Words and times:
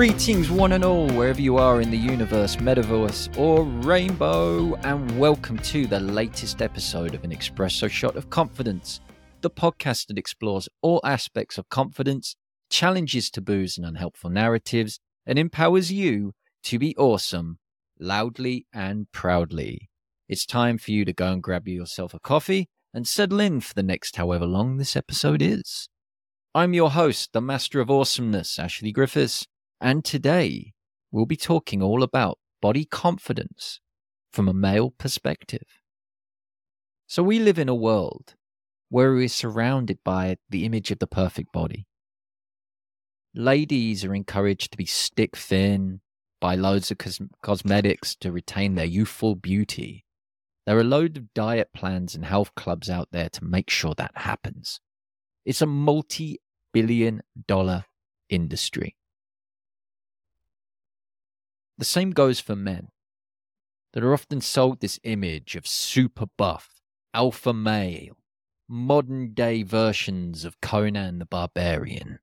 Greetings, 0.00 0.50
one 0.50 0.72
and 0.72 0.82
all, 0.82 1.10
wherever 1.10 1.42
you 1.42 1.58
are 1.58 1.82
in 1.82 1.90
the 1.90 1.98
universe, 1.98 2.56
metaverse, 2.56 3.36
or 3.36 3.64
rainbow, 3.64 4.74
and 4.76 5.20
welcome 5.20 5.58
to 5.58 5.86
the 5.86 6.00
latest 6.00 6.62
episode 6.62 7.14
of 7.14 7.22
An 7.22 7.32
Espresso 7.32 7.86
Shot 7.86 8.16
of 8.16 8.30
Confidence, 8.30 9.02
the 9.42 9.50
podcast 9.50 10.06
that 10.06 10.16
explores 10.16 10.70
all 10.80 11.02
aspects 11.04 11.58
of 11.58 11.68
confidence, 11.68 12.34
challenges 12.70 13.28
taboos 13.28 13.76
and 13.76 13.86
unhelpful 13.86 14.30
narratives, 14.30 15.00
and 15.26 15.38
empowers 15.38 15.92
you 15.92 16.32
to 16.62 16.78
be 16.78 16.96
awesome, 16.96 17.58
loudly 17.98 18.64
and 18.72 19.12
proudly. 19.12 19.90
It's 20.30 20.46
time 20.46 20.78
for 20.78 20.92
you 20.92 21.04
to 21.04 21.12
go 21.12 21.30
and 21.30 21.42
grab 21.42 21.68
yourself 21.68 22.14
a 22.14 22.20
coffee 22.20 22.70
and 22.94 23.06
settle 23.06 23.38
in 23.38 23.60
for 23.60 23.74
the 23.74 23.82
next 23.82 24.16
however 24.16 24.46
long 24.46 24.78
this 24.78 24.96
episode 24.96 25.42
is. 25.42 25.90
I'm 26.54 26.72
your 26.72 26.92
host, 26.92 27.34
the 27.34 27.42
Master 27.42 27.80
of 27.80 27.90
Awesomeness, 27.90 28.58
Ashley 28.58 28.92
Griffiths, 28.92 29.46
and 29.80 30.04
today 30.04 30.72
we'll 31.10 31.26
be 31.26 31.36
talking 31.36 31.82
all 31.82 32.02
about 32.02 32.38
body 32.60 32.84
confidence 32.84 33.80
from 34.32 34.48
a 34.48 34.54
male 34.54 34.90
perspective. 34.90 35.66
So, 37.06 37.22
we 37.22 37.38
live 37.38 37.58
in 37.58 37.68
a 37.68 37.74
world 37.74 38.34
where 38.88 39.12
we're 39.12 39.28
surrounded 39.28 39.98
by 40.04 40.36
the 40.48 40.64
image 40.64 40.90
of 40.90 40.98
the 40.98 41.06
perfect 41.06 41.52
body. 41.52 41.86
Ladies 43.34 44.04
are 44.04 44.14
encouraged 44.14 44.72
to 44.72 44.76
be 44.76 44.86
stick 44.86 45.36
thin, 45.36 46.00
buy 46.40 46.56
loads 46.56 46.90
of 46.90 46.98
cos- 46.98 47.20
cosmetics 47.42 48.16
to 48.16 48.32
retain 48.32 48.74
their 48.74 48.84
youthful 48.84 49.34
beauty. 49.36 50.04
There 50.66 50.78
are 50.78 50.84
loads 50.84 51.18
of 51.18 51.32
diet 51.34 51.68
plans 51.74 52.14
and 52.14 52.24
health 52.24 52.54
clubs 52.54 52.90
out 52.90 53.08
there 53.12 53.28
to 53.30 53.44
make 53.44 53.70
sure 53.70 53.94
that 53.96 54.12
happens. 54.14 54.80
It's 55.44 55.62
a 55.62 55.66
multi 55.66 56.38
billion 56.72 57.22
dollar 57.46 57.84
industry. 58.28 58.96
The 61.80 61.86
same 61.86 62.10
goes 62.10 62.40
for 62.40 62.54
men 62.54 62.88
that 63.94 64.04
are 64.04 64.12
often 64.12 64.42
sold 64.42 64.80
this 64.80 65.00
image 65.02 65.56
of 65.56 65.66
super 65.66 66.26
buff, 66.36 66.68
alpha 67.14 67.54
male, 67.54 68.18
modern 68.68 69.32
day 69.32 69.62
versions 69.62 70.44
of 70.44 70.60
Conan 70.60 71.20
the 71.20 71.24
Barbarian. 71.24 72.18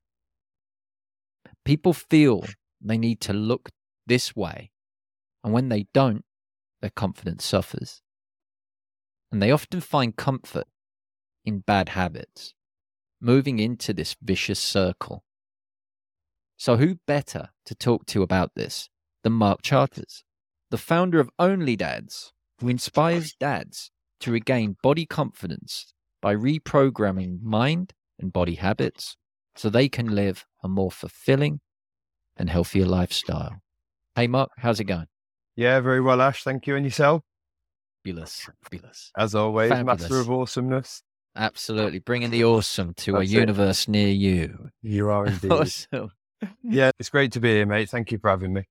People 1.66 1.94
feel 1.94 2.45
they 2.80 2.99
need 2.99 3.19
to 3.22 3.33
look 3.33 3.69
this 4.05 4.36
way, 4.36 4.69
and 5.44 5.53
when 5.53 5.69
they 5.69 5.88
don't, 5.92 6.23
their 6.81 6.92
confidence 6.92 7.44
suffers. 7.44 8.03
And 9.31 9.42
they 9.42 9.49
often 9.49 9.81
find 9.81 10.16
comfort 10.16 10.67
in 11.44 11.61
bad 11.61 11.89
habits, 11.89 12.53
moving 13.19 13.58
into 13.58 13.92
this 13.92 14.16
vicious 14.21 14.59
circle. 14.59 15.23
So, 16.58 16.77
who 16.77 16.99
better 17.08 17.49
to 17.66 17.73
talk 17.73 18.05
to 18.05 18.21
about 18.21 18.52
this 18.53 18.92
than 19.28 19.33
Mark 19.33 19.61
Charters, 19.61 20.23
the 20.72 20.78
founder 20.78 21.20
of 21.20 21.30
Only 21.38 21.75
Dads, 21.75 22.31
who 22.61 22.70
inspires 22.70 23.33
dads 23.38 23.92
to 24.22 24.31
regain 24.31 24.78
body 24.81 25.06
confidence 25.06 25.94
by 26.22 26.33
reprogramming 26.33 27.42
mind 27.42 27.92
and 28.17 28.31
body 28.31 28.55
habits 28.55 29.17
so 29.53 29.70
they 29.70 29.89
can 29.89 30.16
live 30.16 30.45
a 30.64 30.70
more 30.70 30.89
fulfilling 30.92 31.59
and 32.38 32.50
healthier 32.50 32.86
lifestyle. 32.86 33.58
Hey, 34.16 34.28
Mark, 34.28 34.50
how's 34.59 34.80
it 34.80 34.86
going? 34.86 35.08
Yeah, 35.58 35.81
very 35.81 36.00
well, 36.00 36.22
Ash. 36.22 36.44
Thank 36.44 36.66
you. 36.66 36.78
And 36.78 36.86
yourself? 36.86 37.22
Fabulous. 38.05 38.48
Fabulous. 38.64 39.11
As 39.17 39.36
always, 39.36 39.72
Fabulous. 39.72 39.99
master 40.04 40.20
of 40.21 40.32
awesomeness. 40.32 41.04
Absolutely. 41.36 41.99
Bringing 41.99 42.30
the 42.30 42.45
awesome 42.45 42.94
to 42.99 43.17
a 43.17 43.20
That's 43.20 43.32
it. 43.33 43.36
universe 43.39 43.88
near 43.89 44.08
you. 44.08 44.70
You 44.82 45.09
are 45.09 45.26
indeed. 45.27 45.52
Awesome. 45.52 46.11
yeah, 46.64 46.92
it's 46.98 47.09
great 47.09 47.33
to 47.33 47.42
be 47.42 47.49
here, 47.49 47.65
mate. 47.65 47.89
Thank 47.89 48.14
you 48.14 48.20
for 48.20 48.30
having 48.30 48.54
me. 48.54 48.64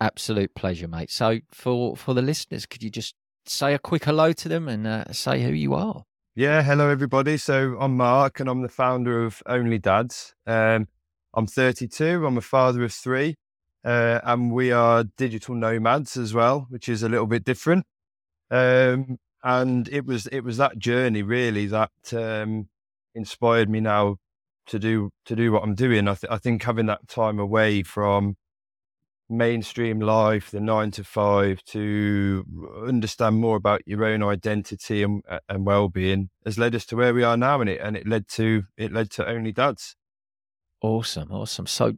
Absolute 0.00 0.54
pleasure, 0.54 0.88
mate. 0.88 1.10
So, 1.10 1.40
for, 1.50 1.96
for 1.96 2.14
the 2.14 2.22
listeners, 2.22 2.66
could 2.66 2.82
you 2.82 2.90
just 2.90 3.14
say 3.46 3.74
a 3.74 3.78
quick 3.78 4.04
hello 4.04 4.32
to 4.32 4.48
them 4.48 4.68
and 4.68 4.86
uh, 4.86 5.12
say 5.12 5.42
who 5.42 5.52
you 5.52 5.74
are? 5.74 6.04
Yeah, 6.34 6.62
hello, 6.62 6.88
everybody. 6.88 7.36
So 7.36 7.76
I'm 7.80 7.96
Mark 7.96 8.38
and 8.38 8.48
I'm 8.48 8.62
the 8.62 8.68
founder 8.68 9.24
of 9.24 9.42
Only 9.46 9.78
Dads. 9.78 10.34
Um, 10.46 10.86
I'm 11.34 11.48
32. 11.48 12.24
I'm 12.24 12.38
a 12.38 12.40
father 12.40 12.84
of 12.84 12.92
three. 12.92 13.34
Uh, 13.84 14.20
and 14.22 14.52
we 14.52 14.70
are 14.70 15.04
digital 15.16 15.56
nomads 15.56 16.16
as 16.16 16.34
well, 16.34 16.66
which 16.68 16.88
is 16.88 17.02
a 17.02 17.08
little 17.08 17.26
bit 17.26 17.42
different. 17.42 17.86
Um, 18.52 19.18
and 19.42 19.88
it 19.88 20.04
was 20.06 20.26
it 20.28 20.40
was 20.40 20.56
that 20.58 20.78
journey 20.78 21.22
really 21.22 21.66
that 21.66 21.90
um, 22.12 22.68
inspired 23.14 23.68
me 23.68 23.80
now 23.80 24.18
to 24.66 24.78
do 24.78 25.10
to 25.24 25.34
do 25.34 25.52
what 25.52 25.62
I'm 25.62 25.74
doing. 25.74 26.06
I, 26.06 26.14
th- 26.14 26.30
I 26.30 26.38
think 26.38 26.62
having 26.62 26.86
that 26.86 27.08
time 27.08 27.38
away 27.38 27.82
from 27.82 28.36
mainstream 29.28 30.00
life, 30.00 30.50
the 30.50 30.60
nine 30.60 30.90
to 30.92 31.04
five, 31.04 31.62
to 31.64 32.44
understand 32.86 33.36
more 33.36 33.56
about 33.56 33.82
your 33.86 34.04
own 34.04 34.22
identity 34.22 35.02
and, 35.02 35.22
and 35.48 35.66
well 35.66 35.88
being 35.88 36.30
has 36.44 36.58
led 36.58 36.74
us 36.74 36.86
to 36.86 36.96
where 36.96 37.12
we 37.14 37.22
are 37.22 37.36
now, 37.36 37.60
and 37.60 37.70
it 37.70 37.80
and 37.80 37.96
it 37.96 38.06
led 38.06 38.28
to 38.28 38.64
it 38.76 38.92
led 38.92 39.10
to 39.12 39.26
only 39.26 39.52
dads. 39.52 39.96
Awesome, 40.80 41.30
awesome. 41.32 41.66
So, 41.66 41.94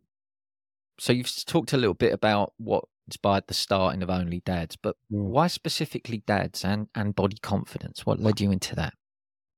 so 0.98 1.12
you've 1.12 1.44
talked 1.44 1.72
a 1.72 1.76
little 1.76 1.94
bit 1.94 2.12
about 2.12 2.52
what 2.56 2.84
inspired 3.06 3.44
the 3.46 3.54
starting 3.54 4.02
of 4.02 4.10
Only 4.10 4.40
Dads, 4.40 4.76
but 4.76 4.96
Mm. 5.12 5.24
why 5.24 5.46
specifically 5.48 6.22
dads 6.26 6.64
and 6.64 6.88
and 6.94 7.14
body 7.14 7.36
confidence? 7.42 8.06
What 8.06 8.20
led 8.20 8.40
you 8.40 8.50
into 8.50 8.74
that? 8.76 8.94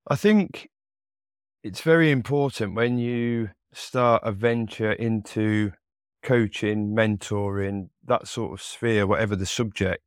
I 0.08 0.16
think 0.16 0.68
it's 1.62 1.80
very 1.80 2.10
important 2.10 2.74
when 2.74 2.98
you 2.98 3.50
start 3.72 4.22
a 4.24 4.32
venture 4.32 4.92
into 4.92 5.72
coaching, 6.22 6.94
mentoring, 6.94 7.88
that 8.04 8.26
sort 8.28 8.52
of 8.52 8.62
sphere, 8.62 9.06
whatever 9.06 9.36
the 9.36 9.46
subject, 9.46 10.02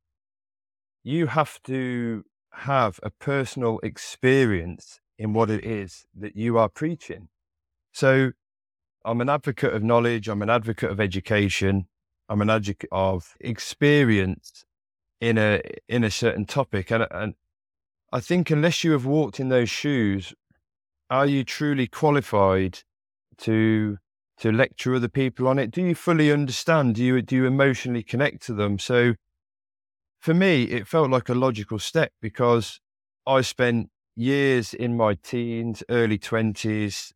you 1.03 1.27
have 1.27 1.61
to 1.63 2.23
have 2.51 2.99
a 3.03 3.09
personal 3.09 3.79
experience 3.83 4.99
in 5.17 5.33
what 5.33 5.49
it 5.49 5.63
is 5.63 6.05
that 6.15 6.35
you 6.35 6.57
are 6.57 6.69
preaching. 6.69 7.27
So 7.91 8.31
I'm 9.03 9.21
an 9.21 9.29
advocate 9.29 9.73
of 9.73 9.83
knowledge, 9.83 10.27
I'm 10.27 10.41
an 10.41 10.49
advocate 10.49 10.89
of 10.89 10.99
education, 10.99 11.87
I'm 12.27 12.41
an 12.41 12.49
advocate 12.49 12.89
of 12.91 13.35
experience 13.39 14.65
in 15.21 15.37
a 15.37 15.61
in 15.87 16.03
a 16.03 16.11
certain 16.11 16.45
topic. 16.45 16.91
And 16.91 17.05
and 17.11 17.35
I 18.11 18.19
think 18.19 18.49
unless 18.49 18.83
you 18.83 18.91
have 18.93 19.05
walked 19.05 19.39
in 19.39 19.49
those 19.49 19.69
shoes, 19.69 20.33
are 21.09 21.25
you 21.25 21.43
truly 21.43 21.87
qualified 21.87 22.79
to 23.37 23.97
to 24.39 24.51
lecture 24.51 24.95
other 24.95 25.07
people 25.07 25.47
on 25.47 25.59
it? 25.59 25.71
Do 25.71 25.81
you 25.81 25.95
fully 25.95 26.31
understand? 26.31 26.95
Do 26.95 27.03
you 27.03 27.21
do 27.21 27.35
you 27.35 27.45
emotionally 27.45 28.03
connect 28.03 28.45
to 28.47 28.53
them? 28.53 28.79
So 28.79 29.15
for 30.19 30.33
me, 30.33 30.63
it 30.63 30.87
felt 30.87 31.09
like 31.09 31.29
a 31.29 31.35
logical 31.35 31.79
step 31.79 32.11
because 32.21 32.79
I 33.27 33.41
spent 33.41 33.89
years 34.15 34.73
in 34.73 34.97
my 34.97 35.15
teens, 35.15 35.83
early 35.89 36.17
twenties, 36.17 37.13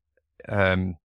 um, 0.47 0.97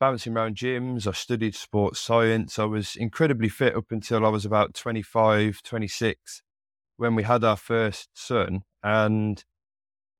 bouncing 0.00 0.36
around 0.36 0.56
gyms. 0.56 1.06
I 1.06 1.12
studied 1.12 1.54
sports 1.54 2.00
science. 2.00 2.58
I 2.58 2.64
was 2.64 2.96
incredibly 2.96 3.48
fit 3.48 3.76
up 3.76 3.86
until 3.90 4.26
I 4.26 4.28
was 4.28 4.44
about 4.44 4.74
25, 4.74 5.62
26 5.62 6.42
when 6.96 7.14
we 7.14 7.22
had 7.22 7.42
our 7.44 7.56
first 7.56 8.10
son. 8.14 8.62
And 8.82 9.44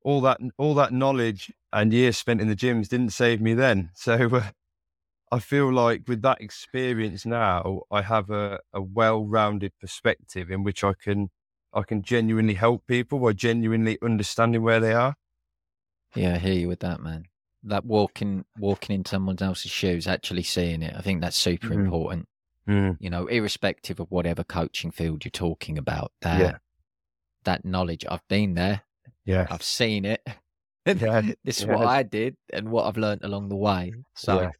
all 0.02 0.20
that 0.20 0.38
all 0.58 0.74
that 0.74 0.92
knowledge 0.92 1.52
and 1.72 1.92
years 1.92 2.16
spent 2.16 2.40
in 2.40 2.48
the 2.48 2.56
gyms 2.56 2.88
didn't 2.88 3.10
save 3.10 3.40
me 3.40 3.54
then. 3.54 3.90
So 3.94 4.14
uh, 4.32 4.50
I 5.32 5.38
feel 5.40 5.72
like 5.72 6.02
with 6.06 6.22
that 6.22 6.40
experience 6.40 7.26
now, 7.26 7.82
I 7.90 8.02
have 8.02 8.30
a, 8.30 8.60
a 8.72 8.80
well-rounded 8.80 9.72
perspective 9.80 10.50
in 10.50 10.62
which 10.62 10.84
I 10.84 10.92
can 10.94 11.30
I 11.72 11.82
can 11.82 12.02
genuinely 12.02 12.54
help 12.54 12.86
people 12.86 13.18
by 13.18 13.32
genuinely 13.32 13.98
understanding 14.00 14.62
where 14.62 14.78
they 14.78 14.92
are. 14.92 15.16
Yeah, 16.14 16.34
I 16.34 16.38
hear 16.38 16.52
you 16.54 16.68
with 16.68 16.80
that, 16.80 17.00
man. 17.00 17.24
That 17.64 17.84
walking 17.84 18.44
walking 18.58 18.94
in 18.94 19.04
someone 19.04 19.36
else's 19.40 19.72
shoes, 19.72 20.06
actually 20.06 20.44
seeing 20.44 20.82
it, 20.82 20.94
I 20.96 21.00
think 21.00 21.20
that's 21.20 21.36
super 21.36 21.68
Mhm. 21.68 21.84
important. 21.84 22.28
You 22.66 23.10
know, 23.10 23.26
irrespective 23.26 24.00
of 24.00 24.10
whatever 24.10 24.42
coaching 24.44 24.90
field 24.90 25.24
you're 25.24 25.30
talking 25.30 25.76
about, 25.76 26.12
that 26.22 26.40
Yeah. 26.40 26.58
that 27.44 27.64
knowledge. 27.64 28.04
I've 28.08 28.26
been 28.28 28.54
there, 28.54 28.82
Yeah. 29.24 29.46
I've 29.50 29.62
seen 29.62 30.04
it. 30.04 30.22
Yeah, 30.86 31.22
this 31.44 31.60
is 31.60 31.64
yeah. 31.64 31.76
what 31.76 31.86
I 31.86 32.02
did 32.02 32.36
and 32.52 32.68
what 32.70 32.84
I've 32.86 32.98
learned 32.98 33.24
along 33.24 33.48
the 33.48 33.56
way. 33.56 33.94
So. 34.14 34.50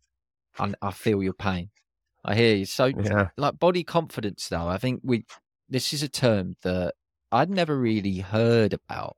I, 0.58 0.72
I 0.82 0.90
feel 0.90 1.22
your 1.22 1.32
pain. 1.34 1.70
I 2.24 2.34
hear 2.34 2.56
you. 2.56 2.64
So, 2.66 2.86
Yeah. 2.86 3.28
like 3.36 3.58
body 3.58 3.84
confidence, 3.84 4.48
though, 4.48 4.68
I 4.68 4.78
think 4.78 5.00
we 5.04 5.24
this 5.68 5.92
is 5.92 6.02
a 6.02 6.08
term 6.08 6.56
that 6.62 6.94
I'd 7.32 7.50
never 7.50 7.78
really 7.78 8.18
heard 8.18 8.72
about 8.72 9.16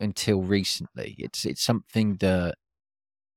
until 0.00 0.42
recently. 0.42 1.14
It's 1.18 1.44
it's 1.44 1.62
something 1.62 2.16
that 2.16 2.54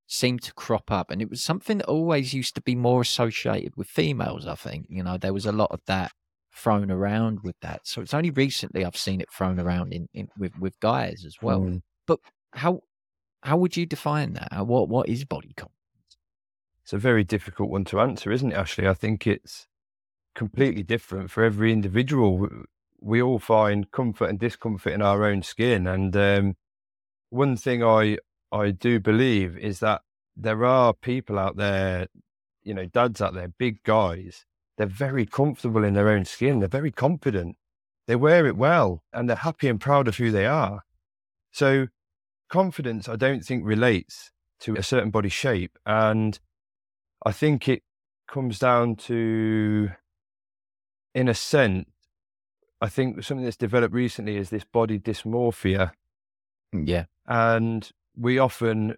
seemed 0.08 0.42
to 0.44 0.54
crop 0.54 0.92
up, 0.92 1.10
and 1.12 1.22
it 1.22 1.30
was 1.30 1.42
something 1.42 1.80
that 1.80 1.88
always 1.88 2.34
used 2.34 2.56
to 2.56 2.62
be 2.62 2.76
more 2.76 3.02
associated 3.02 3.74
with 3.76 3.88
females. 3.88 4.48
I 4.48 4.56
think 4.56 4.86
you 4.90 5.04
know 5.04 5.18
there 5.18 5.34
was 5.34 5.46
a 5.46 5.52
lot 5.52 5.72
of 5.72 5.82
that 5.88 6.12
thrown 6.54 6.92
around 6.92 7.40
with 7.44 7.56
that. 7.62 7.82
So 7.86 8.02
it's 8.02 8.14
only 8.14 8.30
recently 8.30 8.84
I've 8.86 8.98
seen 8.98 9.22
it 9.22 9.32
thrown 9.32 9.60
around 9.60 9.94
in, 9.94 10.08
in 10.14 10.28
with 10.38 10.58
with 10.60 10.80
guys 10.80 11.24
as 11.26 11.38
well. 11.42 11.62
Mm. 11.62 11.82
How 12.54 12.82
how 13.44 13.58
would 13.58 13.78
you 13.78 13.86
define 13.86 14.34
that? 14.34 14.68
What 14.68 14.90
what 14.90 15.10
is 15.10 15.26
body 15.26 15.54
confidence? 15.56 15.81
It's 16.84 16.94
a 16.94 16.98
very 16.98 17.24
difficult 17.24 17.70
one 17.70 17.86
to 17.86 18.00
answer, 18.00 18.32
isn't 18.32 18.52
it, 18.52 18.56
Ashley? 18.56 18.88
I 18.88 18.94
think 18.94 19.28
it's 19.28 19.68
completely 20.36 20.84
different 20.84 21.32
for 21.32 21.44
every 21.44 21.72
individual. 21.72 22.48
We 23.00 23.22
all 23.22 23.40
find 23.40 23.92
comfort 23.92 24.30
and 24.30 24.40
discomfort 24.40 24.94
in 24.94 25.02
our 25.02 25.26
own 25.26 25.44
skin. 25.44 25.88
And 25.88 26.16
um, 26.16 26.56
one 27.30 27.56
thing 27.56 27.84
I, 27.84 28.18
I 28.52 28.72
do 28.72 29.00
believe 29.00 29.58
is 29.58 29.80
that 29.80 30.02
there 30.36 30.66
are 30.66 30.94
people 30.94 31.38
out 31.38 31.58
there, 31.58 32.08
you 32.64 32.74
know, 32.74 32.86
dads 32.86 33.22
out 33.22 33.34
there, 33.34 33.48
big 33.48 33.84
guys, 33.84 34.46
they're 34.78 34.88
very 34.88 35.26
comfortable 35.26 35.84
in 35.84 35.94
their 35.94 36.10
own 36.10 36.26
skin. 36.26 36.60
They're 36.60 36.70
very 36.70 36.92
confident. 36.92 37.58
They 38.08 38.16
wear 38.16 38.48
it 38.48 38.58
well 38.58 39.04
and 39.14 39.30
they're 39.30 39.38
happy 39.38 39.68
and 39.68 39.80
proud 39.80 40.08
of 40.08 40.18
who 40.18 40.32
they 40.32 40.46
are. 40.46 40.82
So 41.52 41.88
confidence, 42.50 43.08
I 43.08 43.16
don't 43.16 43.44
think 43.46 43.66
relates 43.66 44.32
to 44.62 44.76
a 44.76 44.84
certain 44.84 45.12
body 45.12 45.30
shape. 45.30 45.78
And 45.86 46.40
I 47.24 47.32
think 47.32 47.68
it 47.68 47.84
comes 48.28 48.60
down 48.60 48.96
to, 48.96 49.90
in 51.14 51.28
a 51.28 51.34
sense, 51.34 51.90
I 52.82 52.90
think 52.90 53.24
something 53.24 53.46
that's 53.46 53.58
developed 53.58 53.94
recently 53.94 54.38
is 54.38 54.50
this 54.50 54.64
body 54.64 55.00
dysmorphia. 55.00 55.92
Mm, 56.74 56.88
yeah. 56.88 57.06
And 57.28 57.90
we 58.18 58.40
often 58.40 58.96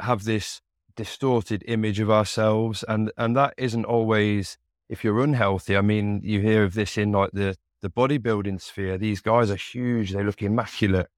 have 0.00 0.24
this 0.24 0.60
distorted 0.96 1.64
image 1.66 1.98
of 1.98 2.10
ourselves 2.10 2.84
and 2.86 3.10
and 3.16 3.36
that 3.36 3.52
isn't 3.56 3.84
always 3.84 4.58
if 4.88 5.02
you're 5.02 5.22
unhealthy 5.22 5.76
i 5.76 5.80
mean 5.80 6.20
you 6.22 6.40
hear 6.40 6.62
of 6.62 6.74
this 6.74 6.96
in 6.96 7.10
like 7.10 7.30
the 7.32 7.56
the 7.82 7.90
bodybuilding 7.90 8.60
sphere 8.60 8.96
these 8.96 9.20
guys 9.20 9.50
are 9.50 9.56
huge 9.56 10.12
they 10.12 10.22
look 10.22 10.40
immaculate 10.40 11.08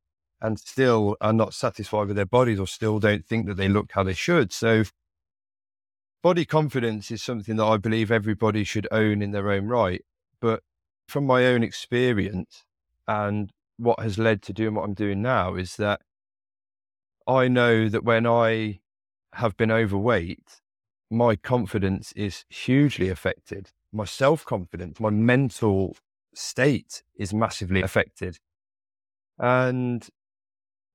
and 0.41 0.59
still 0.59 1.17
are 1.21 1.33
not 1.33 1.53
satisfied 1.53 2.07
with 2.07 2.17
their 2.17 2.27
bodies 2.27 2.59
or 2.59 2.67
still 2.67 2.99
don't 2.99 3.27
think 3.27 3.47
that 3.47 3.57
they 3.57 3.69
look 3.69 3.91
how 3.93 4.03
they 4.03 4.15
should 4.15 4.53
so 4.53 4.83
body 6.27 6.45
confidence 6.45 7.11
is 7.11 7.23
something 7.23 7.57
that 7.57 7.65
i 7.65 7.77
believe 7.77 8.11
everybody 8.11 8.65
should 8.65 8.89
own 8.91 9.23
in 9.23 9.31
their 9.31 9.51
own 9.51 9.67
right 9.67 10.05
but 10.41 10.63
from 11.09 11.25
my 11.25 11.47
own 11.47 11.63
experience 11.63 12.65
and 13.07 13.53
what 13.77 14.01
has 14.01 14.19
led 14.19 14.43
to 14.43 14.53
doing 14.53 14.75
what 14.75 14.85
i'm 14.85 14.95
doing 14.95 15.23
now 15.23 15.55
is 15.55 15.77
that 15.77 16.01
i 17.29 17.47
know 17.47 17.89
that 17.89 18.05
when 18.05 18.27
i 18.27 18.81
have 19.37 19.57
been 19.57 19.71
overweight, 19.71 20.63
my 21.11 21.37
confidence 21.37 22.13
is 22.13 22.45
hugely 22.49 23.09
affected. 23.09 23.71
My 23.93 24.05
self 24.05 24.45
confidence, 24.45 24.99
my 24.99 25.11
mental 25.11 25.97
state 26.35 27.03
is 27.17 27.33
massively 27.33 27.83
affected. 27.83 28.39
And 29.39 30.09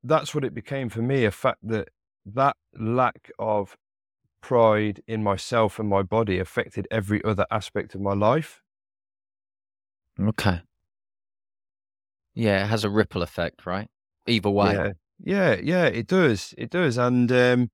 that's 0.03 0.33
what 0.33 0.43
it 0.43 0.53
became 0.55 0.89
for 0.89 1.01
me 1.01 1.25
a 1.25 1.31
fact 1.31 1.59
that 1.63 1.89
that 2.25 2.57
lack 2.77 3.31
of 3.37 3.77
pride 4.41 5.01
in 5.07 5.23
myself 5.23 5.79
and 5.79 5.87
my 5.87 6.01
body 6.01 6.39
affected 6.39 6.87
every 6.91 7.23
other 7.23 7.45
aspect 7.51 7.95
of 7.95 8.01
my 8.01 8.13
life. 8.13 8.61
Okay. 10.19 10.61
Yeah, 12.33 12.63
it 12.63 12.67
has 12.67 12.83
a 12.83 12.89
ripple 12.89 13.21
effect, 13.21 13.65
right? 13.65 13.87
Either 14.27 14.49
way. 14.49 14.73
Yeah, 14.73 14.91
yeah, 15.23 15.55
yeah 15.61 15.85
it 15.85 16.07
does. 16.07 16.53
It 16.57 16.69
does. 16.69 16.97
And 16.97 17.31
um, 17.31 17.71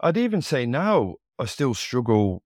I'd 0.00 0.16
even 0.16 0.42
say 0.42 0.66
now 0.66 1.16
I 1.38 1.46
still 1.46 1.74
struggle 1.74 2.42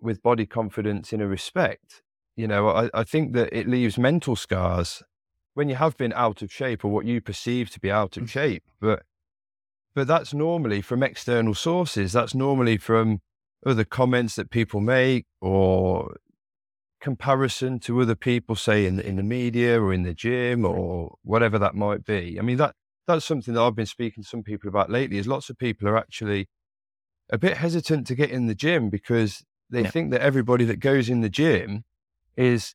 with 0.00 0.22
body 0.22 0.46
confidence 0.46 1.12
in 1.12 1.20
a 1.20 1.26
respect. 1.26 2.02
You 2.36 2.48
know, 2.48 2.68
I, 2.68 2.90
I 2.94 3.04
think 3.04 3.34
that 3.34 3.56
it 3.56 3.68
leaves 3.68 3.98
mental 3.98 4.36
scars 4.36 5.02
when 5.54 5.68
you 5.68 5.74
have 5.74 5.96
been 5.96 6.12
out 6.14 6.42
of 6.42 6.52
shape 6.52 6.84
or 6.84 6.88
what 6.88 7.04
you 7.04 7.20
perceive 7.20 7.70
to 7.70 7.80
be 7.80 7.90
out 7.90 8.16
of 8.16 8.24
mm. 8.24 8.28
shape. 8.28 8.62
But 8.80 9.02
but 9.94 10.06
that's 10.06 10.32
normally 10.32 10.80
from 10.80 11.02
external 11.02 11.54
sources. 11.54 12.12
That's 12.12 12.34
normally 12.34 12.76
from 12.76 13.20
other 13.66 13.84
comments 13.84 14.36
that 14.36 14.50
people 14.50 14.80
make 14.80 15.26
or 15.40 16.16
comparison 17.00 17.78
to 17.80 18.00
other 18.00 18.14
people, 18.14 18.54
say 18.54 18.86
in 18.86 18.96
the, 18.96 19.06
in 19.06 19.16
the 19.16 19.22
media 19.22 19.80
or 19.80 19.92
in 19.92 20.02
the 20.02 20.14
gym 20.14 20.64
or 20.64 21.16
whatever 21.22 21.58
that 21.58 21.74
might 21.74 22.04
be. 22.04 22.38
I 22.38 22.42
mean 22.42 22.58
that 22.58 22.74
that's 23.06 23.24
something 23.24 23.54
that 23.54 23.62
I've 23.62 23.74
been 23.74 23.86
speaking 23.86 24.22
to 24.22 24.28
some 24.28 24.42
people 24.42 24.68
about 24.68 24.90
lately. 24.90 25.18
Is 25.18 25.26
lots 25.26 25.50
of 25.50 25.58
people 25.58 25.88
are 25.88 25.96
actually 25.96 26.48
a 27.30 27.38
bit 27.38 27.56
hesitant 27.56 28.06
to 28.08 28.14
get 28.14 28.30
in 28.30 28.46
the 28.46 28.54
gym 28.54 28.90
because 28.90 29.42
they 29.70 29.82
yeah. 29.82 29.90
think 29.90 30.10
that 30.10 30.20
everybody 30.20 30.64
that 30.64 30.80
goes 30.80 31.08
in 31.08 31.20
the 31.20 31.28
gym 31.28 31.84
is 32.36 32.74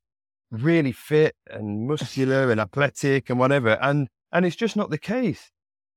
really 0.51 0.91
fit 0.91 1.35
and 1.49 1.87
muscular 1.87 2.51
and 2.51 2.59
athletic 2.59 3.29
and 3.29 3.39
whatever. 3.39 3.77
And 3.81 4.09
and 4.31 4.45
it's 4.45 4.55
just 4.55 4.75
not 4.75 4.89
the 4.89 4.97
case. 4.97 5.51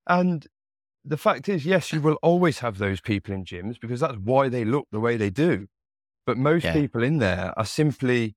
And 0.06 0.46
the 1.04 1.16
fact 1.16 1.48
is, 1.48 1.64
yes, 1.64 1.92
you 1.92 2.00
will 2.00 2.18
always 2.22 2.58
have 2.60 2.78
those 2.78 3.00
people 3.00 3.34
in 3.34 3.44
gyms 3.44 3.80
because 3.80 4.00
that's 4.00 4.18
why 4.18 4.48
they 4.48 4.64
look 4.64 4.86
the 4.90 5.00
way 5.00 5.16
they 5.16 5.30
do. 5.30 5.66
But 6.26 6.36
most 6.36 6.64
yeah. 6.64 6.74
people 6.74 7.02
in 7.02 7.18
there 7.18 7.54
are 7.56 7.64
simply 7.64 8.36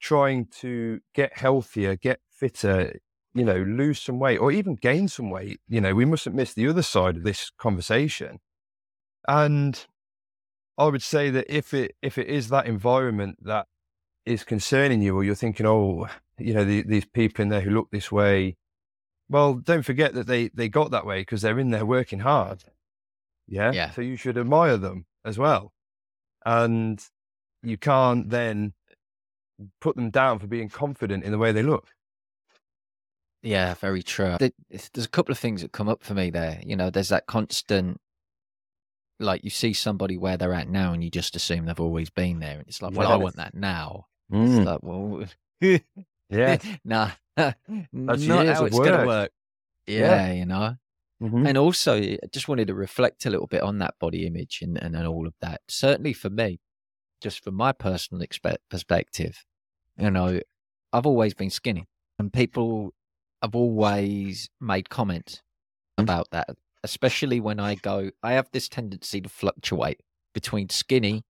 trying 0.00 0.46
to 0.60 1.00
get 1.14 1.38
healthier, 1.38 1.96
get 1.96 2.20
fitter, 2.30 2.98
you 3.34 3.44
know, 3.44 3.58
lose 3.58 4.00
some 4.00 4.18
weight 4.18 4.38
or 4.38 4.50
even 4.50 4.74
gain 4.74 5.08
some 5.08 5.30
weight. 5.30 5.60
You 5.68 5.80
know, 5.80 5.94
we 5.94 6.04
mustn't 6.04 6.34
miss 6.34 6.54
the 6.54 6.68
other 6.68 6.82
side 6.82 7.16
of 7.16 7.22
this 7.22 7.50
conversation. 7.58 8.38
And 9.26 9.86
I 10.76 10.86
would 10.86 11.02
say 11.02 11.30
that 11.30 11.46
if 11.54 11.74
it 11.74 11.94
if 12.02 12.18
it 12.18 12.28
is 12.28 12.48
that 12.48 12.66
environment 12.66 13.38
that 13.42 13.66
is 14.24 14.44
concerning 14.44 15.02
you, 15.02 15.16
or 15.16 15.24
you're 15.24 15.34
thinking, 15.34 15.66
oh, 15.66 16.06
you 16.38 16.54
know, 16.54 16.64
the, 16.64 16.82
these 16.82 17.06
people 17.06 17.42
in 17.42 17.48
there 17.48 17.60
who 17.60 17.70
look 17.70 17.90
this 17.90 18.12
way, 18.12 18.56
well, 19.28 19.54
don't 19.54 19.84
forget 19.84 20.14
that 20.14 20.26
they 20.26 20.48
they 20.48 20.68
got 20.68 20.90
that 20.90 21.06
way 21.06 21.20
because 21.20 21.42
they're 21.42 21.58
in 21.58 21.70
there 21.70 21.86
working 21.86 22.20
hard. 22.20 22.64
Yeah? 23.46 23.72
yeah. 23.72 23.90
So 23.90 24.02
you 24.02 24.16
should 24.16 24.38
admire 24.38 24.76
them 24.76 25.06
as 25.24 25.38
well, 25.38 25.72
and 26.44 27.02
you 27.62 27.76
can't 27.76 28.30
then 28.30 28.74
put 29.80 29.96
them 29.96 30.10
down 30.10 30.38
for 30.38 30.46
being 30.46 30.68
confident 30.68 31.24
in 31.24 31.32
the 31.32 31.38
way 31.38 31.52
they 31.52 31.62
look. 31.62 31.88
Yeah, 33.42 33.74
very 33.74 34.02
true. 34.02 34.36
There's 34.38 35.04
a 35.04 35.08
couple 35.08 35.32
of 35.32 35.38
things 35.38 35.62
that 35.62 35.72
come 35.72 35.88
up 35.88 36.02
for 36.02 36.14
me 36.14 36.30
there. 36.30 36.60
You 36.64 36.76
know, 36.76 36.90
there's 36.90 37.08
that 37.10 37.26
constant 37.26 38.00
like 39.20 39.44
you 39.44 39.50
see 39.50 39.72
somebody 39.72 40.16
where 40.16 40.36
they're 40.36 40.54
at 40.54 40.68
now 40.68 40.92
and 40.92 41.02
you 41.02 41.10
just 41.10 41.34
assume 41.36 41.66
they've 41.66 41.80
always 41.80 42.10
been 42.10 42.40
there. 42.40 42.58
And 42.58 42.68
it's 42.68 42.82
like, 42.82 42.94
well, 42.94 43.10
I 43.10 43.16
want 43.16 43.36
that 43.36 43.54
now. 43.54 44.06
Mm. 44.32 44.58
It's 44.58 44.66
like, 44.66 44.82
well, 44.82 45.24
yeah, 46.30 46.58
nah, 46.84 47.10
not 47.92 48.46
how 48.46 48.64
it's 48.64 48.78
going 48.78 49.00
to 49.00 49.06
work. 49.06 49.32
Yeah, 49.86 50.26
yeah, 50.26 50.32
you 50.32 50.46
know. 50.46 50.76
Mm-hmm. 51.22 51.46
And 51.46 51.58
also, 51.58 52.00
I 52.00 52.18
just 52.32 52.48
wanted 52.48 52.68
to 52.68 52.74
reflect 52.74 53.26
a 53.26 53.30
little 53.30 53.46
bit 53.46 53.62
on 53.62 53.78
that 53.78 53.94
body 53.98 54.26
image 54.26 54.60
and, 54.62 54.80
and, 54.80 54.94
and 54.94 55.06
all 55.06 55.26
of 55.26 55.34
that. 55.40 55.62
Certainly 55.68 56.12
for 56.12 56.30
me, 56.30 56.60
just 57.20 57.42
from 57.42 57.54
my 57.54 57.72
personal 57.72 58.24
expe- 58.24 58.58
perspective, 58.70 59.44
you 59.96 60.10
know, 60.10 60.40
I've 60.92 61.06
always 61.06 61.34
been 61.34 61.50
skinny 61.50 61.88
and 62.18 62.32
people 62.32 62.94
have 63.42 63.56
always 63.56 64.48
made 64.60 64.90
comments 64.90 65.42
mm. 65.98 66.04
about 66.04 66.28
that 66.30 66.50
especially 66.82 67.40
when 67.40 67.60
I 67.60 67.74
go, 67.74 68.10
I 68.22 68.32
have 68.32 68.48
this 68.52 68.68
tendency 68.68 69.20
to 69.20 69.28
fluctuate 69.28 70.00
between 70.32 70.68
skinny 70.68 71.24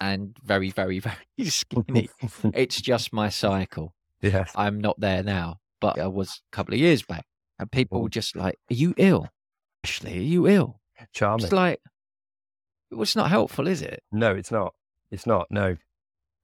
and 0.00 0.36
very, 0.42 0.70
very, 0.70 0.98
very 1.00 1.16
skinny. 1.48 2.08
it's 2.54 2.80
just 2.80 3.12
my 3.12 3.28
cycle. 3.28 3.94
Yeah. 4.24 4.44
I'm 4.54 4.80
not 4.80 4.98
there 4.98 5.22
now, 5.22 5.58
but 5.80 5.98
I 5.98 6.06
was 6.06 6.40
a 6.52 6.56
couple 6.56 6.74
of 6.74 6.80
years 6.80 7.02
back. 7.02 7.24
And 7.58 7.70
people 7.70 8.02
were 8.02 8.08
just 8.08 8.34
like, 8.34 8.58
Are 8.70 8.74
you 8.74 8.94
ill? 8.96 9.28
Ashley, 9.84 10.18
are 10.18 10.22
you 10.22 10.48
ill? 10.48 10.80
Charming. 11.12 11.44
It's 11.44 11.52
like, 11.52 11.80
well, 12.90 13.02
it's 13.02 13.16
not 13.16 13.30
helpful, 13.30 13.66
is 13.66 13.82
it? 13.82 14.02
No, 14.10 14.30
it's 14.34 14.50
not. 14.50 14.74
It's 15.10 15.26
not. 15.26 15.46
No. 15.50 15.76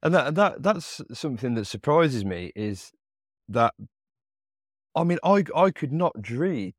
And 0.02 0.14
that, 0.14 0.34
that 0.34 0.62
that's 0.62 1.00
something 1.12 1.54
that 1.54 1.66
surprises 1.66 2.24
me 2.24 2.52
is 2.54 2.92
that 3.48 3.74
I 4.94 5.04
mean, 5.04 5.18
I 5.24 5.44
I 5.54 5.70
could 5.70 5.92
not 5.92 6.20
dream 6.20 6.72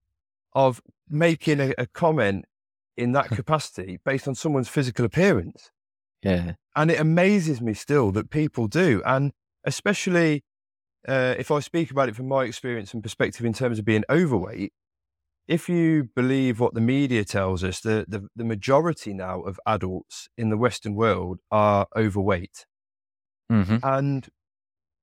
of 0.54 0.82
making 1.10 1.60
a, 1.60 1.74
a 1.78 1.88
comment 1.88 2.46
in 2.98 3.14
that 3.14 3.30
capacity 3.30 4.00
based 4.04 4.28
on 4.28 4.36
someone's 4.36 4.70
physical 4.70 5.06
appearance. 5.06 5.72
Yeah. 6.24 6.54
And 6.76 6.92
it 6.92 7.00
amazes 7.00 7.62
me 7.62 7.74
still 7.74 8.12
that 8.12 8.30
people 8.30 8.68
do. 8.68 9.02
And 9.06 9.32
especially 9.64 10.44
uh, 11.08 11.36
if 11.38 11.52
I 11.52 11.60
speak 11.60 11.92
about 11.92 12.10
it 12.10 12.16
from 12.16 12.28
my 12.28 12.44
experience 12.44 12.94
and 12.94 13.04
perspective 13.04 13.46
in 13.46 13.54
terms 13.54 13.80
of 13.80 13.86
being 13.86 14.04
overweight, 14.10 14.74
if 15.48 15.68
you 15.68 16.10
believe 16.16 16.60
what 16.60 16.74
the 16.74 16.82
media 16.82 17.26
tells 17.26 17.64
us, 17.64 17.82
the, 17.82 18.06
the, 18.08 18.28
the 18.36 18.44
majority 18.44 19.14
now 19.14 19.42
of 19.42 19.60
adults 19.66 20.30
in 20.38 20.50
the 20.50 20.58
Western 20.58 20.96
world 20.96 21.40
are 21.52 21.88
overweight. 21.96 22.66
Mm-hmm. 23.52 23.78
And 23.84 24.30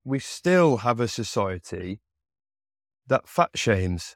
we 0.03 0.19
still 0.19 0.77
have 0.77 0.99
a 0.99 1.07
society 1.07 1.99
that 3.07 3.27
fat 3.27 3.51
shames 3.55 4.15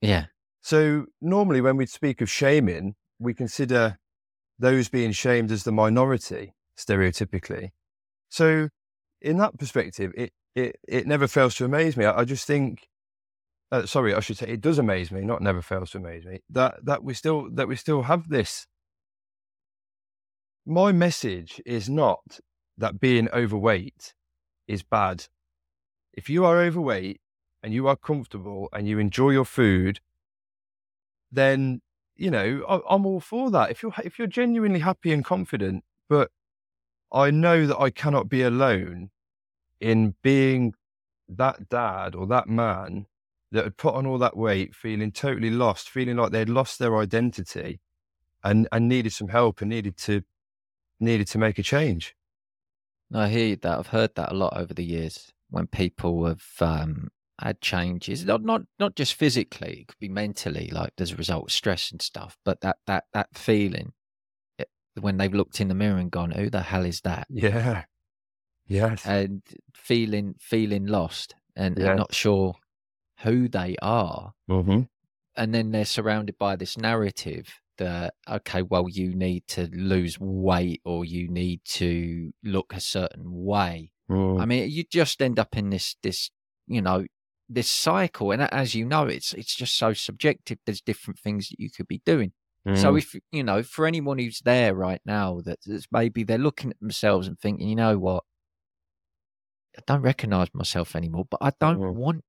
yeah. 0.00 0.26
So 0.60 1.06
normally 1.20 1.60
when 1.60 1.76
we 1.76 1.86
speak 1.86 2.20
of 2.20 2.30
shaming, 2.30 2.94
we 3.18 3.34
consider 3.34 3.98
those 4.58 4.88
being 4.88 5.12
shamed 5.12 5.50
as 5.50 5.64
the 5.64 5.72
minority, 5.72 6.54
stereotypically. 6.78 7.70
So 8.28 8.68
in 9.26 9.38
that 9.38 9.58
perspective, 9.58 10.12
it, 10.16 10.32
it, 10.54 10.78
it 10.86 11.06
never 11.06 11.26
fails 11.26 11.56
to 11.56 11.64
amaze 11.64 11.96
me. 11.96 12.04
I, 12.04 12.20
I 12.20 12.24
just 12.24 12.46
think, 12.46 12.88
uh, 13.72 13.84
sorry, 13.84 14.14
I 14.14 14.20
should 14.20 14.38
say 14.38 14.46
it 14.46 14.60
does 14.60 14.78
amaze 14.78 15.10
me, 15.10 15.22
not 15.22 15.42
never 15.42 15.60
fails 15.60 15.90
to 15.90 15.98
amaze 15.98 16.24
me, 16.24 16.40
that, 16.50 16.84
that 16.84 17.02
we 17.02 17.12
still, 17.12 17.50
that 17.50 17.68
we 17.68 17.76
still 17.76 18.02
have 18.02 18.28
this. 18.28 18.66
My 20.64 20.92
message 20.92 21.60
is 21.66 21.88
not 21.88 22.40
that 22.78 23.00
being 23.00 23.28
overweight 23.30 24.14
is 24.68 24.82
bad. 24.82 25.26
If 26.12 26.30
you 26.30 26.44
are 26.44 26.62
overweight 26.62 27.20
and 27.62 27.74
you 27.74 27.88
are 27.88 27.96
comfortable 27.96 28.68
and 28.72 28.86
you 28.88 28.98
enjoy 28.98 29.30
your 29.30 29.44
food, 29.44 30.00
then 31.30 31.82
you 32.16 32.30
know 32.30 32.64
I, 32.68 32.80
I'm 32.94 33.06
all 33.06 33.20
for 33.20 33.50
that. 33.50 33.70
If 33.70 33.82
you're 33.82 33.92
if 34.04 34.18
you're 34.18 34.28
genuinely 34.28 34.80
happy 34.80 35.12
and 35.12 35.24
confident, 35.24 35.84
but 36.08 36.30
I 37.12 37.30
know 37.30 37.66
that 37.66 37.78
I 37.78 37.90
cannot 37.90 38.28
be 38.28 38.42
alone 38.42 39.10
in 39.80 40.14
being 40.22 40.74
that 41.28 41.68
dad 41.68 42.14
or 42.14 42.26
that 42.26 42.48
man 42.48 43.06
that 43.52 43.64
had 43.64 43.76
put 43.76 43.94
on 43.94 44.06
all 44.06 44.18
that 44.18 44.36
weight, 44.36 44.74
feeling 44.74 45.12
totally 45.12 45.50
lost, 45.50 45.88
feeling 45.88 46.16
like 46.16 46.32
they'd 46.32 46.48
lost 46.48 46.78
their 46.78 46.96
identity 46.98 47.80
and, 48.42 48.68
and 48.72 48.88
needed 48.88 49.12
some 49.12 49.28
help 49.28 49.60
and 49.60 49.70
needed 49.70 49.96
to 49.96 50.22
needed 50.98 51.26
to 51.28 51.38
make 51.38 51.58
a 51.58 51.62
change. 51.62 52.14
I 53.14 53.28
hear 53.28 53.56
that. 53.56 53.78
I've 53.78 53.86
heard 53.88 54.14
that 54.16 54.32
a 54.32 54.34
lot 54.34 54.56
over 54.56 54.74
the 54.74 54.84
years 54.84 55.32
when 55.50 55.66
people 55.66 56.26
have 56.26 56.44
um, 56.60 57.08
had 57.40 57.60
changes, 57.60 58.24
not 58.24 58.42
not 58.42 58.62
not 58.78 58.96
just 58.96 59.14
physically, 59.14 59.80
it 59.80 59.88
could 59.88 59.98
be 59.98 60.08
mentally, 60.08 60.70
like 60.72 60.92
as 60.98 61.12
a 61.12 61.16
result 61.16 61.44
of 61.44 61.52
stress 61.52 61.90
and 61.90 62.02
stuff. 62.02 62.36
But 62.44 62.60
that 62.62 62.78
that 62.86 63.04
that 63.12 63.28
feeling 63.34 63.92
eh, 64.58 64.64
when 65.00 65.18
they've 65.18 65.32
looked 65.32 65.60
in 65.60 65.68
the 65.68 65.74
mirror 65.74 65.98
and 65.98 66.10
gone, 66.10 66.32
"Who 66.32 66.50
the 66.50 66.62
hell 66.62 66.84
is 66.84 67.02
that?" 67.02 67.26
Yeah, 67.30 67.84
yes, 68.66 69.04
and 69.06 69.42
feeling 69.74 70.34
feeling 70.38 70.86
lost 70.86 71.34
and, 71.54 71.78
yeah. 71.78 71.88
and 71.88 71.98
not 71.98 72.14
sure 72.14 72.54
who 73.22 73.48
they 73.48 73.76
are, 73.80 74.34
mm-hmm. 74.48 74.82
and 75.36 75.54
then 75.54 75.70
they're 75.70 75.84
surrounded 75.84 76.38
by 76.38 76.56
this 76.56 76.76
narrative 76.76 77.60
that 77.78 78.14
okay, 78.28 78.62
well, 78.62 78.88
you 78.88 79.14
need 79.14 79.46
to 79.48 79.68
lose 79.72 80.18
weight 80.18 80.80
or 80.84 81.04
you 81.04 81.28
need 81.28 81.60
to 81.64 82.32
look 82.42 82.72
a 82.74 82.80
certain 82.80 83.24
way. 83.26 83.92
Mm. 84.10 84.40
I 84.40 84.46
mean, 84.46 84.70
you 84.70 84.84
just 84.90 85.20
end 85.20 85.38
up 85.38 85.56
in 85.56 85.70
this 85.70 85.96
this 86.02 86.30
you 86.66 86.82
know 86.82 87.06
this 87.48 87.70
cycle, 87.70 88.32
and 88.32 88.42
as 88.42 88.74
you 88.74 88.84
know, 88.84 89.06
it's 89.06 89.32
it's 89.34 89.54
just 89.54 89.76
so 89.76 89.92
subjective. 89.92 90.58
There's 90.64 90.80
different 90.80 91.18
things 91.18 91.48
that 91.48 91.60
you 91.60 91.70
could 91.70 91.88
be 91.88 92.02
doing. 92.04 92.32
Mm. 92.66 92.76
So 92.78 92.96
if 92.96 93.14
you 93.30 93.44
know, 93.44 93.62
for 93.62 93.86
anyone 93.86 94.18
who's 94.18 94.40
there 94.40 94.74
right 94.74 95.00
now, 95.04 95.40
that 95.44 95.58
that's 95.66 95.86
maybe 95.90 96.24
they're 96.24 96.38
looking 96.38 96.70
at 96.70 96.80
themselves 96.80 97.28
and 97.28 97.38
thinking, 97.38 97.68
you 97.68 97.76
know 97.76 97.98
what, 97.98 98.24
I 99.76 99.80
don't 99.86 100.02
recognize 100.02 100.48
myself 100.54 100.96
anymore, 100.96 101.26
but 101.30 101.38
I 101.40 101.52
don't 101.60 101.78
mm. 101.78 101.94
want 101.94 102.24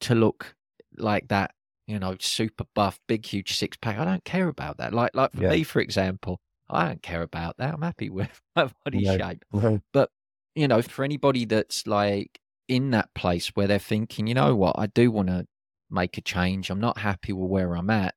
to 0.00 0.14
look 0.14 0.54
like 0.96 1.28
that 1.28 1.52
you 1.90 1.98
know, 1.98 2.14
super 2.20 2.64
buff, 2.72 3.00
big, 3.08 3.26
huge 3.26 3.56
six 3.56 3.76
pack. 3.76 3.98
I 3.98 4.04
don't 4.04 4.24
care 4.24 4.46
about 4.46 4.78
that. 4.78 4.94
Like, 4.94 5.10
like 5.12 5.32
for 5.32 5.42
yeah. 5.42 5.50
me, 5.50 5.64
for 5.64 5.80
example, 5.80 6.40
I 6.68 6.86
don't 6.86 7.02
care 7.02 7.22
about 7.22 7.56
that. 7.58 7.74
I'm 7.74 7.82
happy 7.82 8.08
with 8.10 8.40
my 8.54 8.70
body 8.84 9.02
no. 9.02 9.18
shape. 9.18 9.44
No. 9.52 9.80
But, 9.92 10.10
you 10.54 10.68
know, 10.68 10.82
for 10.82 11.04
anybody 11.04 11.46
that's 11.46 11.88
like 11.88 12.38
in 12.68 12.92
that 12.92 13.12
place 13.14 13.48
where 13.48 13.66
they're 13.66 13.80
thinking, 13.80 14.28
you 14.28 14.34
know 14.34 14.54
what, 14.54 14.78
I 14.78 14.86
do 14.86 15.10
want 15.10 15.28
to 15.28 15.46
make 15.90 16.16
a 16.16 16.20
change. 16.20 16.70
I'm 16.70 16.80
not 16.80 16.98
happy 16.98 17.32
with 17.32 17.50
where 17.50 17.74
I'm 17.74 17.90
at, 17.90 18.14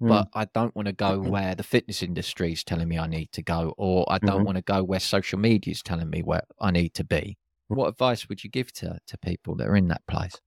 mm. 0.00 0.08
but 0.08 0.28
I 0.32 0.46
don't 0.54 0.76
want 0.76 0.86
to 0.86 0.92
go 0.92 1.18
where 1.18 1.56
the 1.56 1.64
fitness 1.64 2.04
industry 2.04 2.52
is 2.52 2.62
telling 2.62 2.86
me 2.86 2.98
I 2.98 3.08
need 3.08 3.32
to 3.32 3.42
go, 3.42 3.74
or 3.76 4.06
I 4.08 4.18
don't 4.18 4.36
mm-hmm. 4.36 4.44
want 4.44 4.56
to 4.58 4.62
go 4.62 4.84
where 4.84 5.00
social 5.00 5.40
media 5.40 5.72
is 5.72 5.82
telling 5.82 6.08
me 6.08 6.22
where 6.22 6.42
I 6.60 6.70
need 6.70 6.94
to 6.94 7.04
be. 7.04 7.36
What 7.68 7.88
advice 7.88 8.28
would 8.28 8.42
you 8.42 8.50
give 8.50 8.72
to, 8.74 8.98
to 9.06 9.18
people 9.18 9.54
that 9.56 9.68
are 9.68 9.76
in 9.76 9.88
that 9.88 10.06
place? 10.06 10.40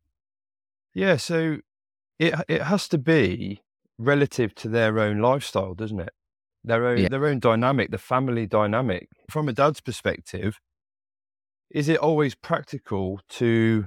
Yeah, 0.93 1.17
so 1.17 1.57
it 2.19 2.33
it 2.47 2.63
has 2.63 2.87
to 2.89 2.97
be 2.97 3.61
relative 3.97 4.53
to 4.55 4.67
their 4.67 4.99
own 4.99 5.19
lifestyle, 5.19 5.73
doesn't 5.73 5.99
it? 5.99 6.13
Their 6.63 6.85
own 6.85 6.97
yeah. 6.97 7.09
their 7.09 7.25
own 7.25 7.39
dynamic, 7.39 7.91
the 7.91 7.97
family 7.97 8.45
dynamic. 8.45 9.09
From 9.29 9.47
a 9.47 9.53
dad's 9.53 9.81
perspective, 9.81 10.59
is 11.69 11.87
it 11.89 11.97
always 11.97 12.35
practical 12.35 13.21
to 13.29 13.85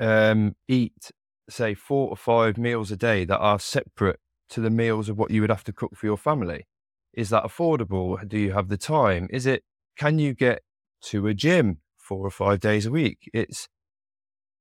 um, 0.00 0.56
eat, 0.66 1.10
say, 1.50 1.74
four 1.74 2.08
or 2.08 2.16
five 2.16 2.56
meals 2.56 2.90
a 2.90 2.96
day 2.96 3.24
that 3.24 3.38
are 3.38 3.58
separate 3.58 4.20
to 4.50 4.60
the 4.60 4.70
meals 4.70 5.08
of 5.08 5.18
what 5.18 5.30
you 5.30 5.40
would 5.42 5.50
have 5.50 5.64
to 5.64 5.72
cook 5.72 5.94
for 5.94 6.06
your 6.06 6.16
family? 6.16 6.66
Is 7.12 7.30
that 7.30 7.44
affordable? 7.44 8.26
Do 8.26 8.38
you 8.38 8.52
have 8.52 8.68
the 8.68 8.78
time? 8.78 9.28
Is 9.30 9.46
it? 9.46 9.62
Can 9.96 10.18
you 10.18 10.32
get 10.32 10.62
to 11.02 11.26
a 11.26 11.34
gym 11.34 11.78
four 12.08 12.26
or 12.26 12.30
five 12.30 12.58
days 12.60 12.86
a 12.86 12.90
week? 12.90 13.30
It's 13.34 13.68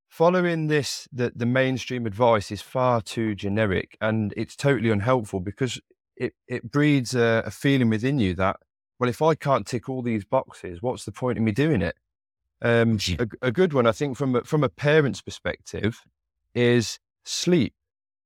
following 0.09 0.67
this, 0.67 1.07
that 1.13 1.37
the 1.39 1.45
mainstream 1.45 2.05
advice 2.05 2.51
is 2.51 2.61
far 2.61 3.01
too 3.01 3.35
generic 3.35 3.97
and 4.01 4.33
it's 4.35 4.55
totally 4.55 4.89
unhelpful 4.89 5.39
because 5.39 5.79
it, 6.17 6.33
it 6.47 6.69
breeds 6.69 7.15
a, 7.15 7.43
a, 7.45 7.51
feeling 7.51 7.89
within 7.89 8.19
you 8.19 8.33
that, 8.35 8.57
well, 8.99 9.09
if 9.09 9.21
I 9.21 9.35
can't 9.35 9.65
tick 9.65 9.87
all 9.87 10.01
these 10.01 10.25
boxes, 10.25 10.81
what's 10.81 11.05
the 11.05 11.11
point 11.11 11.37
in 11.37 11.45
me 11.45 11.51
doing 11.51 11.81
it? 11.81 11.95
Um, 12.61 12.97
a, 13.19 13.27
a, 13.43 13.51
good 13.51 13.71
one, 13.73 13.85
I 13.85 13.91
think, 13.91 14.17
from 14.17 14.35
a, 14.35 14.43
from 14.43 14.63
a 14.63 14.69
parent's 14.69 15.21
perspective, 15.21 16.01
is 16.55 16.99
sleep. 17.23 17.75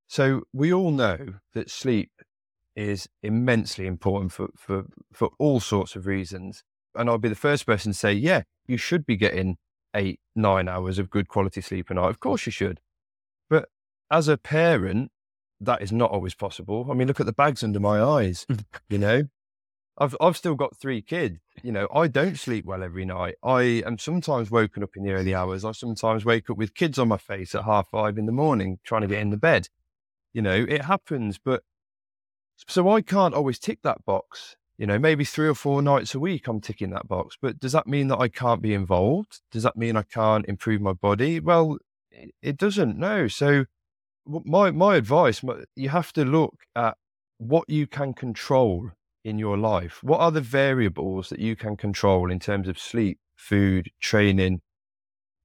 So 0.07 0.43
we 0.53 0.73
all 0.73 0.91
know 0.91 1.35
that 1.53 1.69
sleep 1.69 2.11
is 2.75 3.09
immensely 3.21 3.85
important 3.85 4.31
for, 4.31 4.47
for, 4.55 4.85
for 5.11 5.29
all 5.37 5.59
sorts 5.59 5.95
of 5.95 6.05
reasons. 6.05 6.63
And 6.95 7.09
I'll 7.09 7.17
be 7.17 7.29
the 7.29 7.35
first 7.35 7.65
person 7.65 7.93
to 7.93 7.97
say, 7.97 8.13
yeah, 8.13 8.43
you 8.67 8.77
should 8.77 9.05
be 9.05 9.15
getting 9.15 9.57
eight, 9.95 10.19
nine 10.35 10.67
hours 10.67 10.99
of 10.99 11.09
good 11.09 11.27
quality 11.27 11.61
sleep 11.61 11.89
a 11.89 11.93
night. 11.93 12.09
Of 12.09 12.19
course 12.19 12.45
you 12.45 12.51
should. 12.51 12.79
But 13.49 13.69
as 14.09 14.27
a 14.27 14.37
parent, 14.37 15.11
that 15.59 15.81
is 15.81 15.91
not 15.91 16.11
always 16.11 16.35
possible. 16.35 16.87
I 16.89 16.93
mean, 16.93 17.07
look 17.07 17.19
at 17.19 17.25
the 17.25 17.33
bags 17.33 17.63
under 17.63 17.79
my 17.79 18.01
eyes, 18.01 18.45
you 18.89 18.97
know? 18.97 19.23
I've 19.97 20.15
I've 20.21 20.37
still 20.37 20.55
got 20.55 20.77
three 20.77 21.01
kids. 21.01 21.37
You 21.61 21.71
know, 21.71 21.87
I 21.93 22.07
don't 22.07 22.37
sleep 22.37 22.65
well 22.65 22.81
every 22.81 23.05
night. 23.05 23.35
I 23.43 23.83
am 23.85 23.97
sometimes 23.97 24.49
woken 24.49 24.83
up 24.83 24.91
in 24.95 25.03
the 25.03 25.11
early 25.11 25.35
hours. 25.35 25.65
I 25.65 25.73
sometimes 25.73 26.25
wake 26.25 26.49
up 26.49 26.57
with 26.57 26.73
kids 26.73 26.97
on 26.97 27.09
my 27.09 27.17
face 27.17 27.53
at 27.53 27.65
half 27.65 27.89
five 27.91 28.17
in 28.17 28.25
the 28.25 28.31
morning 28.31 28.79
trying 28.83 29.01
to 29.01 29.07
get 29.07 29.19
in 29.19 29.29
the 29.29 29.37
bed. 29.37 29.67
You 30.33 30.41
know, 30.41 30.65
it 30.67 30.85
happens, 30.85 31.37
but 31.37 31.63
so 32.67 32.89
I 32.89 33.01
can't 33.01 33.35
always 33.35 33.59
tick 33.59 33.79
that 33.83 34.05
box 34.05 34.55
you 34.81 34.87
know, 34.87 34.97
maybe 34.97 35.23
three 35.23 35.47
or 35.47 35.53
four 35.53 35.83
nights 35.83 36.15
a 36.15 36.19
week 36.19 36.47
I'm 36.47 36.59
ticking 36.59 36.89
that 36.89 37.07
box. 37.07 37.37
But 37.39 37.59
does 37.59 37.71
that 37.73 37.85
mean 37.85 38.07
that 38.07 38.17
I 38.17 38.27
can't 38.27 38.63
be 38.63 38.73
involved? 38.73 39.41
Does 39.51 39.61
that 39.61 39.77
mean 39.77 39.95
I 39.95 40.01
can't 40.01 40.43
improve 40.47 40.81
my 40.81 40.93
body? 40.93 41.39
Well, 41.39 41.77
it 42.41 42.57
doesn't. 42.57 42.97
No. 42.97 43.27
So 43.27 43.65
my 44.25 44.71
my 44.71 44.95
advice, 44.95 45.43
you 45.75 45.89
have 45.89 46.11
to 46.13 46.25
look 46.25 46.55
at 46.75 46.97
what 47.37 47.69
you 47.69 47.85
can 47.85 48.15
control 48.15 48.89
in 49.23 49.37
your 49.37 49.55
life. 49.55 49.99
What 50.01 50.19
are 50.19 50.31
the 50.31 50.41
variables 50.41 51.29
that 51.29 51.37
you 51.37 51.55
can 51.55 51.77
control 51.77 52.31
in 52.31 52.39
terms 52.39 52.67
of 52.67 52.79
sleep, 52.79 53.19
food, 53.35 53.91
training, 53.99 54.61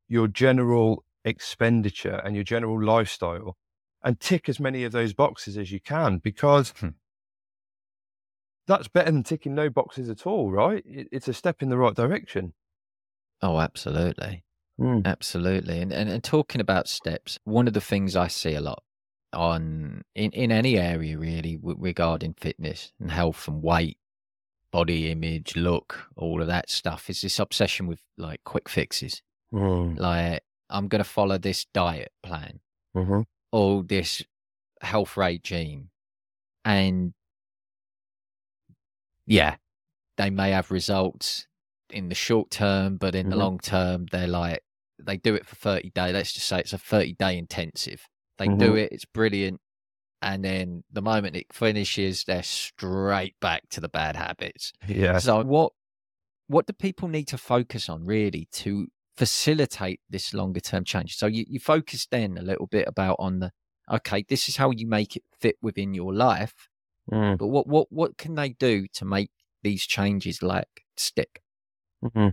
your 0.09 0.29
general 0.29 1.05
expenditure 1.27 2.23
and 2.25 2.35
your 2.35 2.45
general 2.45 2.83
lifestyle 2.83 3.59
and 4.03 4.19
tick 4.19 4.49
as 4.49 4.59
many 4.59 4.83
of 4.85 4.93
those 4.93 5.13
boxes 5.13 5.59
as 5.59 5.71
you 5.71 5.81
can 5.81 6.17
because 6.17 6.73
hmm 6.81 6.89
that's 8.67 8.89
better 8.89 9.11
than 9.11 9.23
ticking 9.23 9.55
no 9.55 9.71
boxes 9.71 10.09
at 10.09 10.27
all, 10.27 10.51
right? 10.51 10.83
it's 10.87 11.29
a 11.29 11.35
step 11.35 11.63
in 11.63 11.69
the 11.69 11.79
right 11.79 11.95
direction. 11.95 12.53
Oh, 13.43 13.61
absolutely. 13.61 14.45
Mm. 14.81 15.05
Absolutely. 15.07 15.81
And, 15.81 15.93
and 15.93 16.11
and 16.11 16.23
talking 16.23 16.61
about 16.61 16.89
steps, 16.89 17.39
one 17.45 17.67
of 17.67 17.75
the 17.75 17.81
things 17.81 18.15
I 18.15 18.29
see 18.29 18.55
a 18.55 18.61
lot 18.61 18.83
on 19.33 20.03
in, 20.15 20.31
in 20.33 20.53
any 20.53 20.79
area 20.79 21.19
really 21.19 21.59
regarding 21.63 22.35
fitness 22.35 22.93
and 23.01 23.11
health 23.11 23.49
and 23.49 23.63
weight, 23.63 23.99
body 24.71 25.11
image, 25.11 25.57
look, 25.57 26.09
all 26.17 26.41
of 26.43 26.49
that 26.49 26.71
stuff 26.71 27.09
is 27.09 27.23
this 27.23 27.39
obsession 27.39 27.87
with 27.87 28.01
like 28.19 28.41
quick 28.45 28.69
fixes. 28.69 29.23
Mm. 29.53 29.99
Like 29.99 30.43
I'm 30.69 30.89
going 30.89 31.03
to 31.03 31.09
follow 31.09 31.39
this 31.39 31.67
diet 31.73 32.13
plan 32.23 32.61
mm-hmm. 32.95 33.23
or 33.53 33.83
this 33.83 34.23
health 34.83 35.17
regime, 35.17 35.91
and 36.65 37.15
yeah, 39.27 39.57
they 40.17 40.31
may 40.31 40.51
have 40.51 40.71
results 40.71 41.47
in 41.91 42.09
the 42.09 42.15
short 42.15 42.51
term, 42.51 42.97
but 42.97 43.15
in 43.15 43.25
mm-hmm. 43.25 43.31
the 43.31 43.37
long 43.37 43.59
term, 43.59 44.07
they're 44.11 44.27
like, 44.27 44.63
they 44.99 45.17
do 45.17 45.35
it 45.35 45.47
for 45.47 45.57
30 45.57 45.91
days. 45.91 46.15
Let's 46.15 46.33
just 46.33 46.47
say 46.47 46.61
it's 46.61 46.73
a 46.73 46.79
30 46.79 47.15
day 47.15 47.37
intensive. 47.37 48.09
They 48.39 48.47
mm-hmm. 48.47 48.59
do 48.59 48.75
it, 48.77 48.93
it's 48.93 49.05
brilliant. 49.05 49.61
And 50.23 50.45
then 50.45 50.83
the 50.91 51.03
moment 51.03 51.37
it 51.37 51.53
finishes, 51.53 52.25
they're 52.25 52.43
straight 52.43 53.35
back 53.41 53.69
to 53.71 53.81
the 53.81 53.89
bad 53.89 54.17
habits. 54.17 54.73
Yeah. 54.87 55.19
So 55.19 55.43
what 55.45 55.73
what 56.49 56.67
do 56.67 56.73
people 56.73 57.09
need 57.09 57.27
to 57.29 57.39
focus 57.39 57.89
on 57.89 58.05
really 58.05 58.49
to 58.53 58.87
facilitate 59.17 60.01
this 60.09 60.33
longer 60.33 60.61
term 60.61 60.85
change? 60.85 61.17
So 61.17 61.27
you, 61.27 61.45
you 61.49 61.61
focus 61.61 62.07
then 62.11 62.39
a 62.39 62.43
little 62.43 62.67
bit 62.67 62.89
about 62.89 63.17
on 63.19 63.41
the 63.41 63.53
okay, 63.91 64.25
this 64.29 64.49
is 64.49 64.57
how 64.57 64.71
you 64.71 64.87
make 64.87 65.17
it 65.17 65.23
fit 65.39 65.57
within 65.61 65.95
your 65.95 66.13
life. 66.13 66.69
Mm. 67.13 67.39
But 67.39 67.47
what, 67.49 67.67
what, 67.67 67.87
what 67.91 68.19
can 68.19 68.35
they 68.35 68.51
do 68.51 68.87
to 68.95 69.05
make 69.05 69.31
these 69.63 69.87
changes 69.87 70.43
like 70.43 70.85
stick? 70.97 71.43
Mm-hmm. 72.05 72.29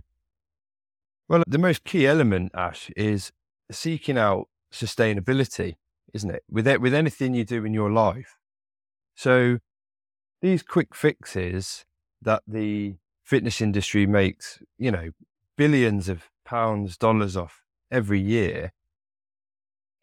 Well, 1.28 1.42
the 1.46 1.58
most 1.58 1.84
key 1.84 2.06
element, 2.06 2.52
Ash, 2.54 2.90
is 2.96 3.32
seeking 3.70 4.18
out 4.18 4.48
sustainability, 4.72 5.76
isn't 6.12 6.30
it? 6.30 6.42
With 6.50 6.66
it, 6.66 6.80
with 6.80 6.94
anything 6.94 7.34
you 7.34 7.44
do 7.44 7.64
in 7.64 7.72
your 7.72 7.90
life. 7.90 8.36
So 9.14 9.58
these 10.42 10.62
quick 10.62 10.94
fixes 10.94 11.84
that 12.20 12.42
the 12.46 12.96
fitness 13.22 13.60
industry 13.60 14.06
makes, 14.06 14.58
you 14.78 14.90
know, 14.90 15.10
billions 15.56 16.08
of 16.08 16.24
pounds, 16.44 16.98
dollars 16.98 17.36
off 17.36 17.62
every 17.90 18.20
year, 18.20 18.72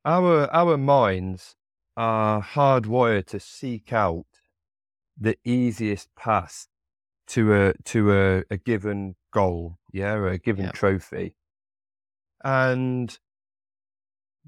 our 0.03 0.51
our 0.53 0.77
minds 0.77 1.55
are 1.95 2.41
hardwired 2.41 3.27
to 3.27 3.39
seek 3.39 3.93
out 3.93 4.25
the 5.19 5.37
easiest 5.43 6.13
path 6.15 6.67
to 7.27 7.53
a 7.53 7.73
to 7.85 8.11
a, 8.13 8.43
a 8.49 8.57
given 8.57 9.15
goal, 9.31 9.77
yeah, 9.91 10.13
or 10.13 10.27
a 10.27 10.37
given 10.37 10.65
yeah. 10.65 10.71
trophy. 10.71 11.35
And 12.43 13.17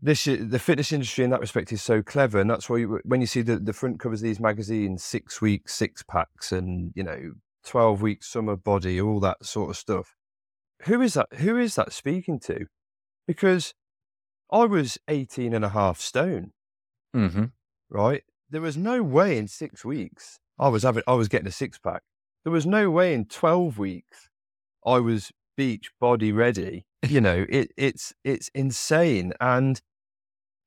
this 0.01 0.25
the 0.25 0.59
fitness 0.59 0.91
industry 0.91 1.23
in 1.23 1.29
that 1.29 1.39
respect 1.39 1.71
is 1.71 1.81
so 1.81 2.01
clever, 2.01 2.39
and 2.39 2.49
that's 2.49 2.69
why 2.69 2.77
you, 2.77 2.99
when 3.05 3.21
you 3.21 3.27
see 3.27 3.41
the 3.41 3.57
the 3.57 3.73
front 3.73 3.99
covers 3.99 4.21
of 4.21 4.25
these 4.25 4.39
magazines, 4.39 5.03
six 5.03 5.41
weeks, 5.41 5.73
six 5.73 6.03
packs, 6.03 6.51
and 6.51 6.91
you 6.95 7.03
know, 7.03 7.33
twelve 7.65 8.01
weeks 8.01 8.27
summer 8.27 8.55
body, 8.55 8.99
all 8.99 9.19
that 9.19 9.45
sort 9.45 9.69
of 9.69 9.77
stuff. 9.77 10.15
Who 10.83 11.01
is 11.01 11.13
that? 11.13 11.27
Who 11.35 11.57
is 11.57 11.75
that 11.75 11.93
speaking 11.93 12.39
to? 12.41 12.65
Because 13.25 13.73
I 14.51 14.65
was 14.65 14.99
18 15.07 15.53
and 15.53 15.65
a 15.65 15.69
half 15.69 15.99
stone, 15.99 16.51
mm-hmm. 17.15 17.45
right? 17.89 18.23
There 18.49 18.61
was 18.61 18.77
no 18.77 19.01
way 19.01 19.37
in 19.37 19.47
six 19.47 19.83
weeks 19.85 20.39
I 20.59 20.69
was 20.69 20.83
having, 20.83 21.03
I 21.07 21.13
was 21.13 21.27
getting 21.27 21.47
a 21.47 21.51
six 21.51 21.77
pack. 21.77 22.01
There 22.43 22.51
was 22.51 22.65
no 22.65 22.89
way 22.89 23.13
in 23.13 23.25
12 23.25 23.77
weeks 23.77 24.29
I 24.85 24.99
was 24.99 25.31
beach 25.55 25.91
body 25.99 26.31
ready. 26.31 26.85
You 27.07 27.21
know, 27.21 27.45
it, 27.49 27.71
it's, 27.77 28.13
it's 28.23 28.49
insane. 28.53 29.33
And 29.39 29.81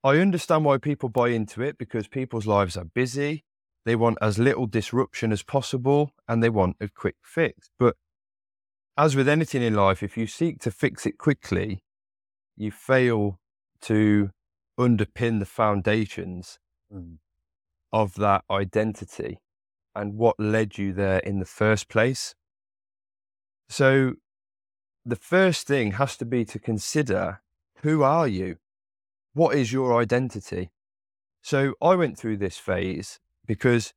I 0.02 0.18
understand 0.18 0.64
why 0.64 0.78
people 0.78 1.08
buy 1.08 1.28
into 1.28 1.62
it 1.62 1.78
because 1.78 2.08
people's 2.08 2.46
lives 2.46 2.76
are 2.76 2.84
busy. 2.84 3.44
They 3.84 3.96
want 3.96 4.18
as 4.20 4.38
little 4.38 4.66
disruption 4.66 5.32
as 5.32 5.42
possible 5.42 6.12
and 6.26 6.42
they 6.42 6.50
want 6.50 6.76
a 6.80 6.88
quick 6.88 7.16
fix. 7.22 7.70
But 7.78 7.96
as 8.96 9.14
with 9.14 9.28
anything 9.28 9.62
in 9.62 9.74
life, 9.74 10.02
if 10.02 10.16
you 10.16 10.26
seek 10.26 10.60
to 10.60 10.70
fix 10.70 11.06
it 11.06 11.18
quickly, 11.18 11.82
you 12.56 12.70
fail 12.70 13.38
to 13.82 14.30
underpin 14.78 15.38
the 15.38 15.46
foundations 15.46 16.58
mm. 16.92 17.18
of 17.92 18.14
that 18.14 18.42
identity 18.50 19.38
and 19.96 20.14
what 20.16 20.38
led 20.38 20.78
you 20.78 20.92
there 20.92 21.18
in 21.18 21.38
the 21.38 21.44
first 21.44 21.88
place. 21.88 22.34
So, 23.68 24.14
the 25.04 25.16
first 25.16 25.66
thing 25.66 25.92
has 25.92 26.16
to 26.18 26.24
be 26.24 26.44
to 26.44 26.58
consider 26.58 27.40
who 27.82 28.02
are 28.02 28.28
you? 28.28 28.58
What 29.32 29.56
is 29.56 29.72
your 29.72 30.00
identity? 30.00 30.70
So, 31.42 31.74
I 31.80 31.94
went 31.94 32.18
through 32.18 32.36
this 32.36 32.58
phase 32.58 33.18
because 33.46 33.94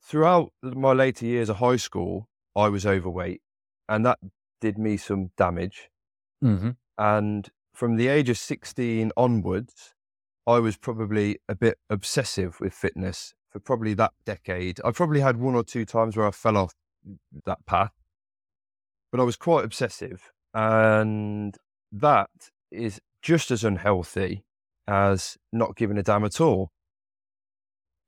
throughout 0.00 0.52
my 0.62 0.92
later 0.92 1.26
years 1.26 1.48
of 1.48 1.56
high 1.56 1.76
school, 1.76 2.28
I 2.56 2.68
was 2.68 2.86
overweight 2.86 3.42
and 3.88 4.06
that 4.06 4.18
did 4.60 4.78
me 4.78 4.96
some 4.96 5.30
damage. 5.36 5.90
Mm-hmm. 6.42 6.70
And 6.96 7.48
from 7.74 7.96
the 7.96 8.08
age 8.08 8.28
of 8.28 8.38
16 8.38 9.10
onwards, 9.16 9.94
I 10.46 10.58
was 10.58 10.76
probably 10.76 11.38
a 11.48 11.54
bit 11.54 11.78
obsessive 11.88 12.60
with 12.60 12.72
fitness 12.72 13.34
for 13.50 13.58
probably 13.60 13.94
that 13.94 14.12
decade. 14.24 14.80
I 14.84 14.92
probably 14.92 15.20
had 15.20 15.36
one 15.36 15.54
or 15.54 15.64
two 15.64 15.84
times 15.84 16.16
where 16.16 16.26
I 16.26 16.30
fell 16.30 16.56
off 16.56 16.74
that 17.44 17.64
path, 17.66 17.92
but 19.10 19.20
I 19.20 19.24
was 19.24 19.36
quite 19.36 19.64
obsessive. 19.64 20.30
And 20.54 21.56
that 21.92 22.30
is 22.70 23.00
just 23.22 23.50
as 23.50 23.64
unhealthy 23.64 24.44
as 24.86 25.36
not 25.52 25.76
giving 25.76 25.98
a 25.98 26.02
damn 26.02 26.24
at 26.24 26.40
all. 26.40 26.70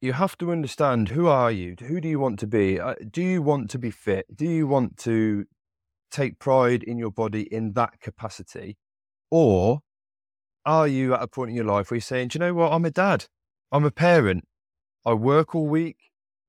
You 0.00 0.14
have 0.14 0.36
to 0.38 0.50
understand 0.50 1.10
who 1.10 1.28
are 1.28 1.52
you? 1.52 1.76
Who 1.86 2.00
do 2.00 2.08
you 2.08 2.18
want 2.18 2.40
to 2.40 2.46
be? 2.46 2.80
Uh, 2.80 2.94
do 3.08 3.22
you 3.22 3.40
want 3.40 3.70
to 3.70 3.78
be 3.78 3.90
fit? 3.90 4.26
Do 4.34 4.44
you 4.44 4.66
want 4.66 4.96
to 4.98 5.44
take 6.10 6.40
pride 6.40 6.82
in 6.82 6.98
your 6.98 7.12
body 7.12 7.42
in 7.42 7.72
that 7.74 8.00
capacity? 8.00 8.76
Or 9.30 9.80
are 10.66 10.88
you 10.88 11.14
at 11.14 11.22
a 11.22 11.28
point 11.28 11.50
in 11.50 11.56
your 11.56 11.64
life 11.64 11.90
where 11.90 11.96
you're 11.96 12.02
saying, 12.02 12.28
do 12.28 12.36
you 12.36 12.40
know 12.40 12.54
what? 12.54 12.72
I'm 12.72 12.84
a 12.84 12.90
dad. 12.90 13.26
I'm 13.70 13.84
a 13.84 13.90
parent. 13.90 14.44
I 15.04 15.14
work 15.14 15.54
all 15.54 15.66
week. 15.66 15.98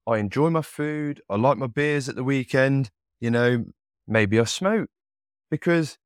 I 0.05 0.17
enjoy 0.17 0.49
my 0.49 0.61
food. 0.61 1.21
I 1.29 1.35
like 1.35 1.57
my 1.57 1.67
beers 1.67 2.09
at 2.09 2.15
the 2.15 2.23
weekend. 2.23 2.91
You 3.19 3.31
know, 3.31 3.65
maybe 4.07 4.39
I 4.39 4.43
smoke 4.43 4.89
because 5.49 5.97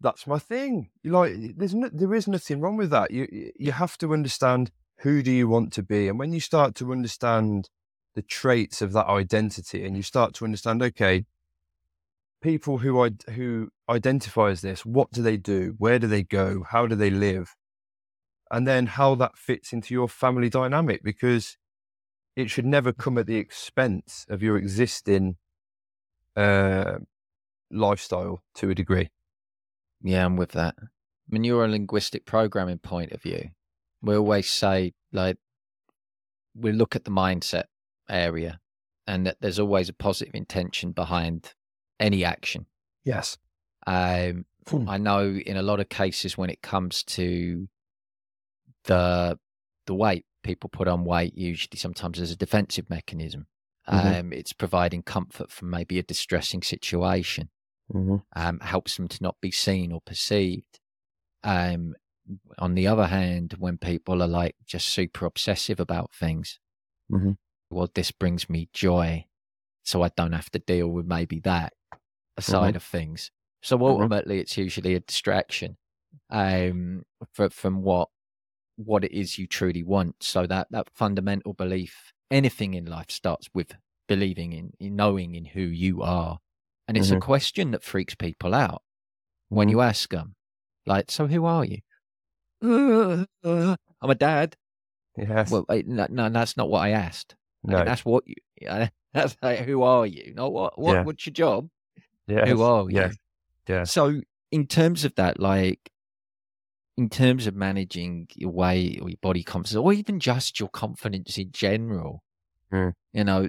that's 0.00 0.26
my 0.26 0.38
thing. 0.38 0.90
Like, 1.04 1.34
there's 1.56 1.74
no, 1.74 1.88
there 1.92 2.14
is 2.14 2.26
nothing 2.26 2.60
wrong 2.60 2.76
with 2.76 2.90
that. 2.90 3.10
You 3.10 3.52
you 3.56 3.72
have 3.72 3.98
to 3.98 4.12
understand 4.12 4.70
who 4.98 5.22
do 5.22 5.30
you 5.30 5.48
want 5.48 5.72
to 5.74 5.82
be, 5.82 6.08
and 6.08 6.18
when 6.18 6.32
you 6.32 6.40
start 6.40 6.74
to 6.76 6.92
understand 6.92 7.68
the 8.14 8.22
traits 8.22 8.82
of 8.82 8.92
that 8.92 9.06
identity, 9.06 9.84
and 9.84 9.96
you 9.96 10.02
start 10.02 10.34
to 10.34 10.44
understand, 10.44 10.82
okay, 10.82 11.24
people 12.42 12.78
who 12.78 13.10
who 13.30 13.68
identify 13.88 14.50
as 14.50 14.60
this, 14.60 14.84
what 14.84 15.10
do 15.12 15.22
they 15.22 15.36
do? 15.36 15.74
Where 15.78 15.98
do 15.98 16.06
they 16.06 16.22
go? 16.22 16.64
How 16.68 16.86
do 16.86 16.94
they 16.94 17.10
live? 17.10 17.54
And 18.50 18.66
then 18.66 18.86
how 18.86 19.14
that 19.16 19.36
fits 19.36 19.72
into 19.72 19.94
your 19.94 20.08
family 20.08 20.50
dynamic, 20.50 21.02
because 21.02 21.56
it 22.36 22.50
should 22.50 22.66
never 22.66 22.92
come 22.92 23.18
at 23.18 23.26
the 23.26 23.36
expense 23.36 24.26
of 24.28 24.42
your 24.42 24.56
existing 24.56 25.36
uh, 26.36 26.98
lifestyle 27.70 28.42
to 28.54 28.70
a 28.70 28.74
degree. 28.74 29.10
Yeah, 30.02 30.24
I'm 30.24 30.36
with 30.36 30.52
that. 30.52 30.74
I 30.80 30.84
mean, 31.28 31.42
neuro-linguistic 31.42 32.24
programming 32.26 32.78
point 32.78 33.12
of 33.12 33.22
view. 33.22 33.50
We 34.00 34.16
always 34.16 34.48
say, 34.48 34.94
like, 35.12 35.36
we 36.54 36.72
look 36.72 36.96
at 36.96 37.04
the 37.04 37.10
mindset 37.10 37.64
area 38.08 38.60
and 39.06 39.26
that 39.26 39.36
there's 39.40 39.58
always 39.58 39.88
a 39.88 39.94
positive 39.94 40.34
intention 40.34 40.92
behind 40.92 41.54
any 42.00 42.24
action. 42.24 42.66
Yes. 43.04 43.38
Um, 43.86 44.46
hmm. 44.68 44.88
I 44.88 44.98
know 44.98 45.28
in 45.30 45.56
a 45.56 45.62
lot 45.62 45.80
of 45.80 45.88
cases 45.88 46.36
when 46.36 46.50
it 46.50 46.62
comes 46.62 47.02
to 47.04 47.68
the 48.84 49.38
the 49.86 49.94
weight 49.94 50.24
people 50.42 50.70
put 50.70 50.88
on 50.88 51.04
weight, 51.04 51.36
usually 51.36 51.78
sometimes 51.78 52.20
as 52.20 52.30
a 52.30 52.36
defensive 52.36 52.88
mechanism. 52.90 53.46
Mm-hmm. 53.88 54.20
Um, 54.20 54.32
it's 54.32 54.52
providing 54.52 55.02
comfort 55.02 55.50
from 55.50 55.70
maybe 55.70 55.98
a 55.98 56.02
distressing 56.02 56.62
situation. 56.62 57.50
Mm-hmm. 57.92 58.16
Um, 58.34 58.60
helps 58.60 58.96
them 58.96 59.08
to 59.08 59.22
not 59.22 59.36
be 59.42 59.50
seen 59.50 59.92
or 59.92 60.00
perceived. 60.00 60.80
Um, 61.44 61.94
on 62.58 62.74
the 62.74 62.86
other 62.86 63.08
hand, 63.08 63.56
when 63.58 63.76
people 63.76 64.22
are 64.22 64.28
like 64.28 64.54
just 64.66 64.86
super 64.86 65.26
obsessive 65.26 65.80
about 65.80 66.14
things, 66.14 66.58
mm-hmm. 67.10 67.32
well, 67.70 67.90
this 67.92 68.10
brings 68.12 68.48
me 68.48 68.68
joy, 68.72 69.26
so 69.82 70.02
I 70.02 70.10
don't 70.16 70.32
have 70.32 70.50
to 70.50 70.58
deal 70.58 70.88
with 70.88 71.06
maybe 71.06 71.40
that 71.40 71.74
side 72.38 72.68
mm-hmm. 72.68 72.76
of 72.76 72.82
things. 72.82 73.30
So 73.62 73.76
mm-hmm. 73.76 73.84
ultimately, 73.84 74.38
it's 74.38 74.56
usually 74.56 74.94
a 74.94 75.00
distraction 75.00 75.76
um, 76.30 77.02
for, 77.32 77.50
from 77.50 77.82
what 77.82 78.08
what 78.76 79.04
it 79.04 79.12
is 79.12 79.38
you 79.38 79.46
truly 79.46 79.82
want. 79.82 80.16
So 80.20 80.46
that 80.46 80.68
that 80.70 80.88
fundamental 80.94 81.52
belief, 81.52 82.12
anything 82.30 82.74
in 82.74 82.86
life 82.86 83.10
starts 83.10 83.48
with 83.54 83.74
believing 84.08 84.52
in, 84.52 84.72
in 84.80 84.96
knowing 84.96 85.34
in 85.34 85.44
who 85.44 85.62
you 85.62 86.02
are, 86.02 86.38
and 86.88 86.96
it's 86.96 87.08
mm-hmm. 87.08 87.18
a 87.18 87.20
question 87.20 87.70
that 87.72 87.84
freaks 87.84 88.14
people 88.14 88.54
out 88.54 88.82
when 89.48 89.68
mm-hmm. 89.68 89.76
you 89.76 89.80
ask 89.82 90.10
them, 90.10 90.34
like, 90.86 91.10
"So 91.10 91.26
who 91.26 91.44
are 91.44 91.64
you?" 91.64 91.78
I'm 92.62 93.26
a 94.10 94.14
dad. 94.14 94.56
Yes. 95.16 95.50
Well, 95.50 95.66
no, 95.68 96.06
no, 96.10 96.28
that's 96.30 96.56
not 96.56 96.70
what 96.70 96.80
I 96.80 96.90
asked. 96.90 97.34
No, 97.64 97.84
that's 97.84 98.04
what 98.04 98.24
you. 98.26 98.34
That's 99.14 99.36
like, 99.42 99.58
who 99.58 99.82
are 99.82 100.06
you? 100.06 100.32
Not 100.34 100.54
what. 100.54 100.78
What? 100.78 100.92
Yeah. 100.94 101.02
What's 101.02 101.26
your 101.26 101.34
job? 101.34 101.68
Yeah. 102.26 102.46
Who 102.46 102.62
are 102.62 102.88
you? 102.88 102.96
Yeah. 102.96 103.10
Yeah. 103.68 103.84
So 103.84 104.22
in 104.50 104.66
terms 104.66 105.04
of 105.04 105.14
that, 105.16 105.38
like 105.38 105.91
in 106.96 107.08
terms 107.08 107.46
of 107.46 107.54
managing 107.54 108.28
your 108.36 108.50
weight 108.50 109.00
or 109.00 109.08
your 109.08 109.18
body 109.22 109.42
confidence, 109.42 109.76
or 109.76 109.92
even 109.92 110.20
just 110.20 110.60
your 110.60 110.68
confidence 110.68 111.38
in 111.38 111.50
general, 111.52 112.22
mm. 112.72 112.92
you 113.12 113.24
know, 113.24 113.48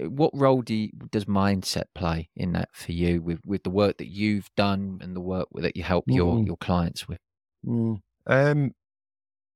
what 0.00 0.30
role 0.34 0.62
do 0.62 0.74
you, 0.74 0.90
does 1.10 1.24
mindset 1.26 1.84
play 1.94 2.28
in 2.36 2.52
that 2.52 2.68
for 2.72 2.92
you 2.92 3.22
with, 3.22 3.40
with 3.46 3.62
the 3.62 3.70
work 3.70 3.98
that 3.98 4.08
you've 4.08 4.50
done 4.56 4.98
and 5.00 5.14
the 5.16 5.20
work 5.20 5.48
that 5.54 5.76
you 5.76 5.82
help 5.82 6.06
mm. 6.06 6.14
your, 6.14 6.42
your 6.44 6.56
clients 6.56 7.08
with? 7.08 7.18
Mm. 7.66 8.00
Um, 8.26 8.72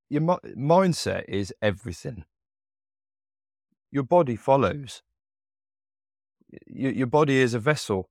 your 0.09 0.21
mindset 0.21 1.25
is 1.27 1.53
everything. 1.61 2.23
Your 3.91 4.03
body 4.03 4.35
follows. 4.35 5.01
Your, 6.65 6.91
your 6.91 7.07
body 7.07 7.37
is 7.37 7.53
a 7.53 7.59
vessel 7.59 8.09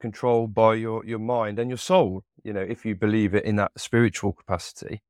controlled 0.00 0.54
by 0.54 0.74
your, 0.74 1.04
your 1.04 1.18
mind 1.18 1.58
and 1.58 1.70
your 1.70 1.78
soul, 1.78 2.24
you 2.44 2.52
know, 2.52 2.60
if 2.60 2.84
you 2.84 2.94
believe 2.94 3.34
it 3.34 3.44
in 3.44 3.56
that 3.56 3.72
spiritual 3.76 4.32
capacity, 4.32 5.02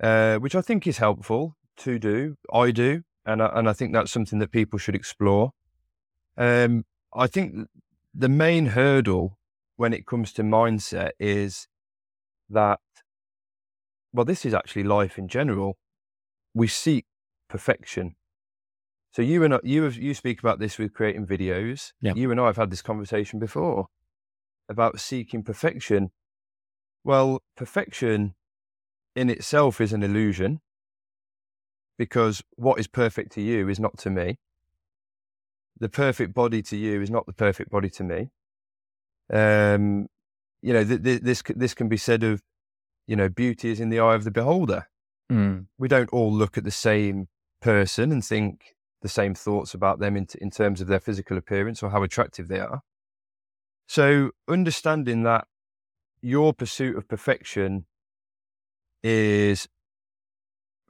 uh, 0.00 0.36
which 0.36 0.54
I 0.54 0.60
think 0.60 0.86
is 0.86 0.98
helpful 0.98 1.56
to 1.78 1.98
do. 1.98 2.36
I 2.52 2.70
do. 2.70 3.02
And 3.24 3.42
I, 3.42 3.50
and 3.54 3.68
I 3.68 3.72
think 3.72 3.92
that's 3.92 4.12
something 4.12 4.38
that 4.38 4.52
people 4.52 4.78
should 4.78 4.94
explore. 4.94 5.52
Um, 6.36 6.84
I 7.14 7.26
think 7.26 7.68
the 8.14 8.28
main 8.28 8.66
hurdle 8.66 9.38
when 9.76 9.92
it 9.92 10.06
comes 10.06 10.32
to 10.34 10.42
mindset 10.42 11.10
is 11.18 11.66
that, 12.48 12.80
well, 14.12 14.24
this 14.24 14.44
is 14.46 14.54
actually 14.54 14.84
life 14.84 15.18
in 15.18 15.28
general. 15.28 15.76
We 16.54 16.68
seek 16.68 17.04
perfection. 17.48 18.16
So 19.16 19.22
you 19.22 19.44
and 19.44 19.54
I, 19.54 19.60
you 19.62 19.84
have, 19.84 19.96
you 19.96 20.12
speak 20.12 20.40
about 20.40 20.58
this 20.58 20.76
with 20.76 20.92
creating 20.92 21.26
videos. 21.26 21.92
Yeah. 22.02 22.12
You 22.14 22.30
and 22.30 22.38
I 22.38 22.48
have 22.48 22.58
had 22.58 22.70
this 22.70 22.82
conversation 22.82 23.38
before 23.38 23.86
about 24.68 25.00
seeking 25.00 25.42
perfection. 25.42 26.10
Well, 27.02 27.40
perfection 27.56 28.34
in 29.14 29.30
itself 29.30 29.80
is 29.80 29.94
an 29.94 30.02
illusion 30.02 30.60
because 31.96 32.42
what 32.56 32.78
is 32.78 32.88
perfect 32.88 33.32
to 33.32 33.40
you 33.40 33.70
is 33.70 33.80
not 33.80 33.96
to 34.00 34.10
me. 34.10 34.36
The 35.80 35.88
perfect 35.88 36.34
body 36.34 36.60
to 36.64 36.76
you 36.76 37.00
is 37.00 37.08
not 37.08 37.24
the 37.24 37.32
perfect 37.32 37.70
body 37.70 37.88
to 37.88 38.04
me. 38.04 38.28
Um, 39.32 40.08
you 40.60 40.74
know, 40.74 40.84
th- 40.84 41.02
th- 41.02 41.22
this 41.22 41.42
this 41.56 41.72
can 41.72 41.88
be 41.88 41.96
said 41.96 42.22
of, 42.22 42.42
you 43.06 43.16
know, 43.16 43.30
beauty 43.30 43.70
is 43.70 43.80
in 43.80 43.88
the 43.88 43.98
eye 43.98 44.14
of 44.14 44.24
the 44.24 44.30
beholder. 44.30 44.88
Mm. 45.32 45.68
We 45.78 45.88
don't 45.88 46.10
all 46.10 46.30
look 46.30 46.58
at 46.58 46.64
the 46.64 46.70
same 46.70 47.28
person 47.62 48.12
and 48.12 48.22
think 48.22 48.75
the 49.06 49.10
same 49.10 49.36
thoughts 49.36 49.72
about 49.72 50.00
them 50.00 50.16
in, 50.16 50.26
t- 50.26 50.38
in 50.42 50.50
terms 50.50 50.80
of 50.80 50.88
their 50.88 50.98
physical 50.98 51.38
appearance 51.38 51.80
or 51.80 51.90
how 51.90 52.02
attractive 52.02 52.48
they 52.48 52.58
are. 52.58 52.80
So, 53.86 54.32
understanding 54.48 55.22
that 55.22 55.46
your 56.20 56.52
pursuit 56.52 56.96
of 56.96 57.06
perfection 57.06 57.86
is, 59.04 59.68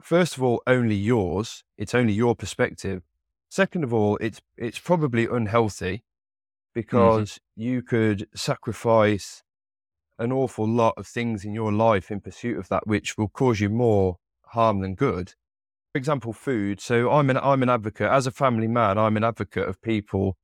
first 0.01 0.35
of 0.35 0.41
all, 0.41 0.63
only 0.65 0.95
yours. 0.95 1.63
It's 1.77 1.93
only 1.93 2.13
your 2.13 2.35
perspective. 2.35 3.03
Second 3.49 3.83
of 3.83 3.93
all, 3.93 4.17
it's 4.17 4.41
it's 4.57 4.79
probably 4.79 5.27
unhealthy 5.27 5.97
mm-hmm. 5.97 6.73
because 6.73 7.39
you 7.55 7.83
could 7.83 8.27
sacrifice 8.33 9.43
an 10.17 10.31
awful 10.31 10.67
lot 10.67 10.95
of 10.97 11.05
things 11.05 11.45
in 11.45 11.53
your 11.53 11.71
life 11.71 12.09
in 12.09 12.19
pursuit 12.19 12.57
of 12.57 12.67
that, 12.69 12.87
which 12.87 13.15
will 13.15 13.29
cause 13.29 13.59
you 13.59 13.69
more 13.69 14.17
harm 14.47 14.81
than 14.81 14.95
good. 14.95 15.35
For 15.97 15.99
example, 15.99 16.31
food. 16.31 16.79
So 16.79 17.09
I'm 17.09 17.31
an 17.31 17.37
I'm 17.37 17.63
an 17.63 17.69
advocate 17.69 18.11
as 18.11 18.27
a 18.27 18.31
family 18.31 18.67
man. 18.67 18.99
I'm 18.99 19.17
an 19.17 19.23
advocate 19.23 19.67
of 19.67 19.81
people 19.81 20.37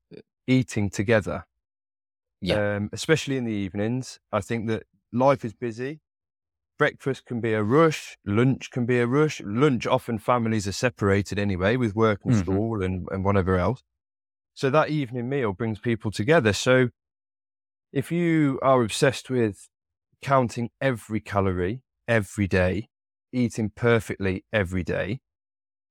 eating 0.48 0.90
together. 0.90 1.46
Yeah. 2.42 2.78
Um, 2.78 2.90
especially 2.92 3.38
in 3.38 3.46
the 3.46 3.54
evenings. 3.54 4.18
I 4.32 4.42
think 4.42 4.68
that 4.70 4.88
life 5.12 5.46
is 5.46 5.54
busy. 5.54 6.00
Breakfast 6.80 7.28
can 7.28 7.40
be 7.40 7.54
a 7.54 7.62
rush. 7.62 8.18
Lunch 8.26 8.72
can 8.72 8.88
be 8.88 8.98
a 8.98 9.06
rush. 9.06 9.44
Lunch 9.46 9.86
often 9.86 10.18
families 10.18 10.68
are 10.68 10.72
separated 10.72 11.38
anyway 11.38 11.76
with 11.76 11.96
work 11.96 12.22
and 12.26 12.34
Mhm. 12.34 12.40
school 12.40 12.82
and, 12.82 13.08
and 13.12 13.24
whatever 13.24 13.60
else. 13.60 13.84
So 14.56 14.72
that 14.72 14.90
evening 14.90 15.30
meal 15.30 15.54
brings 15.54 15.78
people 15.78 16.10
together. 16.10 16.54
So 16.54 16.90
if 17.92 18.12
you 18.12 18.60
are 18.64 18.82
obsessed 18.82 19.30
with 19.30 19.70
counting 20.24 20.72
every 20.82 21.20
calorie 21.20 21.84
every 22.08 22.48
day, 22.48 22.90
eating 23.32 23.70
perfectly 23.70 24.46
every 24.52 24.84
day, 24.84 25.20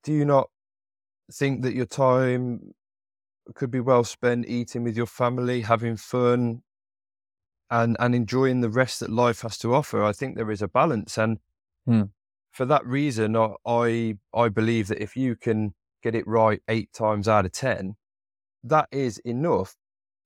do 0.03 0.13
you 0.13 0.25
not 0.25 0.51
think 1.33 1.63
that 1.63 1.75
your 1.75 1.87
time 1.87 2.75
could 3.55 3.71
be 3.71 3.81
well 3.81 4.05
spent 4.05 4.47
eating 4.49 4.85
with 4.85 4.97
your 4.97 5.07
family, 5.07 5.63
having 5.63 5.97
fun, 5.97 6.63
and 7.71 7.97
and 7.99 8.15
enjoying 8.15 8.61
the 8.61 8.71
rest 8.71 9.01
that 9.01 9.11
life 9.11 9.43
has 9.43 9.59
to 9.59 9.75
offer? 9.75 10.03
I 10.03 10.13
think 10.13 10.37
there 10.37 10.51
is 10.51 10.63
a 10.63 10.69
balance, 10.69 11.19
and 11.19 11.39
Hmm. 11.87 12.03
for 12.53 12.65
that 12.67 12.87
reason, 12.87 13.37
I, 13.37 13.55
I 13.67 14.19
I 14.35 14.49
believe 14.49 14.89
that 14.89 15.03
if 15.03 15.17
you 15.17 15.37
can 15.37 15.75
get 16.03 16.15
it 16.15 16.27
right 16.27 16.63
eight 16.69 16.93
times 16.93 17.29
out 17.29 17.47
of 17.47 17.53
ten, 17.53 17.97
that 18.65 18.89
is 18.93 19.19
enough 19.19 19.77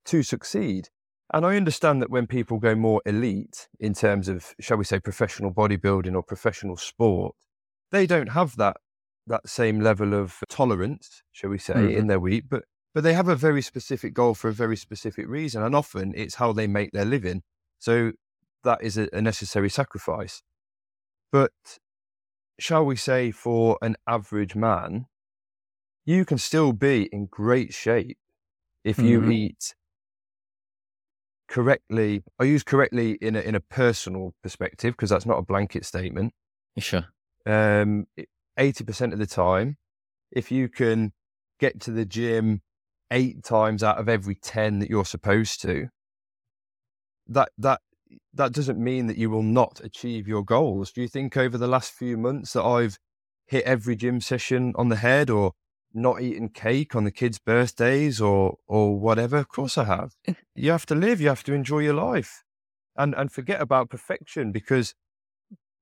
to 0.06 0.22
succeed. 0.22 0.88
And 1.32 1.44
I 1.44 1.56
understand 1.56 2.00
that 2.02 2.10
when 2.10 2.26
people 2.26 2.58
go 2.58 2.74
more 2.74 3.02
elite 3.04 3.68
in 3.80 3.94
terms 3.94 4.28
of, 4.28 4.54
shall 4.60 4.76
we 4.76 4.84
say, 4.84 5.00
professional 5.00 5.52
bodybuilding 5.52 6.14
or 6.14 6.22
professional 6.22 6.76
sport, 6.76 7.34
they 7.90 8.06
don't 8.06 8.28
have 8.28 8.56
that 8.56 8.76
that 9.26 9.48
same 9.48 9.80
level 9.80 10.14
of 10.14 10.38
tolerance, 10.48 11.22
shall 11.32 11.50
we 11.50 11.58
say, 11.58 11.74
mm-hmm. 11.74 11.98
in 11.98 12.06
their 12.06 12.20
wheat, 12.20 12.44
but 12.48 12.64
but 12.94 13.02
they 13.02 13.12
have 13.12 13.28
a 13.28 13.36
very 13.36 13.60
specific 13.60 14.14
goal 14.14 14.32
for 14.32 14.48
a 14.48 14.54
very 14.54 14.76
specific 14.76 15.28
reason, 15.28 15.62
and 15.62 15.74
often 15.74 16.14
it's 16.16 16.36
how 16.36 16.52
they 16.52 16.66
make 16.66 16.92
their 16.92 17.04
living. 17.04 17.42
So 17.78 18.12
that 18.64 18.82
is 18.82 18.96
a, 18.96 19.08
a 19.12 19.20
necessary 19.20 19.68
sacrifice. 19.68 20.42
But 21.30 21.52
shall 22.58 22.86
we 22.86 22.96
say, 22.96 23.30
for 23.32 23.78
an 23.82 23.96
average 24.06 24.54
man, 24.54 25.06
you 26.06 26.24
can 26.24 26.38
still 26.38 26.72
be 26.72 27.10
in 27.12 27.26
great 27.26 27.74
shape 27.74 28.16
if 28.82 28.98
you 28.98 29.20
mm-hmm. 29.20 29.32
eat 29.32 29.74
correctly. 31.48 32.22
I 32.38 32.44
use 32.44 32.62
correctly 32.62 33.18
in 33.20 33.36
a, 33.36 33.40
in 33.40 33.54
a 33.54 33.60
personal 33.60 34.32
perspective 34.42 34.94
because 34.94 35.10
that's 35.10 35.26
not 35.26 35.38
a 35.38 35.42
blanket 35.42 35.84
statement. 35.84 36.32
Sure. 36.78 37.06
Um, 37.44 38.06
it, 38.16 38.28
80% 38.58 39.12
of 39.12 39.18
the 39.18 39.26
time, 39.26 39.76
if 40.30 40.50
you 40.50 40.68
can 40.68 41.12
get 41.58 41.80
to 41.82 41.90
the 41.90 42.04
gym 42.04 42.62
eight 43.10 43.44
times 43.44 43.82
out 43.82 43.98
of 43.98 44.08
every 44.08 44.34
10 44.34 44.80
that 44.80 44.90
you're 44.90 45.04
supposed 45.04 45.60
to, 45.62 45.88
that, 47.28 47.50
that, 47.58 47.80
that 48.34 48.52
doesn't 48.52 48.78
mean 48.78 49.06
that 49.06 49.18
you 49.18 49.30
will 49.30 49.42
not 49.42 49.80
achieve 49.82 50.28
your 50.28 50.44
goals. 50.44 50.92
Do 50.92 51.02
you 51.02 51.08
think 51.08 51.36
over 51.36 51.58
the 51.58 51.66
last 51.66 51.92
few 51.92 52.16
months 52.16 52.52
that 52.52 52.64
I've 52.64 52.98
hit 53.46 53.64
every 53.64 53.96
gym 53.96 54.20
session 54.20 54.72
on 54.76 54.88
the 54.88 54.96
head 54.96 55.30
or 55.30 55.52
not 55.96 56.20
eaten 56.20 56.50
cake 56.50 56.94
on 56.94 57.04
the 57.04 57.10
kids' 57.10 57.38
birthdays 57.38 58.20
or 58.20 58.58
or 58.66 58.98
whatever. 58.98 59.38
Of 59.38 59.48
course 59.48 59.78
I 59.78 59.84
have. 59.84 60.14
You 60.58 60.70
have 60.70 60.86
to 60.86 60.94
live, 60.94 61.20
you 61.20 61.28
have 61.28 61.44
to 61.44 61.52
enjoy 61.52 61.80
your 61.80 61.94
life. 61.94 62.42
And 62.96 63.14
and 63.14 63.30
forget 63.30 63.60
about 63.60 63.90
perfection 63.90 64.52
because 64.52 64.94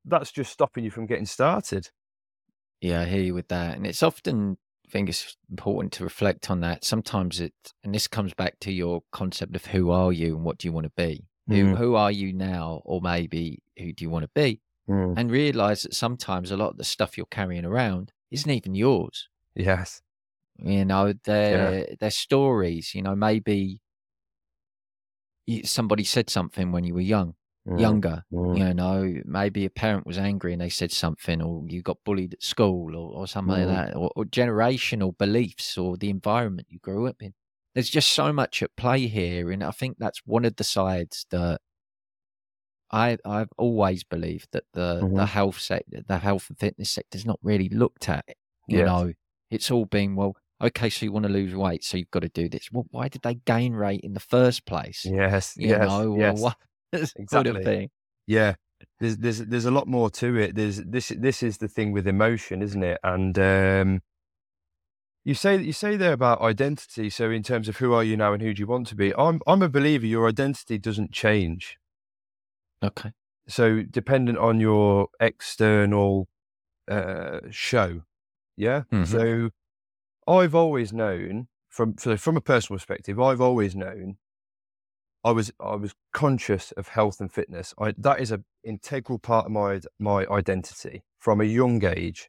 that's 0.04 0.32
just 0.32 0.52
stopping 0.52 0.84
you 0.84 0.90
from 0.90 1.06
getting 1.06 1.26
started. 1.26 1.90
Yeah, 2.84 3.00
I 3.00 3.04
hear 3.06 3.22
you 3.22 3.32
with 3.32 3.48
that. 3.48 3.76
And 3.76 3.86
it's 3.86 4.02
often, 4.02 4.58
I 4.86 4.90
think 4.90 5.08
it's 5.08 5.38
important 5.50 5.90
to 5.94 6.04
reflect 6.04 6.50
on 6.50 6.60
that. 6.60 6.84
Sometimes 6.84 7.40
it, 7.40 7.54
and 7.82 7.94
this 7.94 8.06
comes 8.06 8.34
back 8.34 8.60
to 8.60 8.70
your 8.70 9.02
concept 9.10 9.56
of 9.56 9.64
who 9.64 9.90
are 9.90 10.12
you 10.12 10.36
and 10.36 10.44
what 10.44 10.58
do 10.58 10.68
you 10.68 10.72
want 10.72 10.84
to 10.84 10.92
be? 10.94 11.24
Who, 11.48 11.64
Mm. 11.64 11.78
who 11.78 11.94
are 11.94 12.10
you 12.10 12.34
now? 12.34 12.82
Or 12.84 13.00
maybe 13.00 13.62
who 13.78 13.94
do 13.94 14.04
you 14.04 14.10
want 14.10 14.24
to 14.24 14.30
be? 14.34 14.60
And 15.16 15.30
realize 15.30 15.84
that 15.84 15.94
sometimes 15.94 16.50
a 16.50 16.58
lot 16.58 16.72
of 16.72 16.76
the 16.76 16.84
stuff 16.84 17.16
you're 17.16 17.24
carrying 17.24 17.64
around 17.64 18.12
isn't 18.30 18.50
even 18.50 18.74
yours. 18.74 19.30
Yes. 19.54 20.02
You 20.58 20.84
know, 20.84 21.14
they're, 21.24 21.96
they're 21.98 22.10
stories. 22.10 22.94
You 22.94 23.00
know, 23.00 23.16
maybe 23.16 23.80
somebody 25.62 26.04
said 26.04 26.28
something 26.28 26.70
when 26.70 26.84
you 26.84 26.92
were 26.92 27.00
young, 27.00 27.34
Mm. 27.66 27.80
younger. 27.80 28.24
Mm. 28.32 28.56
You 28.56 28.74
know, 28.74 29.22
maybe 29.24 29.64
a 29.64 29.70
parent 29.70 30.06
was 30.06 30.18
angry 30.18 30.52
and 30.52 30.60
they 30.62 30.68
said 30.70 30.92
something, 30.92 31.42
or 31.42 31.64
you 31.68 31.82
got 31.82 31.98
bullied 32.04 32.34
at 32.34 32.42
school, 32.42 32.94
or, 32.96 33.12
or 33.14 33.26
something 33.26 33.54
Mm. 33.54 33.66
like 33.66 33.86
that, 33.88 33.96
or, 33.96 34.10
or 34.16 34.24
generational 34.24 35.16
beliefs, 35.16 35.76
or 35.78 35.96
the 35.96 36.10
environment 36.10 36.68
you 36.70 36.78
grew 36.78 37.06
up 37.06 37.22
in. 37.22 37.34
There's 37.74 37.90
just 37.90 38.12
so 38.12 38.32
much 38.32 38.62
at 38.62 38.76
play 38.76 39.06
here, 39.08 39.50
and 39.50 39.62
I 39.64 39.70
think 39.72 39.96
that's 39.98 40.20
one 40.24 40.44
of 40.44 40.56
the 40.56 40.64
sides 40.64 41.26
that 41.30 41.60
I 42.90 43.18
I've 43.24 43.48
always 43.58 44.04
believed 44.04 44.48
that 44.52 44.64
the 44.72 45.06
the 45.14 45.26
Mhm. 45.26 45.26
health 45.26 45.58
sector, 45.60 46.02
the 46.06 46.18
health 46.18 46.48
and 46.50 46.58
fitness 46.58 46.90
sector, 46.90 47.16
is 47.16 47.26
not 47.26 47.38
really 47.42 47.68
looked 47.68 48.08
at. 48.08 48.24
You 48.68 48.78
Yes. 48.78 48.84
know, 48.84 49.12
it's 49.50 49.70
all 49.70 49.86
been 49.86 50.16
well. 50.16 50.36
Okay, 50.62 50.88
so 50.90 51.04
you 51.04 51.12
want 51.12 51.24
to 51.26 51.32
lose 51.32 51.54
weight, 51.54 51.84
so 51.84 51.96
you've 51.96 52.10
got 52.10 52.20
to 52.22 52.28
do 52.28 52.48
this. 52.48 52.70
Well, 52.72 52.86
why 52.90 53.08
did 53.08 53.22
they 53.22 53.34
gain 53.34 53.76
weight 53.76 54.00
in 54.02 54.14
the 54.14 54.20
first 54.20 54.64
place? 54.66 55.04
Yes. 55.04 55.56
You 55.56 55.68
yes. 55.68 55.88
know, 55.88 56.12
well, 56.12 56.54
yes. 57.00 57.12
what 57.16 57.30
sort 57.30 57.46
Exactly. 57.46 57.60
of 57.60 57.64
thing. 57.64 57.90
Yeah. 58.26 58.54
There's 59.00 59.16
there's 59.18 59.38
there's 59.38 59.64
a 59.64 59.70
lot 59.70 59.86
more 59.86 60.10
to 60.10 60.36
it. 60.36 60.54
There's 60.54 60.76
this 60.78 61.08
this 61.16 61.42
is 61.42 61.58
the 61.58 61.68
thing 61.68 61.92
with 61.92 62.06
emotion, 62.06 62.62
isn't 62.62 62.82
it? 62.82 62.98
And 63.02 63.38
um 63.38 64.00
you 65.24 65.34
say 65.34 65.56
that 65.56 65.64
you 65.64 65.72
say 65.72 65.96
there 65.96 66.12
about 66.12 66.42
identity. 66.42 67.08
So 67.08 67.30
in 67.30 67.42
terms 67.42 67.68
of 67.68 67.78
who 67.78 67.94
are 67.94 68.04
you 68.04 68.16
now 68.16 68.32
and 68.34 68.42
who 68.42 68.52
do 68.52 68.60
you 68.60 68.66
want 68.66 68.86
to 68.88 68.94
be? 68.94 69.14
I'm 69.16 69.40
I'm 69.46 69.62
a 69.62 69.68
believer 69.68 70.06
your 70.06 70.28
identity 70.28 70.78
doesn't 70.78 71.12
change. 71.12 71.78
Okay. 72.82 73.12
So 73.48 73.82
dependent 73.82 74.38
on 74.38 74.60
your 74.60 75.08
external 75.20 76.28
uh 76.90 77.40
show. 77.50 78.02
Yeah. 78.56 78.82
Mhm. 78.92 79.06
So 79.06 79.50
I've 80.26 80.54
always 80.54 80.92
known 80.92 81.48
from 81.68 81.96
so 81.98 82.16
from 82.16 82.36
a 82.36 82.40
personal 82.42 82.78
perspective, 82.78 83.18
I've 83.20 83.40
always 83.40 83.74
known 83.74 84.16
I 85.24 85.32
was 85.32 85.50
I 85.58 85.76
was 85.76 85.94
conscious 86.12 86.72
of 86.72 86.88
health 86.88 87.20
and 87.20 87.32
fitness. 87.32 87.72
I, 87.78 87.94
that 87.96 88.20
is 88.20 88.30
an 88.30 88.44
integral 88.62 89.18
part 89.18 89.46
of 89.46 89.52
my 89.52 89.80
my 89.98 90.26
identity 90.26 91.02
from 91.18 91.40
a 91.40 91.44
young 91.44 91.84
age. 91.84 92.28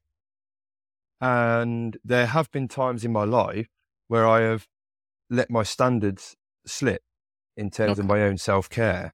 And 1.19 1.97
there 2.03 2.27
have 2.27 2.49
been 2.51 2.67
times 2.67 3.03
in 3.03 3.11
my 3.11 3.25
life 3.25 3.67
where 4.07 4.25
I 4.27 4.41
have 4.41 4.67
let 5.29 5.49
my 5.49 5.63
standards 5.63 6.35
slip 6.65 7.01
in 7.57 7.69
terms 7.69 7.99
of 7.99 8.05
my 8.05 8.21
own 8.21 8.37
self 8.37 8.69
care. 8.69 9.13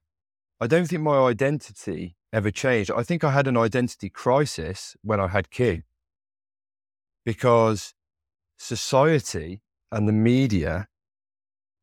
I 0.60 0.68
don't 0.68 0.86
think 0.86 1.02
my 1.02 1.18
identity 1.26 2.16
ever 2.32 2.50
changed. 2.50 2.90
I 2.90 3.02
think 3.02 3.24
I 3.24 3.32
had 3.32 3.48
an 3.48 3.56
identity 3.56 4.08
crisis 4.08 4.96
when 5.02 5.20
I 5.20 5.28
had 5.28 5.50
kids 5.50 5.82
because 7.24 7.94
society 8.58 9.60
and 9.90 10.06
the 10.06 10.12
media 10.12 10.86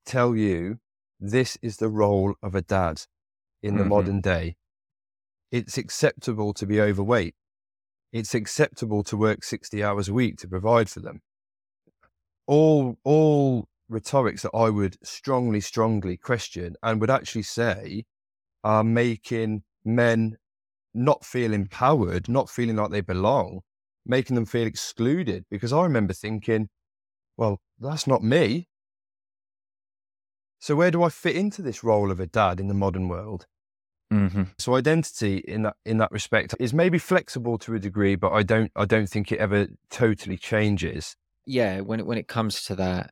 tell 0.06 0.36
you 0.36 0.80
this 1.20 1.58
is 1.62 1.78
the 1.78 1.90
role 1.90 2.36
of 2.42 2.56
a 2.56 2.62
dad 2.62 3.04
in 3.62 3.78
the 3.78 3.84
Mhm. 3.84 3.90
modern 3.90 4.22
day. 4.22 4.56
It's 5.52 5.78
acceptable 5.78 6.54
to 6.54 6.66
be 6.66 6.80
overweight. 6.82 7.36
It's 8.12 8.34
acceptable 8.34 9.04
to 9.04 9.18
work 9.18 9.44
60 9.44 9.84
hours 9.84 10.10
a 10.10 10.14
week 10.14 10.38
to 10.38 10.48
provide 10.48 10.90
for 10.90 11.00
them. 11.02 11.22
all 12.48 12.98
all 13.04 13.68
rhetorics 13.90 14.42
that 14.42 14.56
I 14.56 14.70
would 14.70 14.98
strongly, 15.04 15.62
strongly 15.62 16.18
question 16.18 16.76
and 16.82 17.00
would 17.00 17.10
actually 17.12 17.44
say 17.44 18.06
are 18.64 18.84
making 18.84 19.64
men 19.86 20.38
not 20.94 21.24
feel 21.24 21.54
empowered, 21.54 22.28
not 22.28 22.50
feeling 22.50 22.76
like 22.76 22.92
they 22.92 23.02
belong, 23.02 23.62
making 24.06 24.36
them 24.36 24.46
feel 24.46 24.66
excluded. 24.68 25.46
Because 25.52 25.72
I 25.72 25.84
remember 25.84 26.14
thinking, 26.14 26.70
well, 27.38 27.62
that's 27.80 28.08
not 28.08 28.24
me. 28.24 28.68
So 30.60 30.76
where 30.76 30.92
do 30.92 31.04
I 31.04 31.10
fit 31.10 31.36
into 31.36 31.62
this 31.62 31.84
role 31.84 32.12
of 32.12 32.20
a 32.20 32.28
dad 32.28 32.60
in 32.60 32.68
the 32.68 32.74
modern 32.74 33.08
world? 33.08 33.48
Mm-hmm. 34.12 34.44
So 34.58 34.76
identity 34.76 35.38
in 35.38 35.64
that 35.64 35.76
in 35.86 35.98
that 36.00 36.12
respect 36.12 36.56
is 36.60 36.74
maybe 36.74 36.98
flexible 36.98 37.58
to 37.60 37.76
a 37.76 37.80
degree, 37.80 38.16
but 38.16 38.32
I 38.32 38.44
don't 38.44 38.72
I 38.76 38.86
don't 38.86 39.08
think 39.08 39.32
it 39.32 39.40
ever 39.40 39.68
totally 39.90 40.38
changes. 40.38 41.16
Yeah, 41.46 41.82
when 41.82 42.00
it, 42.00 42.06
when 42.06 42.18
it 42.18 42.28
comes 42.28 42.64
to 42.66 42.76
that 42.76 43.12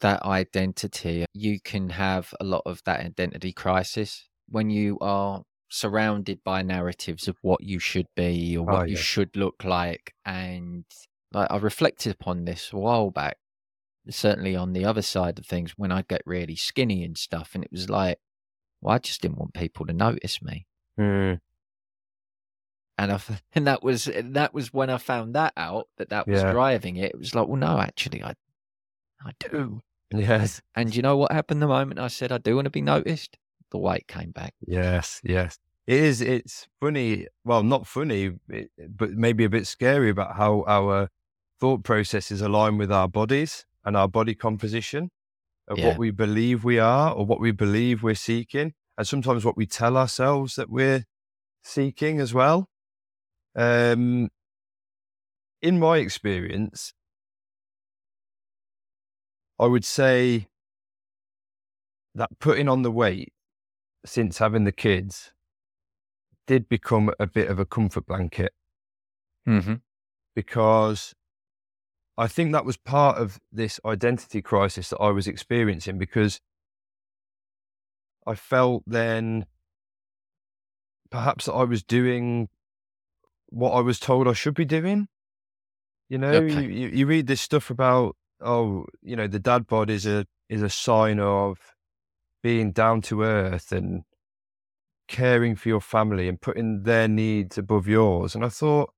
that 0.00 0.22
identity, 0.22 1.26
you 1.34 1.60
can 1.60 1.90
have 1.90 2.34
a 2.40 2.44
lot 2.44 2.62
of 2.66 2.82
that 2.84 3.00
identity 3.00 3.52
crisis 3.52 4.28
when 4.48 4.70
you 4.70 4.98
are 5.00 5.42
surrounded 5.68 6.42
by 6.44 6.62
narratives 6.62 7.28
of 7.28 7.36
what 7.42 7.62
you 7.62 7.78
should 7.78 8.06
be 8.16 8.56
or 8.56 8.64
what 8.64 8.82
Oh, 8.82 8.84
you 8.84 8.96
should 8.96 9.36
look 9.36 9.64
like. 9.64 10.14
And 10.24 10.84
like 11.32 11.50
I 11.50 11.56
reflected 11.58 12.12
upon 12.12 12.44
this 12.44 12.72
a 12.72 12.76
while 12.76 13.10
back, 13.10 13.36
certainly 14.10 14.54
on 14.56 14.72
the 14.72 14.84
other 14.84 15.02
side 15.02 15.38
of 15.38 15.46
things 15.46 15.72
when 15.76 15.90
I 15.92 16.02
get 16.02 16.22
really 16.26 16.56
skinny 16.56 17.04
and 17.04 17.16
stuff. 17.16 17.50
And 17.54 17.64
it 17.64 17.70
was 17.72 17.88
like, 17.88 18.18
well, 18.80 18.94
I 18.94 18.98
just 18.98 19.22
didn't 19.22 19.38
want 19.38 19.54
people 19.54 19.86
to 19.86 19.92
notice 19.92 20.42
me. 20.42 20.66
Mm, 20.98 21.40
And 22.98 23.12
I, 23.12 23.20
and 23.54 23.66
that 23.66 23.82
was 23.82 24.08
that 24.14 24.54
was 24.54 24.72
when 24.72 24.90
I 24.90 24.98
found 24.98 25.34
that 25.34 25.52
out 25.56 25.88
that 25.96 26.10
that 26.10 26.26
was 26.28 26.42
Yeah. 26.42 26.52
driving 26.52 26.96
it. 26.96 27.12
It 27.14 27.18
was 27.18 27.34
like, 27.34 27.48
well, 27.48 27.56
no, 27.56 27.78
actually, 27.78 28.22
I 28.22 28.34
I 29.24 29.32
do. 29.38 29.80
Yes, 30.12 30.60
And 30.76 30.94
you 30.94 31.02
know 31.02 31.16
what 31.16 31.32
happened 31.32 31.60
the 31.62 31.66
moment 31.66 31.98
I 31.98 32.06
said 32.08 32.30
I 32.30 32.38
do 32.38 32.54
want 32.56 32.66
to 32.66 32.70
be 32.70 32.82
noticed? 32.82 33.36
The 33.70 33.78
weight 33.78 34.06
came 34.06 34.30
back. 34.30 34.54
yes, 34.64 35.20
yes. 35.24 35.58
It 35.86 35.96
is. 36.00 36.20
It's 36.20 36.68
funny. 36.80 37.26
Well, 37.44 37.62
not 37.64 37.86
funny, 37.86 38.32
but 38.88 39.10
maybe 39.12 39.44
a 39.44 39.48
bit 39.50 39.66
scary 39.66 40.08
about 40.10 40.36
how 40.36 40.64
our 40.68 41.08
thought 41.58 41.82
processes 41.82 42.40
align 42.40 42.78
with 42.78 42.92
our 42.92 43.08
bodies 43.08 43.66
and 43.84 43.96
our 43.96 44.08
body 44.08 44.34
composition 44.34 45.10
of 45.68 45.78
Yeah. 45.78 45.88
what 45.88 45.98
we 45.98 46.10
believe 46.10 46.64
we 46.64 46.78
are 46.78 47.12
or 47.12 47.24
what 47.26 47.40
we 47.40 47.50
believe 47.52 48.02
we're 48.02 48.14
seeking, 48.14 48.74
and 48.98 49.06
sometimes 49.06 49.44
what 49.44 49.56
we 49.56 49.66
tell 49.66 49.96
ourselves 49.96 50.54
that 50.56 50.70
we're 50.70 51.04
seeking 51.62 52.20
as 52.20 52.34
well. 52.34 52.68
Um, 53.56 54.30
in 55.62 55.78
my 55.78 55.98
experience, 55.98 56.92
I 59.58 59.66
would 59.66 59.84
say 59.84 60.48
that 62.14 62.38
putting 62.38 62.68
on 62.68 62.82
the 62.82 62.90
weight 62.90 63.32
since 64.04 64.38
having 64.38 64.64
the 64.64 64.72
kids 64.72 65.32
did 66.46 66.68
become 66.68 67.10
a 67.18 67.26
bit 67.26 67.48
of 67.48 67.58
a 67.58 67.64
comfort 67.64 68.06
blanket 68.06 68.52
Mm-hmm. 69.48 69.74
because 70.34 71.14
I 72.16 72.28
think 72.28 72.52
that 72.52 72.64
was 72.64 72.76
part 72.76 73.18
of 73.18 73.40
this 73.50 73.80
identity 73.84 74.40
crisis 74.40 74.90
that 74.90 74.98
I 74.98 75.10
was 75.10 75.26
experiencing 75.26 75.98
because 75.98 76.40
I 78.26 78.34
felt 78.34 78.84
then 78.86 79.46
perhaps 81.10 81.46
that 81.46 81.52
I 81.54 81.64
was 81.64 81.82
doing 81.82 82.48
what 83.46 83.72
I 83.72 83.80
was 83.80 83.98
told 83.98 84.28
I 84.28 84.32
should 84.32 84.54
be 84.54 84.64
doing. 84.64 85.08
You 86.08 86.18
know, 86.18 86.32
Okay. 86.32 86.62
you, 86.62 86.68
you, 86.68 86.88
you 86.88 87.06
read 87.06 87.26
this 87.26 87.40
stuff 87.40 87.70
about 87.70 88.16
oh, 88.40 88.86
you 89.02 89.16
know, 89.16 89.26
the 89.26 89.38
dad 89.38 89.66
bod 89.66 89.90
is 89.90 90.06
a 90.06 90.26
is 90.48 90.62
a 90.62 90.70
sign 90.70 91.18
of 91.18 91.58
being 92.42 92.72
down 92.72 93.00
to 93.00 93.22
earth 93.22 93.72
and 93.72 94.04
caring 95.08 95.56
for 95.56 95.68
your 95.68 95.80
family 95.80 96.28
and 96.28 96.40
putting 96.40 96.82
their 96.82 97.08
needs 97.08 97.56
above 97.56 97.88
yours. 97.88 98.34
And 98.34 98.44
I 98.44 98.48
thought, 98.50 98.92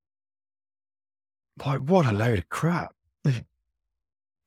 like, 1.64 1.80
what 1.80 2.06
a 2.06 2.12
load 2.12 2.38
of 2.40 2.48
crap. 2.48 2.95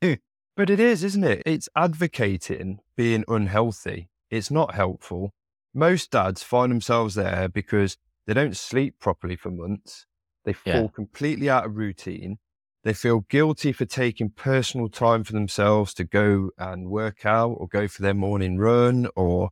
But 0.02 0.70
it 0.70 0.80
is, 0.80 1.04
isn't 1.04 1.24
it? 1.24 1.42
It's 1.46 1.70
advocating 1.76 2.80
being 2.98 3.24
unhealthy. 3.28 4.10
It's 4.30 4.52
not 4.52 4.76
helpful. 4.76 5.32
Most 5.74 6.12
dads 6.12 6.44
find 6.44 6.72
themselves 6.72 7.16
there 7.16 7.48
because 7.48 7.96
they 8.28 8.34
don't 8.34 8.58
sleep 8.58 8.96
properly 9.00 9.36
for 9.36 9.52
months. 9.52 10.06
They 10.44 10.54
fall 10.54 10.74
Yeah. 10.74 10.88
completely 10.94 11.50
out 11.50 11.66
of 11.66 11.78
routine. 11.78 12.40
They 12.84 12.94
feel 12.94 13.22
guilty 13.30 13.72
for 13.72 13.86
taking 13.86 14.32
personal 14.32 14.90
time 14.90 15.24
for 15.24 15.34
themselves 15.34 15.94
to 15.96 16.04
go 16.04 16.52
and 16.58 16.90
work 16.90 17.26
out 17.26 17.52
or 17.52 17.68
go 17.68 17.88
for 17.88 18.02
their 18.02 18.14
morning 18.14 18.58
run 18.58 19.08
or 19.16 19.50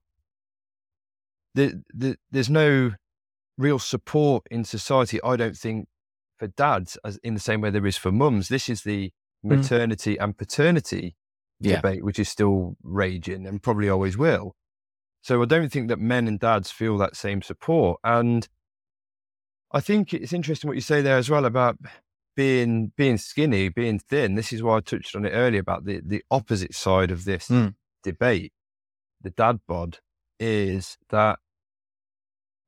the, 1.53 1.83
the, 1.93 2.17
there's 2.31 2.49
no 2.49 2.91
real 3.57 3.79
support 3.79 4.45
in 4.51 4.63
society, 4.63 5.21
I 5.23 5.36
don't 5.36 5.57
think, 5.57 5.88
for 6.38 6.47
dads 6.47 6.97
as 7.03 7.17
in 7.17 7.33
the 7.33 7.39
same 7.39 7.62
way 7.62 7.69
there 7.69 7.88
is 7.88 7.97
for 7.97 8.12
mums. 8.12 8.47
This 8.47 8.69
is 8.69 8.83
the 8.83 9.12
Mm. 9.45 9.58
maternity 9.58 10.17
and 10.17 10.38
paternity 10.38 11.15
Yeah. 11.60 11.78
debate, 11.78 12.04
which 12.04 12.19
is 12.19 12.30
still 12.30 12.76
raging 12.84 13.45
and 13.47 13.62
probably 13.62 13.89
always 13.89 14.17
will. 14.17 14.56
So 15.21 15.41
I 15.41 15.45
don't 15.45 15.71
think 15.71 15.88
that 15.89 16.00
men 16.00 16.28
and 16.28 16.39
dads 16.39 16.71
feel 16.71 16.97
that 17.00 17.15
same 17.15 17.41
support. 17.41 18.00
And 18.04 18.47
I 19.71 19.82
think 19.82 20.13
it's 20.13 20.34
interesting 20.34 20.67
what 20.67 20.76
you 20.76 20.82
say 20.82 21.02
there 21.02 21.17
as 21.17 21.30
well 21.30 21.45
about 21.45 21.78
being 22.36 22.91
being 22.95 23.17
skinny, 23.17 23.69
being 23.69 24.00
thin. 24.00 24.36
This 24.36 24.54
is 24.54 24.62
why 24.63 24.78
I 24.78 24.80
touched 24.80 25.15
on 25.15 25.26
it 25.26 25.32
earlier 25.32 25.60
about 25.60 25.86
the, 25.86 26.02
the 26.06 26.23
opposite 26.32 26.73
side 26.76 27.12
of 27.12 27.26
this 27.26 27.50
Mm. 27.50 27.76
debate, 28.04 28.54
the 29.21 29.32
dad 29.32 29.60
bod, 29.67 30.00
is 30.39 30.97
that 31.10 31.39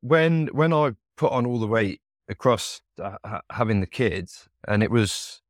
when 0.02 0.48
when 0.48 0.74
I 0.74 0.94
put 1.18 1.32
on 1.32 1.46
all 1.46 1.60
the 1.60 1.68
weight 1.68 2.02
across 2.28 2.82
uh, 3.02 3.40
having 3.52 3.80
the 3.80 3.88
kids, 3.88 4.48
and 4.68 4.82
it 4.84 4.92
was 4.92 5.42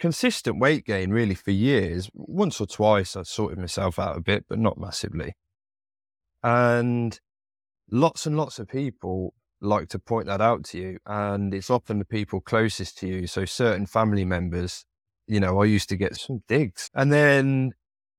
consistent 0.00 0.58
weight 0.58 0.84
gain 0.86 1.10
really 1.10 1.34
for 1.34 1.52
years. 1.52 2.10
Once 2.14 2.60
or 2.60 2.66
twice, 2.66 3.14
I 3.14 3.22
sorted 3.22 3.58
myself 3.58 3.98
out 3.98 4.16
a 4.16 4.20
bit, 4.20 4.46
but 4.48 4.58
not 4.58 4.78
massively. 4.78 5.34
And 6.42 7.20
lots 7.90 8.26
and 8.26 8.36
lots 8.36 8.58
of 8.58 8.66
people 8.66 9.34
like 9.60 9.88
to 9.90 9.98
point 9.98 10.26
that 10.26 10.40
out 10.40 10.64
to 10.64 10.78
you, 10.78 10.98
and 11.04 11.54
it's 11.54 11.70
often 11.70 11.98
the 11.98 12.04
people 12.04 12.40
closest 12.40 12.96
to 12.98 13.06
you. 13.06 13.26
So 13.26 13.44
certain 13.44 13.84
family 13.84 14.24
members, 14.24 14.86
you 15.26 15.38
know, 15.38 15.60
I 15.60 15.66
used 15.66 15.90
to 15.90 15.96
get 15.96 16.16
some 16.16 16.42
digs, 16.48 16.88
and 16.94 17.12
then 17.12 17.72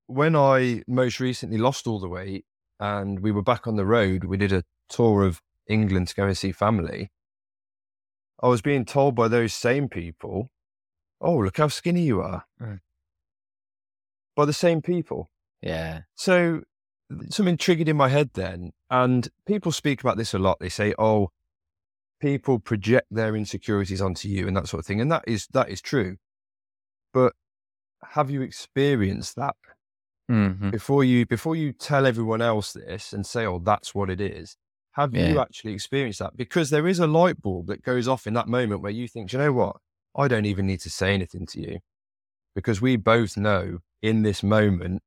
when 0.05 0.35
I 0.35 0.83
most 0.87 1.19
recently 1.19 1.57
lost 1.57 1.87
all 1.87 1.99
the 1.99 2.09
weight 2.09 2.45
and 2.79 3.21
we 3.21 3.31
were 3.31 3.41
back 3.41 3.65
on 3.65 3.75
the 3.75 3.85
road, 3.85 4.25
we 4.25 4.37
did 4.37 4.51
a 4.51 4.63
tour 4.89 5.23
of 5.23 5.41
England 5.67 6.09
to 6.09 6.15
go 6.15 6.25
and 6.25 6.37
see 6.37 6.51
family. 6.51 7.09
I 8.43 8.47
was 8.47 8.61
being 8.61 8.85
told 8.85 9.15
by 9.15 9.29
those 9.29 9.53
same 9.53 9.87
people, 9.87 10.51
"Oh, 11.21 11.37
look 11.37 11.57
how 11.57 11.67
skinny 11.69 12.01
you 12.01 12.21
are," 12.21 12.45
Mm. 12.59 12.79
by 14.35 14.45
the 14.45 14.53
same 14.53 14.81
people. 14.81 15.29
Yeah. 15.61 16.01
So 16.15 16.63
something 17.29 17.57
triggered 17.57 17.87
in 17.89 17.97
my 17.97 18.09
head 18.09 18.31
then, 18.33 18.71
and 18.89 19.29
people 19.45 19.71
speak 19.71 20.01
about 20.01 20.17
this 20.17 20.33
a 20.33 20.39
lot. 20.39 20.59
They 20.59 20.69
say, 20.69 20.93
"Oh, 20.97 21.31
people 22.19 22.59
project 22.59 23.07
their 23.11 23.35
insecurities 23.35 24.01
onto 24.01 24.27
you 24.27 24.47
and 24.47 24.55
that 24.57 24.67
sort 24.67 24.79
of 24.79 24.85
thing," 24.85 25.01
and 25.01 25.11
that 25.11 25.23
is 25.27 25.47
that 25.53 25.69
is 25.69 25.81
true. 25.81 26.17
But 27.13 27.33
have 28.03 28.29
you 28.31 28.41
experienced 28.41 29.35
that 29.35 29.55
Mm-hmm. 30.29 30.69
before 30.69 31.03
you 31.03 31.25
before 31.25 31.55
you 31.57 31.73
tell 31.73 32.05
everyone 32.05 32.41
else 32.41 32.71
this 32.73 33.11
and 33.11 33.25
say, 33.25 33.45
"Oh, 33.45 33.59
that's 33.59 33.93
what 33.93 34.09
it 34.09 34.21
is"? 34.21 34.55
Have 34.93 35.13
you 35.13 35.39
actually 35.39 35.73
experienced 35.73 36.19
that? 36.19 36.35
Because 36.37 36.69
there 36.69 36.87
is 36.87 36.99
a 36.99 37.07
light 37.07 37.41
bulb 37.41 37.67
that 37.67 37.81
goes 37.81 38.07
off 38.07 38.25
in 38.27 38.33
that 38.35 38.47
moment 38.47 38.81
where 38.81 38.91
you 38.91 39.07
think, 39.09 39.29
"Do 39.29 39.37
you 39.37 39.43
know 39.43 39.53
what? 39.53 39.77
I 40.15 40.27
don't 40.27 40.45
even 40.45 40.67
need 40.67 40.81
to 40.81 40.89
say 40.89 41.13
anything 41.13 41.45
to 41.47 41.59
you," 41.61 41.79
because 42.55 42.81
we 42.81 42.95
both 42.97 43.37
know 43.37 43.79
in 44.01 44.23
this 44.23 44.43
moment 44.43 45.03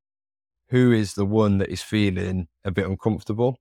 who 0.71 0.93
is 0.93 1.15
the 1.15 1.27
one 1.27 1.59
that 1.59 1.69
is 1.71 1.83
feeling 1.83 2.49
a 2.65 2.71
bit 2.71 2.87
uncomfortable, 2.87 3.59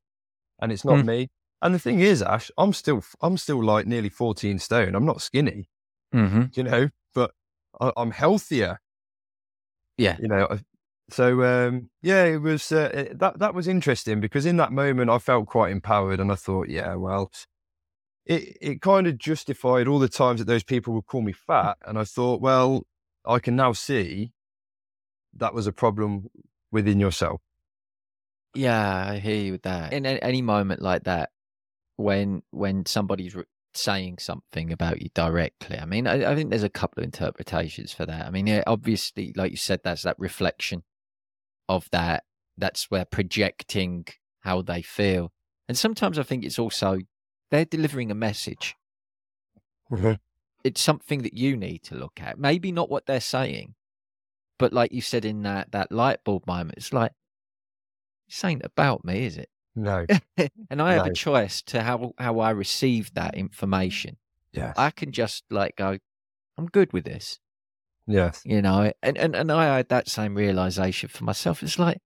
and 0.62 0.72
it's 0.72 0.86
not 0.86 1.00
Mm. 1.00 1.06
me. 1.06 1.30
And 1.62 1.74
the 1.76 1.80
thing 1.80 2.00
is, 2.00 2.22
Ash, 2.22 2.52
I'm 2.58 2.74
still 2.74 3.04
I'm 3.22 3.38
still 3.38 3.64
like 3.64 3.86
nearly 3.88 4.10
14 4.10 4.60
stone. 4.60 4.96
I'm 4.96 5.06
not 5.06 5.22
skinny, 5.22 5.70
Mm-hmm. 6.14 6.44
you 6.54 6.64
know, 6.64 6.90
but 7.14 7.32
I, 7.80 7.92
I'm 7.98 8.12
healthier 8.12 8.80
Yeah. 9.98 10.18
you 10.20 10.28
know. 10.28 10.60
So 11.10 11.44
um, 11.44 11.90
yeah, 12.02 12.24
it 12.26 12.38
was 12.38 12.72
uh, 12.72 12.90
it- 12.94 13.20
that 13.20 13.40
that 13.40 13.54
was 13.54 13.68
interesting 13.68 14.20
because 14.20 14.46
in 14.46 14.58
that 14.58 14.72
moment 14.72 15.10
I 15.10 15.20
felt 15.20 15.48
quite 15.48 15.72
empowered, 15.72 16.20
and 16.20 16.32
I 16.32 16.36
thought, 16.36 16.70
yeah, 16.70 16.96
well, 16.96 17.32
it 18.26 18.58
it 18.62 18.82
kind 18.82 19.08
of 19.08 19.18
justified 19.18 19.88
all 19.88 20.00
the 20.00 20.10
times 20.10 20.40
that 20.40 20.46
those 20.46 20.64
people 20.64 20.94
would 20.94 21.06
call 21.06 21.22
me 21.22 21.34
fat, 21.34 21.78
and 21.86 21.98
I 21.98 22.04
thought, 22.04 22.42
well, 22.42 22.86
I 23.26 23.40
can 23.40 23.56
now 23.56 23.74
see 23.74 24.32
that 25.36 25.54
was 25.54 25.68
a 25.68 25.74
problem 25.74 26.28
within 26.72 27.00
yourself. 27.00 27.42
Yeah, 28.56 29.08
I 29.10 29.18
hear 29.18 29.38
you 29.38 29.52
with 29.54 29.64
that. 29.64 29.94
In 29.94 30.06
any 30.06 30.42
moment 30.42 30.82
like 30.82 31.06
that, 31.06 31.32
when 31.96 32.44
when 32.52 32.86
somebody's 32.86 33.36
re- 33.36 33.46
saying 33.76 34.20
something 34.20 34.72
about 34.72 35.02
you 35.02 35.10
directly. 35.14 35.78
I 35.78 35.86
mean, 35.86 36.08
I, 36.08 36.32
I 36.32 36.36
think 36.36 36.50
there's 36.50 36.64
a 36.64 36.70
couple 36.70 37.02
of 37.02 37.06
interpretations 37.06 37.92
for 37.92 38.06
that. 38.06 38.26
I 38.26 38.30
mean, 38.30 38.48
yeah, 38.48 38.64
obviously, 38.68 39.34
like 39.36 39.52
you 39.52 39.58
said, 39.58 39.82
that's 39.84 40.04
that 40.04 40.20
reflection 40.20 40.84
of 41.68 41.90
that. 41.92 42.24
That's 42.58 42.92
where 42.92 43.06
projecting 43.06 44.06
how 44.42 44.62
they 44.62 44.82
feel. 44.82 45.32
And 45.68 45.78
sometimes 45.78 46.20
I 46.20 46.24
think 46.24 46.44
it's 46.44 46.60
also 46.60 47.00
they're 47.54 47.66
delivering 47.66 48.10
a 48.10 48.16
message. 48.16 48.76
Mhm. 49.92 50.20
It's 50.64 50.82
something 50.82 51.22
that 51.22 51.36
you 51.36 51.56
need 51.56 51.84
to 51.84 51.96
look 51.96 52.20
at. 52.20 52.40
Maybe 52.40 52.72
not 52.72 52.90
what 52.90 53.06
they're 53.06 53.22
saying, 53.22 53.76
but 54.58 54.74
like 54.74 54.92
you 54.92 55.02
said 55.02 55.24
in 55.24 55.44
that 55.44 55.72
that 55.72 55.92
light 55.92 56.24
bulb 56.24 56.48
moment, 56.48 56.80
it's 56.80 56.92
like 56.92 57.12
this 58.28 58.44
ain't 58.44 58.66
about 58.66 59.06
me, 59.06 59.26
is 59.26 59.38
it? 59.38 59.50
No. 59.76 60.08
and 60.72 60.82
I 60.82 60.94
have 60.94 61.06
a 61.06 61.14
choice 61.14 61.62
to 61.64 61.84
how 61.84 62.14
how 62.18 62.40
I 62.40 62.50
receive 62.50 63.14
that 63.14 63.36
information. 63.36 64.18
Yes. 64.52 64.74
I 64.76 64.90
can 64.90 65.12
just 65.12 65.44
like 65.52 65.76
go, 65.76 66.00
I'm 66.58 66.66
good 66.66 66.92
with 66.92 67.06
this, 67.06 67.40
yes. 68.08 68.42
you 68.44 68.64
know. 68.64 68.92
And 69.04 69.16
and 69.16 69.36
and 69.36 69.52
I 69.52 69.78
had 69.78 69.90
that 69.90 70.10
same 70.10 70.34
realization 70.34 71.08
for 71.08 71.24
myself. 71.24 71.62
It's 71.62 71.78
like, 71.78 72.00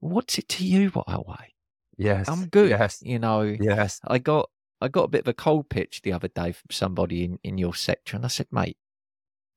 what's 0.00 0.36
it 0.36 0.48
to 0.50 0.66
you 0.66 0.90
what 0.90 1.08
I 1.08 1.16
weigh? 1.16 1.55
Yes. 1.96 2.28
I'm 2.28 2.46
good, 2.46 2.70
Yes. 2.70 3.00
you 3.02 3.18
know. 3.18 3.42
Yes. 3.42 4.00
I 4.06 4.18
got 4.18 4.50
I 4.80 4.88
got 4.88 5.04
a 5.04 5.08
bit 5.08 5.22
of 5.22 5.28
a 5.28 5.32
cold 5.34 5.70
pitch 5.70 6.02
the 6.02 6.12
other 6.12 6.28
day 6.28 6.52
from 6.52 6.68
somebody 6.70 7.24
in 7.24 7.38
in 7.42 7.58
your 7.58 7.74
sector, 7.74 8.16
and 8.16 8.24
I 8.24 8.28
said, 8.28 8.48
mate, 8.50 8.76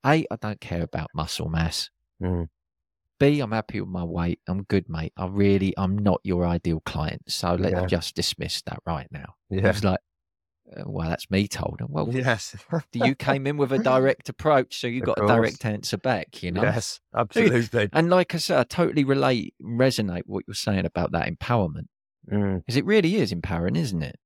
a 0.05 0.25
I 0.31 0.35
don't 0.39 0.61
care 0.61 0.83
about 0.83 1.09
muscle 1.13 1.49
mass. 1.49 1.89
Mm. 2.21 2.47
B, 3.19 3.41
I'm 3.41 3.51
happy 3.51 3.81
with 3.81 3.89
my 3.89 4.03
weight. 4.05 4.39
I'm 4.47 4.63
good, 4.63 4.87
mate. 4.87 5.11
I 5.17 5.25
really, 5.27 5.73
I'm 5.77 5.97
not 5.97 6.21
your 6.23 6.45
ideal 6.45 6.79
client. 6.85 7.23
So 7.29 7.55
let's 7.55 7.73
Yeah. 7.73 7.85
just 7.85 8.15
dismiss 8.15 8.61
that 8.61 8.79
right 8.85 9.07
now. 9.11 9.35
Yeah. 9.49 9.67
was 9.67 9.83
like, 9.83 9.99
uh, 10.77 10.83
well, 10.85 11.09
that's 11.09 11.29
me 11.29 11.45
told. 11.49 11.81
And, 11.81 11.89
well, 11.89 12.07
Yes. 12.15 12.55
you 12.93 13.15
came 13.15 13.45
in 13.45 13.57
with 13.57 13.73
a 13.73 13.79
direct 13.83 14.29
approach, 14.29 14.79
so 14.79 14.87
you 14.87 15.01
Of 15.01 15.07
got 15.07 15.21
a 15.21 15.27
direct 15.27 15.65
answer 15.65 15.97
back, 15.97 16.41
you 16.41 16.51
know? 16.53 16.61
Yes. 16.63 17.01
Absolutely. 17.13 17.89
And 17.91 18.09
like 18.09 18.33
I 18.33 18.37
said, 18.37 18.57
I 18.57 18.63
totally 18.63 19.03
relate, 19.03 19.53
resonate 19.61 20.23
what 20.25 20.45
you're 20.47 20.53
saying 20.53 20.85
about 20.85 21.11
that 21.11 21.27
empowerment. 21.27 21.87
Mm. 22.31 22.57
Because 22.57 22.77
it 22.77 22.85
really 22.85 23.15
is 23.15 23.31
empowering, 23.31 23.75
isn't 23.75 24.03
it? 24.03 24.17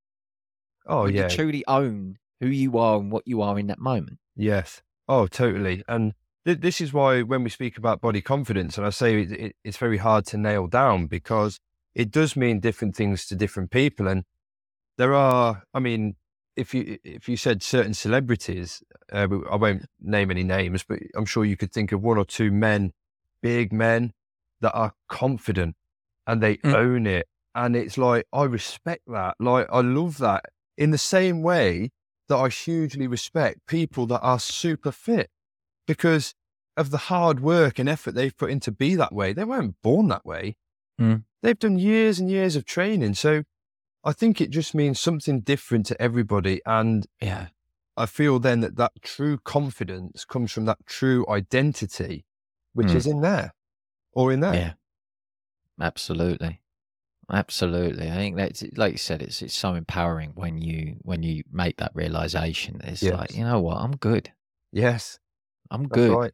Oh 0.85 1.03
When 1.03 1.15
yeah. 1.15 1.23
You 1.23 1.29
truly 1.29 1.63
own 1.67 2.17
who 2.39 2.47
you 2.47 2.77
are 2.77 2.97
and 2.99 3.11
what 3.11 3.27
you 3.27 3.41
are 3.41 3.57
in 3.57 3.67
that 3.67 3.79
moment. 3.79 4.19
Yes. 4.35 4.81
Oh, 5.07 5.27
totally. 5.27 5.83
And 5.87 6.13
th- 6.45 6.59
this 6.59 6.81
is 6.81 6.91
why 6.91 7.21
when 7.21 7.43
we 7.43 7.49
speak 7.49 7.77
about 7.77 8.01
body 8.01 8.21
confidence, 8.21 8.77
and 8.77 8.85
I 8.85 8.89
say 8.89 9.21
it, 9.21 9.31
it, 9.31 9.55
it's 9.63 9.77
very 9.77 9.97
hard 9.97 10.25
to 10.27 10.37
nail 10.37 10.67
down 10.67 11.07
because 11.07 11.59
it 11.95 12.11
does 12.11 12.35
mean 12.35 12.59
different 12.59 12.95
things 12.95 13.25
to 13.27 13.35
different 13.35 13.71
people. 13.71 14.07
And 14.07 14.25
there 14.97 15.13
are, 15.13 15.63
I 15.73 15.79
mean, 15.79 16.15
if 16.55 16.73
you 16.73 16.97
if 17.03 17.27
you 17.29 17.37
said 17.37 17.63
certain 17.63 17.93
celebrities, 17.93 18.83
uh, 19.11 19.27
I 19.49 19.55
won't 19.55 19.85
name 20.01 20.29
any 20.31 20.43
names, 20.43 20.83
but 20.83 20.99
I'm 21.15 21.25
sure 21.25 21.45
you 21.45 21.57
could 21.57 21.71
think 21.71 21.91
of 21.91 22.01
one 22.03 22.17
or 22.17 22.25
two 22.25 22.51
men, 22.51 22.91
big 23.41 23.71
men, 23.73 24.13
that 24.61 24.73
are 24.73 24.93
confident 25.07 25.75
and 26.27 26.41
they 26.41 26.57
Mm. 26.57 26.73
own 26.75 27.07
it. 27.07 27.27
And 27.55 27.75
it's 27.75 27.97
like 27.97 28.25
I 28.33 28.43
respect 28.45 29.03
that. 29.07 29.35
Like 29.39 29.67
I 29.71 29.81
love 29.81 30.17
that. 30.19 30.45
In 30.77 30.91
the 30.91 30.97
same 30.97 31.41
way 31.41 31.91
that 32.29 32.37
I 32.37 32.49
hugely 32.49 33.05
respect 33.07 33.59
people 33.67 34.07
that 34.07 34.21
are 34.21 34.39
super 34.39 34.91
fit 34.91 35.29
because 35.85 36.33
of 36.75 36.89
the 36.89 36.97
hard 36.97 37.41
work 37.41 37.77
and 37.77 37.87
effort 37.87 38.15
they've 38.15 38.35
put 38.35 38.49
in 38.49 38.59
to 38.61 38.71
be 38.71 38.95
that 38.95 39.13
way. 39.13 39.33
They 39.33 39.43
weren't 39.43 39.75
born 39.83 40.07
that 40.07 40.25
way. 40.25 40.55
Mm. 40.99 41.25
They've 41.43 41.59
done 41.59 41.77
years 41.77 42.19
and 42.19 42.31
years 42.31 42.55
of 42.55 42.65
training. 42.65 43.13
So 43.15 43.43
I 44.03 44.13
think 44.13 44.41
it 44.41 44.49
just 44.49 44.73
means 44.73 44.99
something 44.99 45.41
different 45.41 45.85
to 45.87 46.01
everybody. 46.01 46.61
And 46.65 47.05
Yeah. 47.21 47.49
I 47.95 48.07
feel 48.07 48.39
then 48.39 48.61
that 48.61 48.75
that 48.77 48.93
true 49.03 49.37
confidence 49.37 50.25
comes 50.25 50.51
from 50.51 50.65
that 50.65 50.79
true 50.87 51.23
identity, 51.29 52.25
which 52.73 52.87
Mm. 52.87 52.95
is 52.95 53.05
in 53.05 53.21
there 53.21 53.53
or 54.13 54.31
in 54.31 54.39
there. 54.39 54.55
Yeah. 54.55 54.73
Absolutely. 55.79 56.61
Absolutely. 57.31 58.09
I 58.09 58.15
think 58.15 58.35
that's 58.35 58.63
like 58.75 58.93
you 58.93 58.97
said, 58.97 59.21
it's 59.21 59.41
it's 59.41 59.55
so 59.55 59.75
empowering 59.75 60.31
when 60.35 60.57
you 60.57 60.97
when 61.01 61.23
you 61.23 61.43
make 61.51 61.77
that 61.77 61.91
realization. 61.93 62.81
It's 62.83 63.03
like, 63.03 63.35
you 63.35 63.43
know 63.43 63.61
what, 63.61 63.77
I'm 63.77 63.95
good. 63.95 64.31
Yes, 64.71 65.19
I'm 65.71 65.83
that's 65.83 65.95
good. 65.95 66.11
right. 66.11 66.31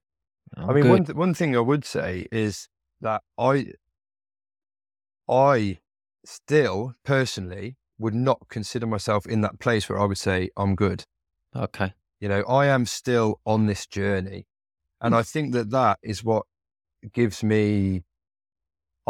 I'm 0.57 0.69
I 0.69 0.73
mean, 0.73 0.83
good. 0.83 0.91
one 0.91 1.05
th- 1.05 1.15
one 1.15 1.33
thing 1.33 1.55
I 1.55 1.59
would 1.59 1.85
say 1.85 2.27
is 2.31 2.69
that 3.01 3.21
I 3.37 3.73
I 5.27 5.77
still 6.25 6.95
personally 7.03 7.77
would 7.99 8.15
not 8.15 8.47
consider 8.49 8.87
myself 8.87 9.27
in 9.27 9.41
that 9.41 9.59
place 9.59 9.87
where 9.89 9.99
I 9.99 10.05
would 10.05 10.17
say 10.17 10.49
I'm 10.57 10.75
good. 10.75 11.03
okay. 11.55 11.93
You 12.19 12.27
know, 12.27 12.41
I 12.43 12.65
am 12.65 12.85
still 12.85 13.39
on 13.45 13.67
this 13.67 13.85
journey, 13.85 14.47
and 14.99 15.13
hmm. 15.13 15.19
I 15.19 15.23
think 15.23 15.53
that 15.53 15.69
that 15.69 15.99
is 16.01 16.23
what 16.23 16.45
gives 17.13 17.43
me. 17.43 18.03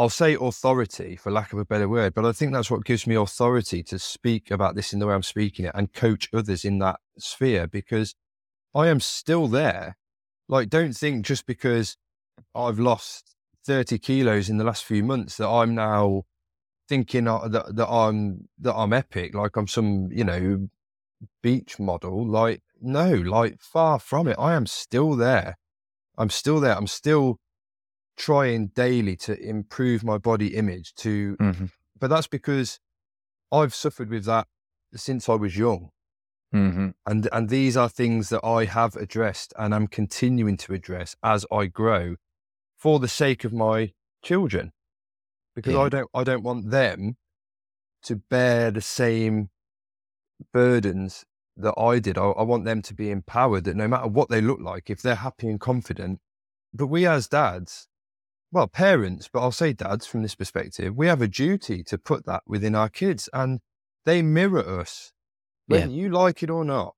I'll 0.00 0.08
say 0.08 0.32
authority 0.32 1.14
for 1.16 1.30
lack 1.30 1.52
of 1.52 1.58
a 1.58 1.64
better 1.66 1.86
word, 1.86 2.14
but 2.14 2.24
I 2.24 2.32
think 2.32 2.54
that's 2.54 2.70
what 2.70 2.86
gives 2.86 3.06
me 3.06 3.16
authority 3.16 3.82
to 3.82 3.98
speak 3.98 4.50
about 4.50 4.74
this 4.74 4.94
in 4.94 4.98
the 4.98 5.06
way 5.06 5.12
I'm 5.12 5.22
speaking 5.22 5.66
it 5.66 5.72
and 5.74 5.92
coach 5.92 6.30
others 6.32 6.64
in 6.64 6.78
that 6.78 7.00
sphere 7.18 7.66
because 7.66 8.14
I 8.74 8.88
am 8.88 9.00
still 9.00 9.46
there. 9.46 9.98
Like, 10.48 10.70
don't 10.70 10.96
think 10.96 11.26
just 11.26 11.44
because 11.44 11.98
I've 12.54 12.78
lost 12.78 13.34
30 13.66 13.98
kilos 13.98 14.48
in 14.48 14.56
the 14.56 14.64
last 14.64 14.86
few 14.86 15.04
months 15.04 15.36
that 15.36 15.48
I'm 15.50 15.74
now 15.74 16.22
thinking 16.88 17.24
that, 17.24 17.72
that 17.76 17.88
I'm 17.90 18.48
that 18.58 18.74
I'm 18.74 18.94
epic, 18.94 19.34
like 19.34 19.54
I'm 19.54 19.68
some, 19.68 20.08
you 20.10 20.24
know, 20.24 20.70
beach 21.42 21.78
model. 21.78 22.26
Like, 22.26 22.62
no, 22.80 23.12
like 23.12 23.60
far 23.60 23.98
from 23.98 24.28
it. 24.28 24.36
I 24.38 24.54
am 24.54 24.64
still 24.64 25.14
there. 25.14 25.58
I'm 26.16 26.30
still 26.30 26.58
there. 26.58 26.74
I'm 26.74 26.86
still 26.86 27.38
trying 28.16 28.68
daily 28.68 29.16
to 29.16 29.38
improve 29.40 30.04
my 30.04 30.18
body 30.18 30.54
image 30.54 30.94
to 30.94 31.36
hmm 31.38 31.66
but 31.98 32.08
that's 32.08 32.26
because 32.26 32.80
I've 33.52 33.74
suffered 33.74 34.08
with 34.08 34.24
that 34.24 34.46
since 34.94 35.28
I 35.28 35.34
was 35.34 35.56
young. 35.56 35.90
hmm 36.50 36.90
And 37.04 37.28
and 37.30 37.48
these 37.48 37.76
are 37.76 37.88
things 37.90 38.30
that 38.30 38.44
I 38.44 38.64
have 38.64 38.96
addressed 38.96 39.52
and 39.58 39.74
I'm 39.74 39.86
continuing 39.86 40.56
to 40.58 40.72
address 40.72 41.14
as 41.22 41.44
I 41.52 41.66
grow 41.66 42.16
for 42.76 42.98
the 42.98 43.08
sake 43.08 43.44
of 43.44 43.52
my 43.52 43.92
children. 44.22 44.72
Because 45.54 45.74
Yeah. 45.74 45.80
I 45.80 45.88
don't 45.90 46.10
I 46.14 46.24
don't 46.24 46.42
want 46.42 46.70
them 46.70 47.16
to 48.04 48.16
bear 48.16 48.70
the 48.70 48.80
same 48.80 49.50
burdens 50.52 51.24
that 51.56 51.74
I 51.78 51.98
did. 51.98 52.16
I, 52.16 52.24
I 52.24 52.42
want 52.42 52.64
them 52.64 52.80
to 52.82 52.94
be 52.94 53.10
empowered 53.10 53.64
that 53.64 53.76
no 53.76 53.88
matter 53.88 54.08
what 54.08 54.30
they 54.30 54.40
look 54.40 54.60
like, 54.60 54.88
if 54.88 55.02
they're 55.02 55.16
happy 55.16 55.48
and 55.48 55.60
confident, 55.60 56.20
but 56.72 56.86
we 56.86 57.06
as 57.06 57.28
dads, 57.28 57.88
well, 58.52 58.66
parents, 58.66 59.28
but 59.32 59.40
I'll 59.40 59.52
say 59.52 59.72
dads 59.72 60.06
from 60.06 60.22
this 60.22 60.34
perspective, 60.34 60.96
we 60.96 61.06
have 61.06 61.22
a 61.22 61.28
duty 61.28 61.82
to 61.84 61.98
put 61.98 62.26
that 62.26 62.42
within 62.46 62.74
our 62.74 62.88
kids 62.88 63.28
and 63.32 63.60
they 64.04 64.22
mirror 64.22 64.80
us. 64.80 65.12
Whether 65.66 65.86
you 65.92 66.08
like 66.10 66.42
it 66.42 66.50
or 66.50 66.64
not, 66.64 66.94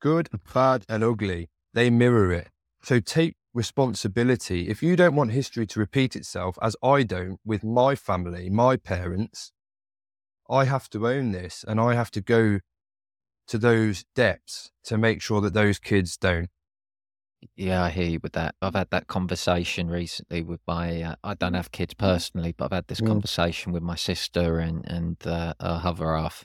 good, 0.00 0.30
bad, 0.54 0.86
and 0.88 1.04
ugly, 1.04 1.50
they 1.74 1.90
mirror 1.90 2.32
it. 2.32 2.48
So 2.82 3.00
take 3.00 3.34
responsibility. 3.52 4.68
If 4.68 4.82
you 4.82 4.96
don't 4.96 5.14
want 5.14 5.32
history 5.32 5.66
to 5.66 5.80
repeat 5.80 6.16
itself, 6.16 6.58
as 6.62 6.74
I 6.82 7.02
don't 7.02 7.38
with 7.44 7.64
my 7.64 7.94
family, 7.94 8.48
my 8.48 8.76
parents, 8.76 9.52
I 10.48 10.64
have 10.64 10.88
to 10.90 11.06
own 11.06 11.32
this 11.32 11.64
and 11.66 11.80
I 11.80 11.94
have 11.94 12.10
to 12.12 12.20
go 12.20 12.60
to 13.46 13.58
those 13.58 14.04
depths 14.14 14.70
to 14.84 14.96
make 14.96 15.20
sure 15.20 15.40
that 15.42 15.54
those 15.54 15.78
kids 15.78 16.16
don't. 16.16 16.48
Yeah, 17.56 17.82
I 17.82 17.90
hear 17.90 18.06
you 18.06 18.20
with 18.22 18.32
that. 18.32 18.54
I've 18.62 18.74
had 18.74 18.90
that 18.90 19.06
conversation 19.06 19.88
recently 19.88 20.42
with 20.42 20.60
my. 20.66 21.02
Uh, 21.02 21.14
I 21.24 21.34
don't 21.34 21.54
have 21.54 21.70
kids 21.72 21.94
personally, 21.94 22.52
but 22.56 22.66
I've 22.66 22.72
had 22.72 22.86
this 22.88 23.00
Mm. 23.00 23.06
conversation 23.08 23.72
with 23.72 23.82
my 23.82 23.96
sister 23.96 24.58
and 24.58 24.84
and 24.88 25.16
uh, 25.26 25.54
her 25.60 25.80
other 25.88 26.16
half 26.16 26.44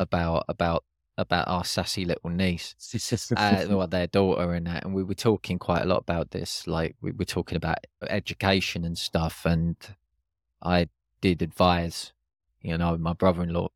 about 0.00 0.44
about 0.48 0.84
about 1.18 1.48
our 1.48 1.64
sassy 1.64 2.04
little 2.04 2.30
niece, 2.30 2.74
uh, 3.36 3.66
well, 3.76 3.86
their 3.86 4.06
daughter 4.06 4.54
and 4.54 4.66
that. 4.66 4.84
And 4.84 4.94
we 4.94 5.02
were 5.04 5.14
talking 5.14 5.58
quite 5.58 5.82
a 5.82 5.86
lot 5.86 5.98
about 5.98 6.30
this. 6.30 6.66
Like 6.66 6.96
we 7.00 7.12
were 7.12 7.26
talking 7.26 7.56
about 7.56 7.78
education 8.08 8.84
and 8.84 8.96
stuff. 8.96 9.44
And 9.44 9.76
I 10.62 10.88
did 11.20 11.42
advise, 11.42 12.12
you 12.62 12.78
know, 12.78 12.96
my 12.96 13.12
brother-in-law, 13.12 13.68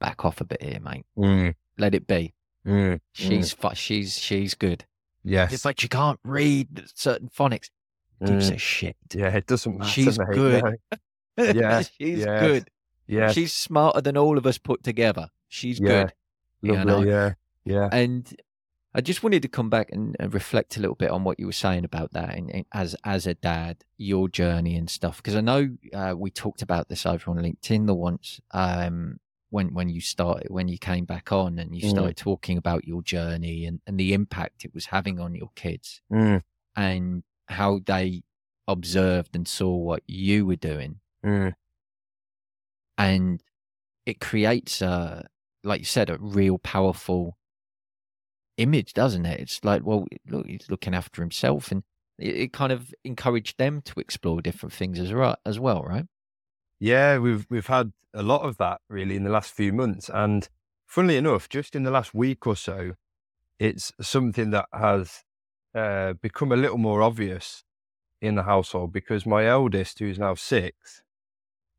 back 0.00 0.24
off 0.24 0.40
a 0.40 0.44
bit 0.44 0.62
here, 0.62 0.80
mate. 0.80 1.04
Mm, 1.16 1.54
Let 1.78 1.94
it 1.94 2.06
be. 2.06 2.32
mm, 2.66 3.00
She's 3.12 3.52
fu- 3.52 3.74
she's 3.74 4.18
she's 4.18 4.54
good. 4.54 4.86
Yes. 5.24 5.52
It's 5.52 5.64
like 5.64 5.80
she 5.80 5.88
can't 5.88 6.18
read 6.24 6.84
certain 6.94 7.28
phonics. 7.28 7.70
Gives 8.24 8.50
Mm, 8.50 8.54
a 8.54 8.58
shit. 8.58 8.96
yeah, 9.14 9.34
it 9.36 9.46
doesn't 9.46 9.78
matter. 9.78 9.90
She's 9.90 10.18
mate, 10.18 10.28
good. 10.32 10.62
no. 10.62 10.72
Yeah, 11.52 11.80
she's 11.82 12.18
yes, 12.20 12.40
good. 12.46 12.68
Yes. 13.08 13.34
She's 13.34 13.52
smarter 13.52 14.00
than 14.00 14.16
all 14.16 14.38
of 14.38 14.46
us 14.46 14.58
put 14.58 14.84
together. 14.84 15.28
She's 15.48 15.80
Yeah, 15.80 16.04
good. 16.04 16.12
you 16.62 16.84
know. 16.84 17.02
Yeah. 17.02 17.32
Yeah. 17.64 17.88
And 17.90 18.32
I 18.94 19.00
just 19.00 19.22
wanted 19.22 19.42
to 19.42 19.48
come 19.48 19.70
back 19.70 19.88
and, 19.90 20.14
and 20.20 20.32
reflect 20.34 20.76
a 20.76 20.80
little 20.80 20.94
bit 20.94 21.10
on 21.10 21.24
what 21.24 21.40
you 21.40 21.46
were 21.46 21.52
saying 21.52 21.84
about 21.84 22.12
that, 22.12 22.36
and, 22.36 22.50
and 22.54 22.64
as 22.72 22.94
as 23.04 23.26
a 23.26 23.34
dad, 23.34 23.78
your 23.96 24.28
journey 24.28 24.76
and 24.76 24.88
stuff. 24.90 25.16
Because 25.16 25.34
I 25.34 25.40
know 25.40 25.70
uh, 25.94 26.14
we 26.16 26.30
talked 26.30 26.62
about 26.62 26.88
this 26.88 27.06
over 27.06 27.30
on 27.30 27.38
LinkedIn 27.38 27.86
the 27.86 27.94
once 27.94 28.40
um, 28.52 29.18
when 29.52 29.74
when 29.74 29.88
you 29.90 30.00
started 30.00 30.48
when 30.50 30.66
you 30.66 30.78
came 30.78 31.04
back 31.04 31.30
on 31.30 31.58
and 31.58 31.76
you 31.76 31.82
Mm. 31.82 31.90
started 31.90 32.16
talking 32.16 32.56
about 32.56 32.86
your 32.86 33.02
journey 33.02 33.66
and, 33.66 33.80
and 33.86 34.00
the 34.00 34.14
impact 34.14 34.64
it 34.64 34.72
was 34.74 34.86
having 34.86 35.20
on 35.20 35.34
your 35.34 35.50
kids 35.54 36.00
Mm, 36.10 36.42
and 36.74 37.22
how 37.48 37.78
they 37.84 38.22
observed 38.66 39.36
and 39.36 39.46
saw 39.46 39.76
what 39.76 40.02
you 40.06 40.46
were 40.46 40.56
doing. 40.56 41.00
Mm, 41.24 41.52
and 42.98 43.42
it 44.06 44.20
creates 44.20 44.82
a 44.82 45.26
like 45.64 45.80
you 45.80 45.84
said 45.86 46.10
a 46.10 46.18
real 46.18 46.58
powerful 46.58 47.38
image 48.56 48.92
doesn't 48.92 49.26
it? 49.26 49.40
It's 49.40 49.64
like 49.64 49.82
well 49.84 50.06
look 50.28 50.46
he's 50.46 50.70
looking 50.70 50.94
after 50.94 51.22
himself 51.22 51.70
and 51.72 51.82
it, 52.18 52.36
it 52.36 52.52
kind 52.52 52.72
of 52.72 52.94
encouraged 53.04 53.58
them 53.58 53.82
to 53.82 54.00
explore 54.00 54.40
different 54.42 54.72
things 54.72 54.98
as 54.98 55.12
as 55.44 55.58
well 55.58 55.82
right 55.82 56.06
Yeah, 56.82 57.18
we've 57.18 57.46
we've 57.48 57.68
had 57.68 57.92
a 58.12 58.24
lot 58.24 58.42
of 58.42 58.56
that 58.56 58.80
really 58.88 59.14
in 59.14 59.22
the 59.22 59.30
last 59.30 59.52
few 59.52 59.72
months, 59.72 60.10
and 60.12 60.48
funnily 60.84 61.16
enough, 61.16 61.48
just 61.48 61.76
in 61.76 61.84
the 61.84 61.92
last 61.92 62.12
week 62.12 62.44
or 62.44 62.56
so, 62.56 62.94
it's 63.60 63.92
something 64.00 64.50
that 64.50 64.66
has 64.72 65.22
uh, 65.76 66.14
become 66.14 66.50
a 66.50 66.56
little 66.56 66.78
more 66.78 67.00
obvious 67.00 67.62
in 68.20 68.34
the 68.34 68.42
household 68.42 68.92
because 68.92 69.24
my 69.24 69.46
eldest, 69.46 70.00
who's 70.00 70.18
now 70.18 70.34
six, 70.34 71.04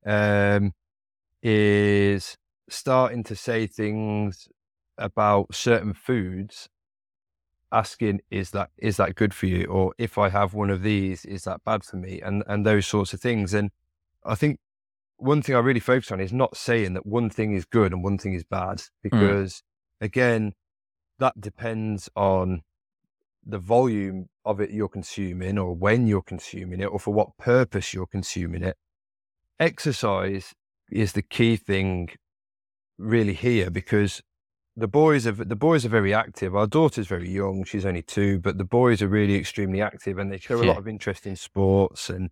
um, 0.05 0.71
is 1.41 2.37
starting 2.69 3.25
to 3.25 3.35
say 3.35 3.67
things 3.67 4.47
about 4.97 5.53
certain 5.53 5.93
foods, 5.93 6.69
asking, 7.73 8.21
"Is 8.31 8.51
that 8.51 8.69
is 8.77 8.95
that 8.97 9.15
good 9.15 9.33
for 9.33 9.47
you?" 9.47 9.65
or 9.65 9.93
"If 9.97 10.17
I 10.17 10.29
have 10.29 10.53
one 10.53 10.69
of 10.69 10.81
these, 10.81 11.25
is 11.25 11.43
that 11.43 11.65
bad 11.65 11.83
for 11.83 11.97
me?" 11.97 12.21
and 12.21 12.41
and 12.47 12.65
those 12.65 12.87
sorts 12.87 13.13
of 13.13 13.19
things, 13.19 13.53
and 13.53 13.71
I 14.25 14.35
think 14.35 14.59
one 15.23 15.41
thing 15.41 15.55
I 15.55 15.59
really 15.59 15.79
focus 15.79 16.11
on 16.11 16.19
is 16.19 16.33
not 16.33 16.57
saying 16.57 16.93
that 16.93 17.05
one 17.05 17.29
thing 17.29 17.53
is 17.53 17.65
good 17.65 17.93
and 17.93 18.03
one 18.03 18.17
thing 18.17 18.33
is 18.33 18.43
bad, 18.43 18.77
mm. 18.77 18.89
because 19.01 19.63
again, 20.01 20.53
that 21.19 21.39
depends 21.39 22.09
on 22.15 22.61
the 23.45 23.59
volume 23.59 24.29
of 24.45 24.59
it 24.59 24.71
you're 24.71 24.89
consuming 24.89 25.57
or 25.57 25.73
when 25.73 26.07
you're 26.07 26.21
consuming 26.21 26.79
it 26.79 26.85
or 26.85 26.99
for 26.99 27.13
what 27.13 27.37
purpose 27.37 27.93
you're 27.93 28.07
consuming 28.07 28.63
it. 28.63 28.77
Exercise 29.59 30.53
is 30.91 31.13
the 31.13 31.21
key 31.21 31.55
thing 31.55 32.09
really 32.97 33.33
here 33.33 33.69
because 33.69 34.21
the 34.75 34.87
boys 34.87 35.27
are 35.27 35.31
the 35.31 35.55
boys 35.55 35.85
are 35.85 35.89
very 35.89 36.13
active. 36.13 36.55
Our 36.55 36.67
daughter's 36.67 37.07
very 37.07 37.29
young; 37.29 37.63
she's 37.63 37.85
only 37.85 38.01
two, 38.01 38.39
but 38.39 38.57
the 38.57 38.63
boys 38.63 39.01
are 39.01 39.07
really 39.07 39.35
extremely 39.35 39.81
active, 39.81 40.17
and 40.17 40.31
they 40.31 40.39
show 40.39 40.59
a 40.59 40.65
Yeah. 40.65 40.69
lot 40.71 40.79
of 40.79 40.87
interest 40.87 41.27
in 41.27 41.35
sports 41.35 42.09
and 42.09 42.31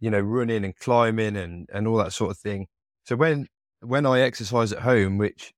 you 0.00 0.10
know 0.10 0.20
running 0.20 0.64
and 0.64 0.76
climbing 0.76 1.36
and 1.36 1.68
and 1.72 1.86
all 1.88 1.96
that 1.98 2.12
sort 2.12 2.30
of 2.30 2.38
thing. 2.38 2.66
So 3.04 3.16
when 3.16 3.48
when 3.80 4.06
I 4.06 4.20
exercise 4.20 4.72
at 4.72 4.80
home, 4.82 5.18
which 5.18 5.52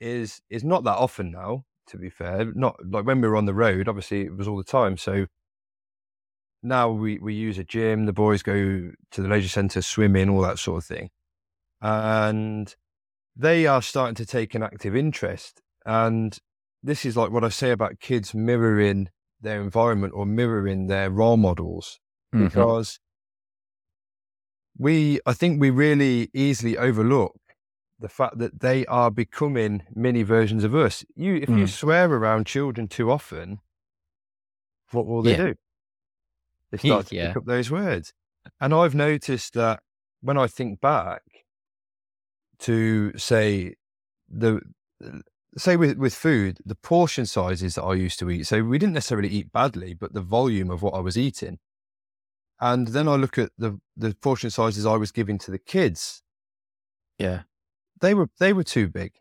is 0.00 0.40
is 0.50 0.64
not 0.64 0.84
that 0.84 0.96
often 0.96 1.30
now, 1.32 1.64
to 1.88 1.98
be 1.98 2.10
fair, 2.10 2.46
not 2.54 2.76
like 2.88 3.06
when 3.06 3.20
we 3.20 3.28
were 3.28 3.36
on 3.36 3.46
the 3.46 3.54
road. 3.54 3.88
Obviously, 3.88 4.22
it 4.22 4.36
was 4.36 4.48
all 4.48 4.56
the 4.56 4.64
time. 4.64 4.96
So 4.96 5.26
now 6.62 6.90
we 6.90 7.18
we 7.18 7.34
use 7.34 7.58
a 7.58 7.64
gym. 7.64 8.06
The 8.06 8.12
boys 8.12 8.42
go 8.42 8.54
to 9.10 9.22
the 9.22 9.28
leisure 9.28 9.48
centre, 9.48 9.82
swimming, 9.82 10.28
all 10.28 10.42
that 10.42 10.58
sort 10.58 10.78
of 10.78 10.86
thing, 10.86 11.10
and 11.80 12.74
they 13.36 13.66
are 13.66 13.82
starting 13.82 14.14
to 14.16 14.26
take 14.26 14.54
an 14.54 14.62
active 14.62 14.96
interest. 14.96 15.60
And 15.86 16.38
this 16.82 17.04
is 17.04 17.16
like 17.16 17.30
what 17.30 17.44
I 17.44 17.48
say 17.48 17.70
about 17.70 18.00
kids 18.00 18.34
mirroring 18.34 19.08
their 19.40 19.60
environment 19.62 20.12
or 20.16 20.26
mirroring 20.26 20.86
their 20.88 21.10
role 21.10 21.36
models 21.36 21.98
Mhm. 22.34 22.48
because 22.48 23.00
we, 24.76 25.20
I 25.26 25.32
think 25.34 25.60
we 25.60 25.70
really 25.70 26.30
easily 26.34 26.76
overlook 26.78 27.36
the 27.98 28.08
fact 28.08 28.38
that 28.38 28.60
they 28.60 28.84
are 28.86 29.10
becoming 29.10 29.82
mini 29.94 30.22
versions 30.22 30.64
of 30.64 30.74
us. 30.74 31.04
You, 31.14 31.36
if 31.36 31.48
you 31.48 31.64
Mm. 31.66 31.68
swear 31.68 32.10
around 32.10 32.46
children 32.46 32.88
too 32.88 33.10
often, 33.10 33.60
what 34.90 35.06
will 35.06 35.22
they 35.22 35.32
Yeah. 35.32 35.36
do? 35.36 35.54
They 36.70 36.78
start 36.78 37.06
to 37.08 37.14
pick 37.14 37.36
up 37.36 37.44
those 37.44 37.70
words. 37.70 38.12
And 38.60 38.74
I've 38.74 38.94
noticed 38.94 39.54
that 39.54 39.82
when 40.20 40.36
I 40.38 40.46
think 40.46 40.80
back 40.80 41.22
to 42.60 43.16
say 43.18 43.76
the 44.28 44.60
say 45.56 45.76
with 45.76 45.98
with 45.98 46.14
food, 46.14 46.58
the 46.64 46.74
portion 46.74 47.26
sizes 47.26 47.74
that 47.74 47.82
I 47.82 47.94
used 47.94 48.18
to 48.20 48.30
eat. 48.30 48.44
So 48.46 48.62
we 48.64 48.78
didn't 48.78 48.94
necessarily 48.94 49.28
eat 49.28 49.52
badly, 49.52 49.94
but 49.94 50.12
the 50.14 50.20
volume 50.22 50.70
of 50.70 50.82
what 50.82 50.94
I 50.94 51.00
was 51.00 51.18
eating. 51.18 51.58
And 52.62 52.88
then 52.88 53.08
I 53.08 53.16
look 53.16 53.38
at 53.38 53.50
the 53.58 53.80
the 53.96 54.14
portion 54.14 54.48
sizes 54.50 54.86
I 54.86 54.96
was 54.96 55.10
giving 55.12 55.36
to 55.38 55.50
the 55.50 55.58
kids. 55.58 56.22
yeah 57.18 57.42
They 58.00 58.14
were 58.14 58.28
they 58.38 58.52
were 58.52 58.64
too 58.64 58.88
big. 58.88 59.12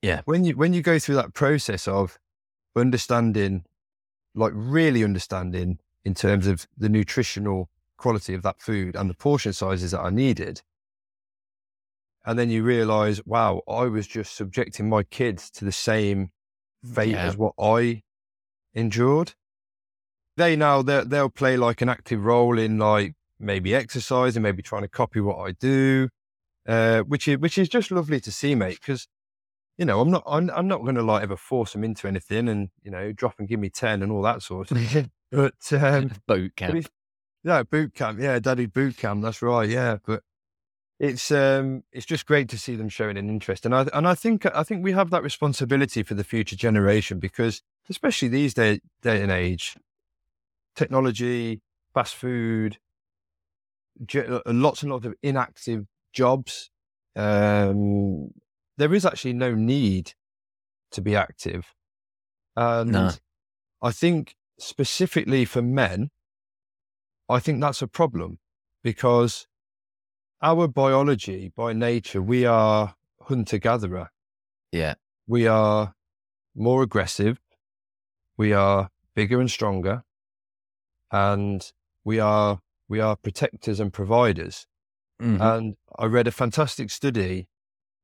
Yeah. 0.00 0.20
When 0.26 0.44
you 0.44 0.56
when 0.56 0.72
you 0.72 0.80
go 0.82 0.98
through 1.00 1.16
that 1.16 1.34
process 1.34 1.88
of 1.88 2.18
understanding, 2.76 3.64
like 4.34 4.52
really 4.54 5.02
understanding 5.02 5.80
in 6.04 6.14
terms 6.14 6.46
of 6.46 6.68
the 6.78 6.88
nutritional 6.88 7.68
quality 7.96 8.32
of 8.34 8.42
that 8.42 8.60
food 8.60 8.94
and 8.94 9.10
the 9.10 9.14
portion 9.14 9.52
sizes 9.52 9.90
that 9.90 10.00
are 10.00 10.12
needed. 10.12 10.62
And 12.24 12.38
then 12.38 12.50
you 12.50 12.62
realize, 12.62 13.24
wow, 13.26 13.62
I 13.68 13.84
was 13.86 14.06
just 14.06 14.36
subjecting 14.36 14.88
my 14.88 15.02
kids 15.02 15.50
to 15.52 15.64
the 15.64 15.72
same 15.72 16.30
fate 16.94 17.10
Yeah. 17.14 17.26
as 17.26 17.36
what 17.36 17.54
I 17.58 18.02
endured. 18.74 19.34
They 20.36 20.56
now 20.56 20.82
they'll, 20.82 21.04
they'll 21.04 21.30
play 21.30 21.56
like 21.56 21.80
an 21.82 21.88
active 21.88 22.24
role 22.24 22.58
in 22.58 22.78
like 22.78 23.14
maybe 23.38 23.74
exercising, 23.74 24.42
maybe 24.42 24.62
trying 24.62 24.82
to 24.82 24.88
copy 24.88 25.20
what 25.20 25.38
I 25.38 25.52
do, 25.52 26.08
uh, 26.66 27.00
which 27.00 27.28
is 27.28 27.38
which 27.38 27.58
is 27.58 27.68
just 27.68 27.90
lovely 27.90 28.20
to 28.20 28.32
see, 28.32 28.54
mate. 28.54 28.78
Because 28.80 29.08
you 29.78 29.84
know 29.84 30.00
I'm 30.00 30.10
not 30.10 30.22
I'm, 30.26 30.50
I'm 30.50 30.68
not 30.68 30.82
going 30.82 30.96
to 30.96 31.02
like 31.02 31.22
ever 31.22 31.36
force 31.36 31.72
them 31.72 31.84
into 31.84 32.06
anything 32.06 32.48
and 32.48 32.70
you 32.82 32.90
know 32.90 33.12
drop 33.12 33.34
and 33.38 33.48
give 33.48 33.60
me 33.60 33.70
ten 33.70 34.02
and 34.02 34.12
all 34.12 34.22
that 34.22 34.42
sort 34.42 34.70
of 34.70 34.78
stuff. 34.78 35.06
But 35.32 35.72
um, 35.72 36.12
boot 36.28 36.54
camp 36.54 36.86
yeah, 37.46 37.62
boot 37.62 37.94
camp. 37.94 38.18
Yeah, 38.20 38.40
daddy 38.40 38.66
boot 38.66 38.96
camp. 38.96 39.22
That's 39.22 39.40
right. 39.40 39.68
Yeah, 39.68 39.98
but 40.04 40.22
it's 40.98 41.30
um 41.30 41.84
it's 41.92 42.06
just 42.06 42.26
great 42.26 42.48
to 42.48 42.58
see 42.58 42.74
them 42.74 42.88
showing 42.88 43.16
an 43.16 43.28
interest, 43.28 43.64
and 43.64 43.74
I 43.74 43.86
and 43.94 44.06
I 44.06 44.16
think 44.16 44.44
I 44.46 44.64
think 44.64 44.82
we 44.82 44.92
have 44.92 45.10
that 45.10 45.22
responsibility 45.22 46.02
for 46.02 46.14
the 46.14 46.24
future 46.24 46.56
generation 46.56 47.20
because 47.20 47.62
especially 47.88 48.28
these 48.28 48.52
day 48.54 48.80
day 49.02 49.22
and 49.22 49.30
age, 49.30 49.76
technology, 50.76 51.60
fast 51.94 52.14
food, 52.14 52.78
uh, 54.14 54.40
lots 54.46 54.82
and 54.82 54.92
lots 54.92 55.06
of 55.06 55.14
inactive 55.22 55.86
jobs. 56.12 56.70
Um, 57.16 58.30
there 58.76 58.92
is 58.94 59.04
actually 59.06 59.32
no 59.32 59.54
need 59.54 60.12
to 60.92 61.00
be 61.00 61.16
active, 61.16 61.74
and 62.54 62.92
No. 62.92 63.10
I 63.82 63.90
think 63.90 64.36
specifically 64.58 65.44
for 65.44 65.62
men, 65.62 66.10
I 67.28 67.40
think 67.40 67.60
that's 67.60 67.82
a 67.82 67.88
problem 67.88 68.38
because 68.82 69.46
our 70.42 70.68
biology, 70.68 71.52
by 71.56 71.72
nature, 71.72 72.22
we 72.22 72.44
are 72.44 72.94
hunter 73.22 73.58
gatherer. 73.58 74.10
yeah 74.72 74.94
We 75.26 75.46
are 75.46 75.94
more 76.54 76.82
aggressive. 76.82 77.40
We 78.36 78.52
are 78.52 78.90
bigger 79.14 79.40
and 79.40 79.50
stronger, 79.50 80.04
and 81.10 81.72
we 82.04 82.18
are 82.20 82.60
we 82.88 83.00
are 83.00 83.16
protectors 83.16 83.80
and 83.80 83.92
providers. 83.92 84.66
Mhm. 85.20 85.40
And 85.40 85.76
I 85.98 86.06
read 86.06 86.26
a 86.26 86.32
fantastic 86.32 86.90
study 86.90 87.48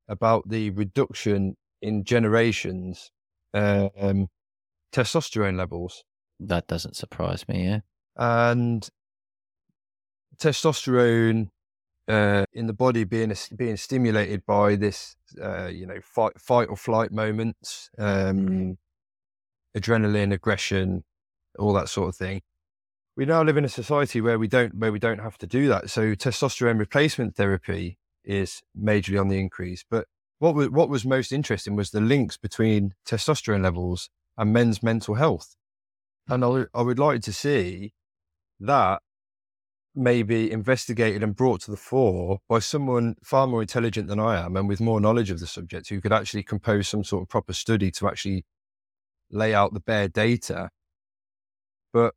about 0.09 0.49
the 0.49 0.71
reduction 0.71 1.57
in 1.81 2.05
generations 2.05 3.11
um, 3.55 4.29
testosterone 4.93 5.57
levels. 5.57 6.05
that 6.41 6.67
doesn't 6.67 6.97
surprise 6.97 7.47
me 7.49 7.65
yeah 7.69 7.81
and 8.17 8.89
testosterone 10.39 11.49
uh, 12.09 12.45
in 12.53 12.67
the 12.67 12.73
body 12.73 13.05
being 13.05 13.33
being 13.57 13.77
stimulated 13.77 14.45
by 14.45 14.75
this, 14.77 15.15
uh, 15.41 15.67
you 15.67 15.87
know, 15.87 16.01
fight 16.03 16.39
fight 16.41 16.69
or 16.69 16.77
flight 16.77 17.13
moments, 17.13 17.91
um, 17.99 18.77
adrenaline, 19.77 20.33
aggression, 20.33 21.05
all 21.59 21.73
that 21.73 21.89
sort 21.89 22.09
of 22.09 22.17
thing. 22.17 22.43
We 23.17 23.27
now 23.27 23.43
live 23.43 23.59
in 23.59 23.65
a 23.65 23.69
society 23.69 24.21
where 24.21 24.39
we 24.39 24.49
don't 24.49 24.75
where 24.75 24.93
we 24.93 24.99
don't 24.99 25.21
have 25.21 25.37
to 25.39 25.47
do 25.47 25.69
that. 25.69 25.91
So 25.91 26.15
testosterone 26.15 26.79
replacement 26.79 27.37
therapy 27.37 27.99
is 28.25 28.63
majorly 28.79 29.21
on 29.21 29.29
the 29.29 29.39
increase. 29.39 29.85
But 29.89 30.07
what 30.39 30.55
was, 30.55 30.71
what 30.71 30.89
was 30.89 31.05
most 31.05 31.31
interesting 31.31 31.77
was 31.77 31.91
the 31.91 32.01
links 32.01 32.37
between 32.37 32.95
testosterone 33.07 33.63
levels 33.63 34.09
and 34.39 34.53
men's 34.53 34.83
mental 34.83 35.17
health. 35.17 35.57
And 36.29 36.45
I 36.45 36.65
I 36.75 36.83
would 36.83 36.99
like 36.99 37.21
to 37.23 37.33
see 37.33 37.93
that 38.61 39.03
maybe 39.95 40.51
investigated 40.51 41.23
and 41.23 41.37
brought 41.37 41.61
to 41.63 41.71
the 41.71 41.77
fore 41.77 42.39
by 42.49 42.59
someone 42.59 43.17
far 43.23 43.47
more 43.47 43.61
intelligent 43.61 44.09
than 44.09 44.19
I 44.19 44.41
am 44.41 44.57
and 44.57 44.67
with 44.67 44.81
more 44.81 45.01
knowledge 45.01 45.31
of 45.31 45.39
the 45.39 45.47
subject 45.47 45.89
who 45.91 46.01
could 46.01 46.13
actually 46.13 46.45
compose 46.45 46.89
some 46.89 47.05
sort 47.05 47.23
of 47.23 47.29
proper 47.29 47.53
study 47.53 47.91
to 47.93 48.09
actually 48.09 48.47
lay 49.31 49.55
out 49.55 49.75
the 49.75 49.81
bare 49.81 50.09
data. 50.09 50.71
But 51.93 52.15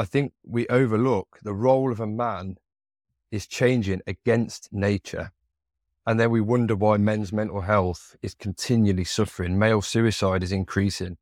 I 0.00 0.06
think 0.06 0.32
we 0.42 0.66
overlook 0.68 1.40
the 1.42 1.52
role 1.52 1.92
of 1.92 2.00
a 2.00 2.06
man 2.06 2.56
is 3.30 3.46
changing 3.46 4.00
against 4.06 4.72
nature. 4.72 5.30
And 6.06 6.18
then 6.18 6.30
we 6.30 6.40
wonder 6.40 6.74
why 6.74 6.96
men's 6.96 7.34
mental 7.34 7.60
health 7.60 8.16
is 8.22 8.34
continually 8.34 9.04
suffering. 9.04 9.58
Male 9.58 9.82
suicide 9.82 10.42
is 10.42 10.52
increasing. 10.52 11.18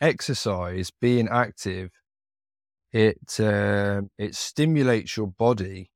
Exercise, 0.00 0.90
being 0.90 1.28
active, 1.28 1.90
it 2.92 3.38
uh, 3.38 4.00
it 4.16 4.34
stimulates 4.34 5.18
your 5.18 5.26
body 5.26 5.90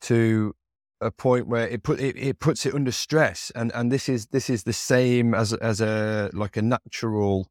to 0.00 0.56
a 1.00 1.12
point 1.12 1.46
where 1.46 1.68
it 1.68 1.84
put 1.84 2.00
it, 2.00 2.16
it 2.16 2.40
puts 2.40 2.66
it 2.66 2.74
under 2.74 2.90
stress, 2.90 3.52
and 3.54 3.70
and 3.76 3.92
this 3.92 4.08
is 4.08 4.26
this 4.26 4.50
is 4.50 4.64
the 4.64 4.72
same 4.72 5.34
as 5.34 5.52
as 5.52 5.80
a 5.80 6.30
like 6.32 6.56
a 6.56 6.62
natural 6.62 7.48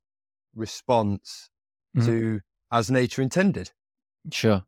response 0.53 1.49
mm-hmm. 1.95 2.05
to 2.05 2.41
as 2.69 2.91
nature 2.91 3.21
intended. 3.21 3.71
Sure. 4.31 4.63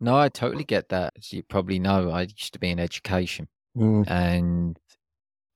No, 0.00 0.16
I 0.16 0.28
totally 0.28 0.64
get 0.64 0.88
that. 0.90 1.14
As 1.18 1.32
you 1.32 1.42
probably 1.42 1.78
know, 1.78 2.10
I 2.10 2.22
used 2.22 2.52
to 2.52 2.58
be 2.58 2.70
in 2.70 2.78
education, 2.78 3.48
mm. 3.76 4.08
and 4.08 4.78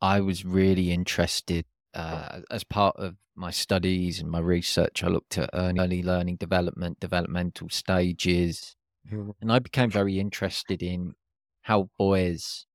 I 0.01 0.21
was 0.21 0.45
really 0.45 0.91
interested 0.91 1.65
uh, 1.95 2.41
as 2.51 2.65
part 2.65 2.97
of 2.97 3.17
my 3.37 3.51
studies 3.51 4.21
and 4.21 4.31
my 4.31 4.41
research. 4.41 5.05
I 5.05 5.09
looked 5.09 5.39
at 5.39 5.51
early 5.53 6.03
learning 6.03 6.37
development, 6.37 6.99
developmental 6.99 7.69
stages, 7.69 8.75
mm. 9.11 9.33
and 9.41 9.53
I 9.53 9.61
became 9.61 9.91
very 9.91 10.19
interested 10.19 10.83
in 10.83 11.15
how 11.63 11.91
boys 11.97 12.67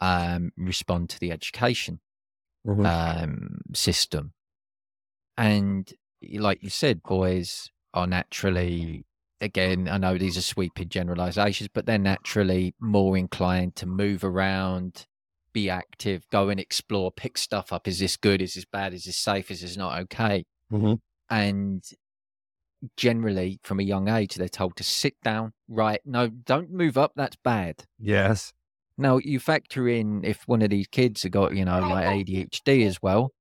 um, 0.00 0.50
respond 0.56 1.08
to 1.10 1.20
the 1.20 1.30
education 1.30 2.00
mm-hmm. 2.66 2.84
um, 2.84 3.60
system. 3.72 4.32
And 5.36 5.92
like 6.34 6.62
you 6.62 6.70
said, 6.70 7.02
boys 7.02 7.70
are 7.94 8.06
naturally 8.06 9.06
again, 9.42 9.88
I 9.88 9.98
know 9.98 10.16
these 10.16 10.38
are 10.38 10.42
sweeping 10.42 10.88
generalizations, 10.88 11.68
but 11.72 11.84
they're 11.84 11.98
naturally 11.98 12.74
more 12.80 13.16
inclined 13.16 13.76
to 13.76 13.86
move 13.86 14.24
around, 14.24 15.06
be 15.52 15.68
active, 15.68 16.24
go 16.30 16.48
and 16.48 16.58
explore, 16.58 17.10
pick 17.10 17.36
stuff 17.36 17.72
up. 17.72 17.86
Is 17.88 17.98
this 17.98 18.16
good? 18.16 18.40
Is 18.40 18.54
this 18.54 18.64
bad? 18.64 18.94
Is 18.94 19.04
this 19.04 19.16
safe? 19.16 19.50
Is 19.50 19.60
this 19.60 19.76
not 19.76 20.00
okay? 20.02 20.44
Mm-hmm. 20.72 20.94
And 21.28 21.84
generally, 22.96 23.58
from 23.62 23.80
a 23.80 23.84
young 23.84 24.08
age, 24.08 24.36
they're 24.36 24.48
told 24.48 24.76
to 24.76 24.84
sit 24.84 25.14
down, 25.22 25.52
right? 25.68 26.00
No, 26.04 26.28
don't 26.28 26.70
move 26.70 26.96
up. 26.96 27.12
That's 27.16 27.36
bad. 27.36 27.84
Yes. 27.98 28.52
Now, 28.96 29.18
you 29.18 29.40
factor 29.40 29.88
in 29.88 30.24
if 30.24 30.46
one 30.46 30.62
of 30.62 30.70
these 30.70 30.86
kids 30.86 31.24
have 31.24 31.32
got, 31.32 31.54
you 31.54 31.64
know, 31.64 31.80
like 31.80 32.06
ADHD 32.06 32.86
as 32.86 33.02
well, 33.02 33.32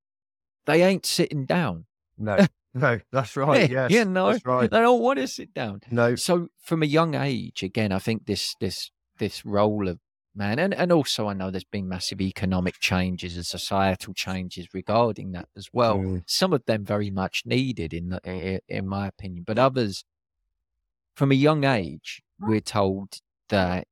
they 0.66 0.84
ain't 0.84 1.06
sitting 1.06 1.46
down. 1.46 1.86
No. 2.18 2.46
No, 2.74 3.00
that's 3.12 3.36
right. 3.38 3.70
Yes, 3.70 3.92
yeah, 3.92 4.04
no, 4.04 4.32
that's 4.32 4.46
right. 4.46 4.70
They 4.70 4.80
don't 4.80 5.02
want 5.02 5.20
to 5.20 5.28
sit 5.28 5.54
down. 5.54 5.82
No. 5.90 6.16
So 6.16 6.48
from 6.62 6.84
a 6.84 6.86
young 6.86 7.16
age, 7.16 7.64
again, 7.64 7.92
I 7.92 8.00
think 8.00 8.26
this 8.26 8.56
this 8.60 8.92
this 9.18 9.46
role 9.46 9.88
of 9.88 10.00
man, 10.36 10.60
and 10.60 10.74
and 10.74 10.92
also 10.92 11.28
I 11.28 11.34
know 11.34 11.52
there's 11.52 11.64
been 11.64 11.90
massive 11.90 12.22
economic 12.22 12.80
changes 12.80 13.36
and 13.36 13.46
societal 13.46 14.14
changes 14.14 14.74
regarding 14.74 15.32
that 15.34 15.50
as 15.58 15.70
well. 15.74 15.98
Mm. 15.98 16.24
Some 16.26 16.54
of 16.54 16.66
them 16.66 16.86
very 16.86 17.10
much 17.10 17.44
needed, 17.46 17.94
in 17.94 18.10
the, 18.10 18.62
in 18.68 18.88
my 18.88 19.08
opinion, 19.08 19.44
but 19.46 19.60
others, 19.60 20.06
from 21.16 21.32
a 21.32 21.36
young 21.36 21.64
age, 21.64 22.22
we're 22.40 22.62
told 22.62 23.20
that 23.50 23.88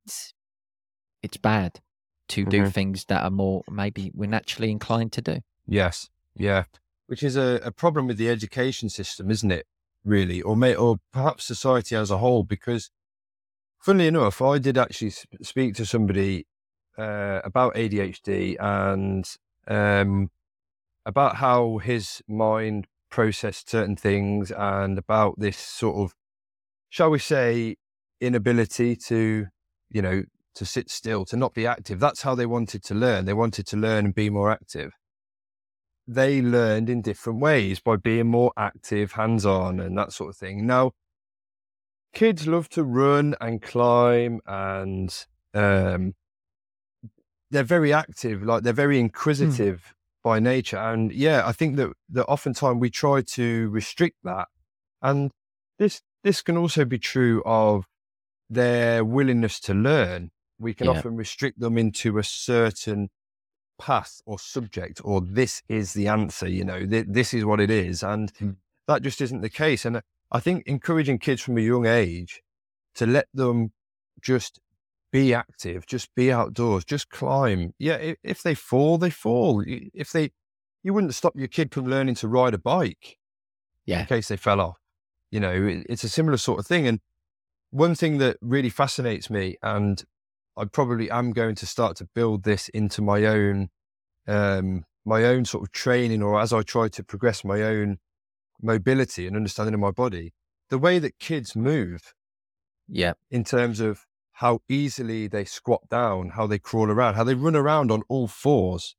it's 1.22 1.36
bad 1.36 1.80
to 2.28 2.42
mm-hmm. 2.42 2.50
do 2.50 2.66
things 2.70 3.04
that 3.06 3.22
are 3.22 3.30
more 3.30 3.62
maybe 3.70 4.10
we're 4.14 4.28
naturally 4.28 4.70
inclined 4.70 5.12
to 5.12 5.20
do. 5.20 5.40
Yes. 5.66 6.08
Yeah 6.34 6.64
which 7.10 7.24
is 7.24 7.36
a, 7.36 7.60
a 7.64 7.72
problem 7.72 8.06
with 8.06 8.18
the 8.18 8.28
education 8.28 8.88
system, 8.88 9.32
isn't 9.32 9.50
it? 9.50 9.66
Really, 10.04 10.40
or 10.42 10.56
may, 10.56 10.76
or 10.76 10.98
perhaps 11.12 11.42
society 11.44 11.96
as 11.96 12.08
a 12.08 12.18
whole. 12.18 12.44
Because, 12.44 12.88
funnily 13.80 14.06
enough, 14.06 14.40
I 14.40 14.58
did 14.58 14.78
actually 14.78 15.12
speak 15.42 15.74
to 15.74 15.84
somebody 15.84 16.46
uh, 16.96 17.40
about 17.42 17.74
ADHD 17.74 18.54
and 18.60 19.28
um, 19.66 20.30
about 21.04 21.34
how 21.36 21.78
his 21.78 22.22
mind 22.28 22.86
processed 23.10 23.68
certain 23.68 23.96
things, 23.96 24.52
and 24.52 24.96
about 24.96 25.34
this 25.36 25.58
sort 25.58 25.96
of, 25.96 26.14
shall 26.90 27.10
we 27.10 27.18
say, 27.18 27.74
inability 28.20 28.94
to, 28.94 29.48
you 29.90 30.00
know, 30.00 30.22
to 30.54 30.64
sit 30.64 30.88
still, 30.88 31.24
to 31.24 31.36
not 31.36 31.54
be 31.54 31.66
active. 31.66 31.98
That's 31.98 32.22
how 32.22 32.36
they 32.36 32.46
wanted 32.46 32.84
to 32.84 32.94
learn. 32.94 33.24
They 33.24 33.34
wanted 33.34 33.66
to 33.66 33.76
learn 33.76 34.04
and 34.04 34.14
be 34.14 34.30
more 34.30 34.52
active 34.52 34.92
they 36.10 36.42
learned 36.42 36.90
in 36.90 37.02
different 37.02 37.38
ways 37.38 37.78
by 37.78 37.94
being 37.94 38.26
more 38.26 38.52
active, 38.56 39.12
hands 39.12 39.46
on, 39.46 39.78
and 39.78 39.96
that 39.96 40.12
sort 40.12 40.30
of 40.30 40.36
thing. 40.36 40.66
Now, 40.66 40.90
kids 42.12 42.48
love 42.48 42.68
to 42.70 42.82
run 42.82 43.36
and 43.40 43.62
climb, 43.62 44.40
and 44.44 45.26
um, 45.54 46.14
they're 47.50 47.62
very 47.62 47.92
active, 47.92 48.42
like 48.42 48.64
they're 48.64 48.72
very 48.72 48.96
hmm. 48.96 49.06
inquisitive 49.06 49.78
mm. 49.78 50.22
by 50.24 50.40
nature. 50.40 50.78
And 50.78 51.12
yeah, 51.12 51.46
I 51.46 51.52
think 51.52 51.76
that 51.76 51.92
that 52.10 52.26
oftentimes 52.26 52.80
we 52.80 52.90
try 52.90 53.22
to 53.22 53.70
restrict 53.70 54.16
that, 54.24 54.48
and 55.00 55.30
this 55.78 56.02
this 56.24 56.42
can 56.42 56.56
also 56.56 56.84
be 56.84 56.98
true 56.98 57.40
of 57.46 57.86
their 58.48 59.04
willingness 59.04 59.60
to 59.60 59.74
learn. 59.74 60.32
We 60.58 60.74
can 60.74 60.88
yeah. 60.88 60.94
often 60.94 61.14
restrict 61.14 61.60
them 61.60 61.78
into 61.78 62.18
a 62.18 62.24
certain 62.24 63.10
path 63.80 64.20
or 64.26 64.38
subject 64.38 65.00
or 65.02 65.20
this 65.20 65.62
is 65.68 65.94
the 65.94 66.06
answer, 66.06 66.48
you 66.48 66.64
know, 66.64 66.86
th- 66.86 67.06
this 67.08 67.34
is 67.34 67.44
what 67.44 67.60
it 67.60 67.70
is. 67.70 68.02
And 68.02 68.32
mm. 68.34 68.56
that 68.86 69.02
just 69.02 69.20
isn't 69.20 69.40
the 69.40 69.48
case. 69.48 69.84
And 69.84 70.02
I 70.30 70.38
think 70.38 70.64
encouraging 70.66 71.18
kids 71.18 71.40
from 71.40 71.58
a 71.58 71.62
young 71.62 71.86
age 71.86 72.42
to 72.94 73.06
let 73.06 73.26
them 73.34 73.72
just 74.20 74.60
be 75.10 75.34
active, 75.34 75.86
just 75.86 76.14
be 76.14 76.30
outdoors, 76.30 76.84
just 76.84 77.08
climb. 77.08 77.72
Yeah, 77.78 77.96
if, 77.96 78.18
if 78.22 78.42
they 78.42 78.54
fall, 78.54 78.98
they 78.98 79.10
fall. 79.10 79.64
If 79.66 80.12
they, 80.12 80.30
you 80.82 80.94
wouldn't 80.94 81.14
stop 81.14 81.32
your 81.34 81.48
kid 81.48 81.72
from 81.72 81.86
learning 81.86 82.16
to 82.16 82.28
ride 82.28 82.54
a 82.54 82.58
bike. 82.58 83.16
Yeah. 83.86 84.00
In 84.00 84.06
case 84.06 84.28
they 84.28 84.36
fell 84.36 84.60
off. 84.60 84.78
You 85.30 85.40
know, 85.40 85.52
it, 85.52 85.86
it's 85.88 86.04
a 86.04 86.08
similar 86.08 86.36
sort 86.36 86.60
of 86.60 86.66
thing. 86.66 86.86
And 86.86 87.00
one 87.70 87.94
thing 87.94 88.18
that 88.18 88.36
really 88.40 88.70
fascinates 88.70 89.30
me, 89.30 89.56
and 89.62 90.04
I 90.60 90.66
probably 90.66 91.10
am 91.10 91.32
going 91.32 91.54
to 91.56 91.66
start 91.66 91.96
to 91.96 92.08
build 92.14 92.42
this 92.44 92.68
into 92.68 93.00
my 93.00 93.24
own 93.24 93.70
um, 94.28 94.84
my 95.06 95.24
own 95.24 95.46
sort 95.46 95.64
of 95.64 95.72
training, 95.72 96.22
or 96.22 96.38
as 96.38 96.52
I 96.52 96.62
try 96.62 96.88
to 96.88 97.02
progress 97.02 97.42
my 97.44 97.62
own 97.62 97.98
mobility 98.60 99.26
and 99.26 99.36
understanding 99.36 99.74
of 99.74 99.80
my 99.80 99.90
body. 99.90 100.34
The 100.68 100.78
way 100.78 100.98
that 100.98 101.18
kids 101.18 101.56
move, 101.56 102.12
yeah, 102.86 103.14
in 103.30 103.42
terms 103.42 103.80
of 103.80 104.06
how 104.32 104.60
easily 104.68 105.26
they 105.26 105.44
squat 105.44 105.88
down, 105.88 106.30
how 106.30 106.46
they 106.46 106.58
crawl 106.58 106.90
around, 106.90 107.14
how 107.14 107.24
they 107.24 107.34
run 107.34 107.56
around 107.56 107.90
on 107.90 108.02
all 108.08 108.28
fours. 108.28 108.94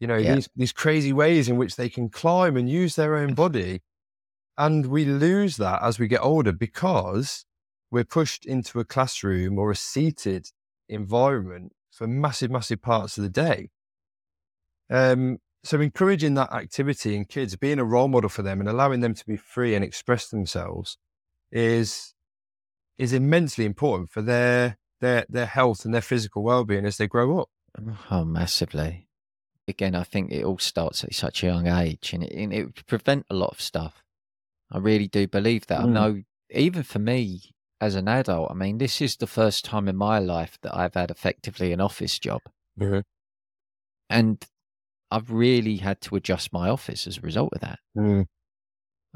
You 0.00 0.06
know, 0.06 0.16
yeah. 0.16 0.34
these 0.34 0.48
these 0.56 0.72
crazy 0.72 1.12
ways 1.12 1.46
in 1.46 1.58
which 1.58 1.76
they 1.76 1.90
can 1.90 2.08
climb 2.08 2.56
and 2.56 2.70
use 2.70 2.96
their 2.96 3.16
own 3.16 3.34
body. 3.34 3.82
And 4.56 4.86
we 4.86 5.04
lose 5.04 5.58
that 5.58 5.82
as 5.82 5.98
we 5.98 6.08
get 6.08 6.22
older 6.22 6.52
because 6.52 7.44
we're 7.90 8.04
pushed 8.04 8.46
into 8.46 8.80
a 8.80 8.84
classroom 8.84 9.58
or 9.58 9.70
a 9.70 9.76
seated 9.76 10.50
environment 10.92 11.72
for 11.90 12.06
massive, 12.06 12.50
massive 12.50 12.82
parts 12.82 13.16
of 13.18 13.24
the 13.24 13.30
day. 13.30 13.70
Um, 14.90 15.38
so 15.64 15.80
encouraging 15.80 16.34
that 16.34 16.52
activity 16.52 17.14
in 17.14 17.24
kids, 17.24 17.56
being 17.56 17.78
a 17.78 17.84
role 17.84 18.08
model 18.08 18.28
for 18.28 18.42
them 18.42 18.60
and 18.60 18.68
allowing 18.68 19.00
them 19.00 19.14
to 19.14 19.26
be 19.26 19.36
free 19.36 19.74
and 19.74 19.84
express 19.84 20.28
themselves 20.28 20.98
is 21.50 22.14
is 22.98 23.12
immensely 23.12 23.64
important 23.64 24.10
for 24.10 24.22
their 24.22 24.78
their 25.00 25.24
their 25.28 25.46
health 25.46 25.84
and 25.84 25.94
their 25.94 26.00
physical 26.00 26.42
well-being 26.42 26.84
as 26.84 26.96
they 26.96 27.06
grow 27.06 27.40
up. 27.40 27.48
Oh, 28.10 28.24
massively. 28.24 29.08
Again, 29.68 29.94
I 29.94 30.02
think 30.02 30.32
it 30.32 30.44
all 30.44 30.58
starts 30.58 31.04
at 31.04 31.14
such 31.14 31.42
a 31.42 31.46
young 31.46 31.68
age 31.68 32.12
and 32.12 32.24
it, 32.24 32.32
and 32.32 32.52
it 32.52 32.64
would 32.64 32.86
prevent 32.86 33.26
a 33.30 33.34
lot 33.34 33.50
of 33.50 33.60
stuff. 33.60 34.02
I 34.70 34.78
really 34.78 35.08
do 35.08 35.26
believe 35.28 35.66
that. 35.68 35.80
Mm. 35.80 35.84
I 35.84 35.88
know 35.88 36.22
even 36.50 36.82
for 36.82 36.98
me, 36.98 37.51
as 37.82 37.96
an 37.96 38.06
adult, 38.06 38.48
I 38.48 38.54
mean, 38.54 38.78
this 38.78 39.00
is 39.00 39.16
the 39.16 39.26
first 39.26 39.64
time 39.64 39.88
in 39.88 39.96
my 39.96 40.20
life 40.20 40.56
that 40.62 40.72
I've 40.72 40.94
had 40.94 41.10
effectively 41.10 41.72
an 41.72 41.80
office 41.80 42.16
job. 42.16 42.40
Mm-hmm. 42.78 43.00
And 44.08 44.44
I've 45.10 45.32
really 45.32 45.78
had 45.78 46.00
to 46.02 46.14
adjust 46.14 46.52
my 46.52 46.70
office 46.70 47.08
as 47.08 47.18
a 47.18 47.22
result 47.22 47.54
of 47.54 47.60
that. 47.62 47.80
Mm. 47.98 48.26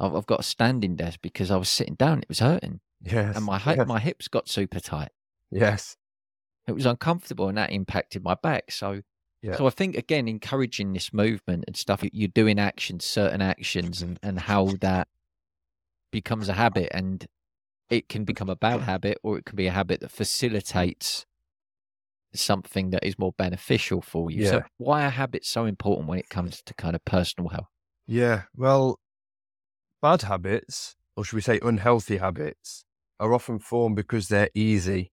I've, 0.00 0.16
I've, 0.16 0.26
got 0.26 0.40
a 0.40 0.42
standing 0.42 0.96
desk 0.96 1.20
because 1.22 1.52
I 1.52 1.56
was 1.56 1.68
sitting 1.68 1.94
down, 1.94 2.18
it 2.18 2.28
was 2.28 2.40
hurting. 2.40 2.80
Yes. 3.02 3.36
And 3.36 3.44
my, 3.44 3.62
yes. 3.64 3.86
my 3.86 4.00
hips 4.00 4.26
got 4.26 4.48
super 4.48 4.80
tight. 4.80 5.10
Yes. 5.52 5.96
It 6.66 6.72
was 6.72 6.86
uncomfortable 6.86 7.48
and 7.48 7.56
that 7.58 7.70
impacted 7.70 8.24
my 8.24 8.34
back. 8.34 8.72
So, 8.72 9.02
yeah. 9.42 9.54
so 9.54 9.68
I 9.68 9.70
think, 9.70 9.96
again, 9.96 10.26
encouraging 10.26 10.92
this 10.92 11.12
movement 11.12 11.62
and 11.68 11.76
stuff, 11.76 12.02
you're 12.12 12.26
doing 12.26 12.58
actions, 12.58 13.04
certain 13.04 13.42
actions, 13.42 14.02
and, 14.02 14.18
and 14.24 14.40
how 14.40 14.72
that 14.80 15.06
becomes 16.10 16.48
a 16.48 16.54
habit 16.54 16.88
and 16.90 17.28
it 17.90 18.08
can 18.08 18.24
become 18.24 18.48
a 18.48 18.56
bad 18.56 18.80
habit 18.82 19.18
or 19.22 19.38
it 19.38 19.44
can 19.44 19.56
be 19.56 19.66
a 19.66 19.72
habit 19.72 20.00
that 20.00 20.10
facilitates 20.10 21.26
something 22.34 22.90
that 22.90 23.04
is 23.04 23.18
more 23.18 23.32
beneficial 23.32 24.02
for 24.02 24.30
you. 24.30 24.42
Yeah. 24.42 24.50
So 24.50 24.62
why 24.78 25.04
are 25.04 25.10
habits 25.10 25.48
so 25.48 25.64
important 25.64 26.08
when 26.08 26.18
it 26.18 26.28
comes 26.28 26.62
to 26.62 26.74
kind 26.74 26.94
of 26.94 27.04
personal 27.04 27.48
health? 27.50 27.68
Yeah. 28.06 28.42
Well, 28.54 28.98
bad 30.02 30.22
habits, 30.22 30.96
or 31.16 31.24
should 31.24 31.36
we 31.36 31.40
say 31.40 31.60
unhealthy 31.62 32.18
habits, 32.18 32.84
are 33.18 33.32
often 33.32 33.58
formed 33.58 33.96
because 33.96 34.28
they're 34.28 34.50
easy. 34.54 35.12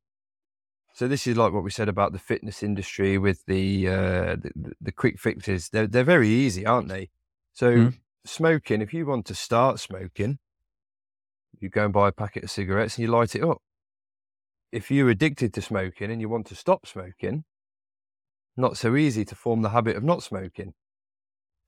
So 0.94 1.08
this 1.08 1.26
is 1.26 1.38
like 1.38 1.54
what 1.54 1.64
we 1.64 1.72
said 1.72 1.90
about 1.90 2.12
the 2.12 2.20
fitness 2.20 2.62
industry 2.62 3.18
with 3.18 3.46
the 3.48 3.88
uh, 3.88 4.36
the, 4.36 4.74
the 4.80 4.92
quick 4.92 5.20
fixes. 5.20 5.70
They're 5.70 5.88
they're 5.88 6.04
very 6.04 6.30
easy, 6.30 6.66
aren't 6.66 6.90
they? 6.90 7.10
So 7.54 7.72
Mm. 7.72 7.94
smoking, 8.26 8.82
if 8.82 8.94
you 8.94 9.06
want 9.06 9.26
to 9.28 9.36
start 9.36 9.80
smoking, 9.80 10.38
you 11.64 11.70
go 11.70 11.86
and 11.86 11.94
buy 11.94 12.10
a 12.10 12.12
packet 12.12 12.44
of 12.44 12.52
cigarettes 12.52 12.98
and 12.98 13.04
you 13.04 13.12
light 13.12 13.36
it 13.36 13.44
up. 13.44 13.62
If 14.72 14.92
you're 14.92 15.10
addicted 15.10 15.54
to 15.54 15.62
smoking 15.62 16.12
and 16.12 16.20
you 16.20 16.30
want 16.30 16.48
to 16.48 16.56
stop 16.56 16.86
smoking, 16.86 17.46
not 18.58 18.78
so 18.78 18.96
easy 18.96 19.26
to 19.26 19.36
form 19.36 19.62
the 19.62 19.70
habit 19.70 19.96
of 19.96 20.04
not 20.04 20.22
smoking. 20.22 20.74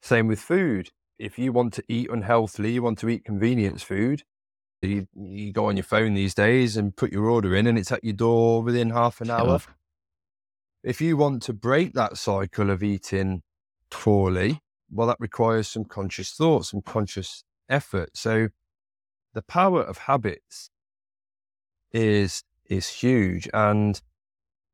Same 0.02 0.28
with 0.28 0.40
food. 0.40 0.92
If 1.18 1.40
you 1.40 1.52
want 1.52 1.74
to 1.76 1.84
eat 1.88 2.10
unhealthily, 2.12 2.72
you 2.72 2.84
want 2.84 3.00
to 3.00 3.10
eat 3.10 3.26
convenience 3.26 3.82
food, 3.82 4.24
you, 4.82 5.08
you 5.16 5.52
go 5.52 5.68
on 5.68 5.78
your 5.78 5.84
phone 5.84 6.14
these 6.14 6.34
days 6.34 6.78
and 6.78 6.96
put 6.96 7.12
your 7.12 7.30
order 7.30 7.56
in 7.56 7.68
and 7.68 7.78
it's 7.78 7.92
at 7.92 8.04
your 8.04 8.14
door 8.14 8.62
within 8.62 8.90
half 8.90 9.22
an 9.22 9.32
hour. 9.32 9.60
Sure. 9.60 9.76
If 10.84 11.02
you 11.02 11.18
want 11.18 11.42
to 11.44 11.54
break 11.54 11.94
that 11.94 12.18
cycle 12.18 12.70
of 12.70 12.84
eating 12.84 13.42
poorly, 13.90 14.60
well, 14.92 15.08
that 15.08 15.18
requires 15.20 15.68
some 15.68 15.86
conscious 15.86 16.32
thought, 16.32 16.66
some 16.66 16.82
conscious 16.82 17.44
effort. 17.70 18.12
So 18.14 18.50
the 19.36 19.44
power 19.44 19.84
of 19.84 20.00
habits 20.00 20.72
is 21.92 22.44
is 22.68 22.88
huge 22.90 23.48
and 23.54 24.02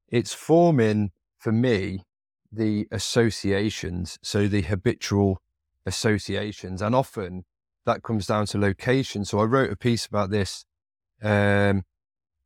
it's 0.08 0.34
forming 0.34 1.12
for 1.38 1.52
me 1.52 2.04
the 2.52 2.88
associations 2.92 4.18
so 4.24 4.48
the 4.48 4.62
habitual 4.62 5.42
associations 5.86 6.82
and 6.82 6.96
often 6.96 7.44
that 7.86 8.04
comes 8.04 8.26
down 8.28 8.46
to 8.46 8.58
location 8.58 9.26
so 9.26 9.40
i 9.40 9.44
wrote 9.44 9.72
a 9.72 9.76
piece 9.76 10.06
about 10.06 10.30
this 10.30 10.64
um 11.22 11.84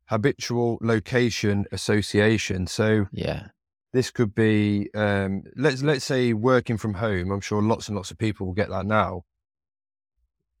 habitual 0.06 0.78
location 0.80 1.66
association 1.72 2.66
so 2.66 3.06
Yeah. 3.12 3.48
this 3.92 4.10
could 4.10 4.34
be 4.34 4.90
um, 4.94 5.42
let's 5.56 5.82
let's 5.82 6.04
say 6.04 6.32
working 6.32 6.76
from 6.76 6.94
home. 6.94 7.30
I'm 7.32 7.40
sure 7.40 7.62
lots 7.62 7.88
and 7.88 7.96
lots 7.96 8.10
of 8.10 8.18
people 8.18 8.46
will 8.46 8.54
get 8.54 8.68
that 8.70 8.86
now. 8.86 9.22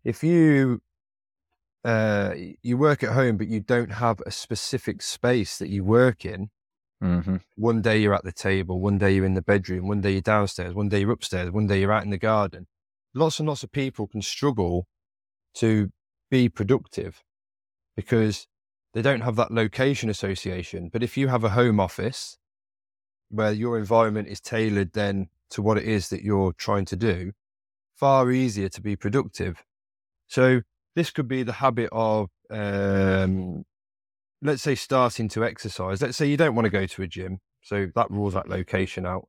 If 0.04 0.24
you 0.24 0.80
uh, 1.86 2.34
you 2.62 2.76
work 2.76 3.04
at 3.04 3.12
home 3.12 3.36
but 3.36 3.46
you 3.46 3.60
don't 3.60 3.92
have 3.92 4.20
a 4.26 4.30
specific 4.32 5.00
space 5.00 5.56
that 5.58 5.68
you 5.68 5.84
work 5.84 6.24
in, 6.24 6.50
hmm 7.00 7.36
one 7.54 7.80
day 7.80 7.96
you're 7.98 8.14
at 8.14 8.24
the 8.24 8.32
table, 8.32 8.80
one 8.80 8.98
day 8.98 9.14
you're 9.14 9.24
in 9.24 9.34
the 9.34 9.40
bedroom, 9.40 9.88
one 9.88 10.02
day 10.02 10.12
you're 10.12 10.20
downstairs, 10.20 10.74
one 10.74 10.90
day 10.90 11.00
you're 11.00 11.12
upstairs, 11.12 11.50
one 11.50 11.66
day 11.66 11.80
you're 11.80 11.92
out 11.92 12.04
in 12.04 12.10
the 12.10 12.18
garden. 12.18 12.66
Lots 13.14 13.38
and 13.38 13.48
lots 13.48 13.62
of 13.62 13.72
people 13.72 14.06
can 14.06 14.20
struggle 14.20 14.86
to 15.54 15.90
be 16.30 16.48
productive 16.50 17.22
because 17.96 18.46
they 18.92 19.00
don't 19.00 19.22
have 19.22 19.36
that 19.36 19.52
location 19.52 20.10
association. 20.10 20.90
But 20.92 21.02
if 21.02 21.16
you 21.16 21.28
have 21.28 21.44
a 21.44 21.50
home 21.50 21.80
office 21.80 22.36
where 23.30 23.52
your 23.52 23.78
environment 23.78 24.28
is 24.28 24.40
tailored 24.40 24.92
then 24.92 25.28
to 25.50 25.62
what 25.62 25.78
it 25.78 25.84
is 25.84 26.10
that 26.10 26.22
you're 26.22 26.52
trying 26.52 26.84
to 26.86 26.96
do, 26.96 27.32
far 27.94 28.30
easier 28.30 28.68
to 28.68 28.82
be 28.82 28.96
productive. 28.96 29.62
So 30.26 30.60
this 30.96 31.10
could 31.10 31.28
be 31.28 31.44
the 31.44 31.52
habit 31.52 31.90
of, 31.92 32.30
um, 32.50 33.64
let's 34.42 34.62
say, 34.62 34.74
starting 34.74 35.28
to 35.28 35.44
exercise. 35.44 36.00
Let's 36.02 36.16
say 36.16 36.26
you 36.26 36.38
don't 36.38 36.54
want 36.54 36.64
to 36.64 36.70
go 36.70 36.86
to 36.86 37.02
a 37.02 37.06
gym, 37.06 37.38
so 37.60 37.88
that 37.94 38.10
rules 38.10 38.34
that 38.34 38.48
location 38.48 39.06
out. 39.06 39.28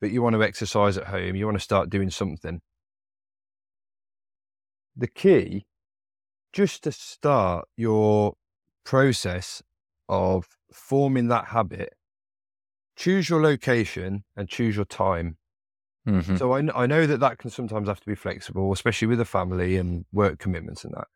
But 0.00 0.12
you 0.12 0.22
want 0.22 0.34
to 0.36 0.42
exercise 0.42 0.96
at 0.96 1.08
home. 1.08 1.34
You 1.34 1.44
want 1.44 1.58
to 1.58 1.64
start 1.64 1.90
doing 1.90 2.10
something. 2.10 2.60
The 4.96 5.08
key, 5.08 5.66
just 6.52 6.84
to 6.84 6.92
start 6.92 7.66
your 7.76 8.34
process 8.84 9.62
of 10.08 10.46
forming 10.72 11.28
that 11.28 11.46
habit, 11.46 11.94
choose 12.96 13.28
your 13.28 13.42
location 13.42 14.22
and 14.36 14.48
choose 14.48 14.76
your 14.76 14.84
time. 14.84 15.38
Hmm 16.06 16.36
So 16.36 16.52
I, 16.52 16.82
I 16.82 16.86
know 16.86 17.06
that 17.06 17.20
that 17.20 17.38
can 17.38 17.50
sometimes 17.50 17.88
have 17.88 18.00
to 18.00 18.06
be 18.06 18.14
flexible, 18.14 18.72
especially 18.72 19.08
with 19.08 19.20
a 19.20 19.24
family 19.24 19.76
and 19.76 20.04
work 20.12 20.38
commitments 20.38 20.84
and 20.84 20.94
that. 20.94 21.08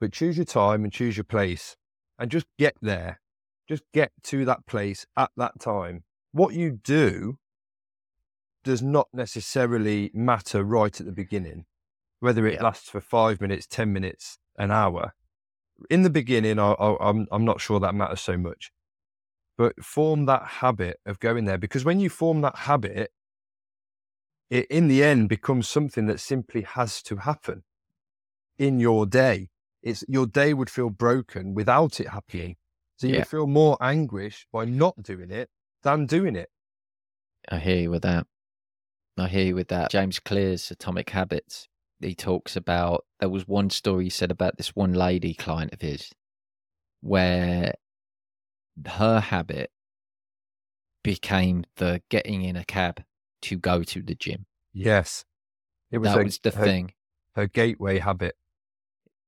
But 0.00 0.12
choose 0.12 0.36
your 0.36 0.44
time 0.44 0.84
and 0.84 0.92
choose 0.92 1.16
your 1.16 1.24
place 1.24 1.76
and 2.18 2.30
just 2.30 2.46
get 2.58 2.76
there. 2.80 3.20
Just 3.68 3.82
get 3.92 4.12
to 4.24 4.44
that 4.44 4.66
place 4.66 5.06
at 5.16 5.30
that 5.36 5.58
time. 5.58 6.04
What 6.32 6.54
you 6.54 6.70
do 6.70 7.38
does 8.62 8.82
not 8.82 9.08
necessarily 9.12 10.10
matter 10.14 10.64
right 10.64 10.98
at 10.98 11.06
the 11.06 11.12
beginning, 11.12 11.66
whether 12.20 12.46
it 12.46 12.54
Yeah. 12.54 12.62
lasts 12.62 12.90
for 12.90 13.00
five 13.00 13.40
minutes, 13.40 13.66
10 13.66 13.92
minutes, 13.92 14.38
an 14.58 14.70
hour. 14.70 15.14
In 15.90 16.02
the 16.02 16.10
beginning, 16.10 16.58
I, 16.58 16.72
I, 16.72 17.10
I'm, 17.10 17.26
I'm 17.32 17.44
not 17.44 17.60
sure 17.60 17.80
that 17.80 17.94
matters 17.94 18.20
so 18.20 18.36
much. 18.36 18.72
But 19.56 19.84
form 19.84 20.26
that 20.26 20.44
habit 20.44 21.00
of 21.06 21.20
going 21.20 21.44
there 21.46 21.58
because 21.58 21.84
when 21.84 22.00
you 22.00 22.10
form 22.10 22.42
that 22.42 22.56
habit, 22.56 23.12
it 24.50 24.66
in 24.70 24.88
the 24.88 25.02
end 25.02 25.28
becomes 25.28 25.68
something 25.68 26.06
that 26.06 26.20
simply 26.20 26.62
has 26.62 27.02
to 27.02 27.16
happen 27.16 27.64
in 28.58 28.78
your 28.80 29.06
day. 29.06 29.48
It's 29.82 30.04
your 30.08 30.26
day 30.26 30.54
would 30.54 30.70
feel 30.70 30.90
broken 30.90 31.54
without 31.54 32.00
it 32.00 32.08
happening. 32.08 32.56
So 32.96 33.06
you 33.06 33.14
Yeah. 33.14 33.18
would 33.20 33.28
feel 33.28 33.46
more 33.46 33.76
anguish 33.80 34.46
by 34.52 34.64
not 34.64 35.02
doing 35.02 35.30
it 35.30 35.50
than 35.82 36.06
doing 36.06 36.36
it. 36.36 36.50
I 37.48 37.58
hear 37.58 37.76
you 37.76 37.90
with 37.90 38.02
that. 38.02 38.26
I 39.18 39.28
hear 39.28 39.46
you 39.46 39.54
with 39.54 39.68
that. 39.68 39.90
James 39.90 40.18
Clear's 40.18 40.70
Atomic 40.70 41.10
Habits. 41.10 41.68
He 42.00 42.14
talks 42.14 42.56
about 42.56 43.04
there 43.20 43.28
was 43.28 43.46
one 43.46 43.70
story 43.70 44.04
he 44.04 44.10
said 44.10 44.30
about 44.30 44.56
this 44.56 44.74
one 44.74 44.92
lady 44.92 45.34
client 45.34 45.72
of 45.72 45.80
his 45.80 46.10
where 47.00 47.74
her 48.86 49.20
habit 49.20 49.70
became 51.02 51.64
the 51.76 52.02
getting 52.08 52.42
in 52.42 52.56
a 52.56 52.64
cab 52.64 53.02
to 53.44 53.56
go 53.56 53.82
to 53.82 54.02
the 54.02 54.14
gym. 54.14 54.46
Yes. 54.72 55.24
It 55.90 55.98
was, 55.98 56.08
that 56.10 56.18
her, 56.18 56.24
was 56.24 56.38
the 56.38 56.50
her, 56.50 56.64
thing 56.64 56.92
her 57.34 57.46
gateway 57.46 57.98
habit. 57.98 58.36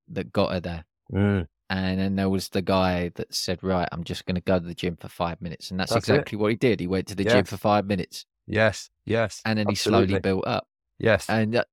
that 0.08 0.32
got 0.32 0.52
her 0.52 0.60
there. 0.60 0.84
Mm. 1.12 1.46
And 1.68 1.98
then 2.00 2.16
there 2.16 2.28
was 2.30 2.48
the 2.50 2.62
guy 2.62 3.10
that 3.16 3.34
said, 3.34 3.62
Right, 3.62 3.88
I'm 3.92 4.04
just 4.04 4.24
going 4.26 4.36
to 4.36 4.40
go 4.40 4.58
to 4.58 4.64
the 4.64 4.74
gym 4.74 4.96
for 4.96 5.08
five 5.08 5.40
minutes. 5.40 5.70
And 5.70 5.80
that's, 5.80 5.92
That's 5.92 6.08
it. 6.08 6.12
exactly 6.12 6.38
what 6.38 6.50
he 6.50 6.56
did. 6.56 6.80
He 6.80 6.86
went 6.86 7.08
to 7.08 7.14
the 7.14 7.24
gym 7.24 7.44
for 7.44 7.56
five 7.56 7.86
minutes 7.86 8.26
Yes. 8.46 8.90
Yes. 9.04 9.42
and 9.44 9.58
then 9.58 9.66
he 9.68 9.74
slowly 9.74 10.18
built 10.20 10.46
up. 10.46 10.68
Yes. 10.98 11.28
And 11.28 11.56
uh, 11.56 11.64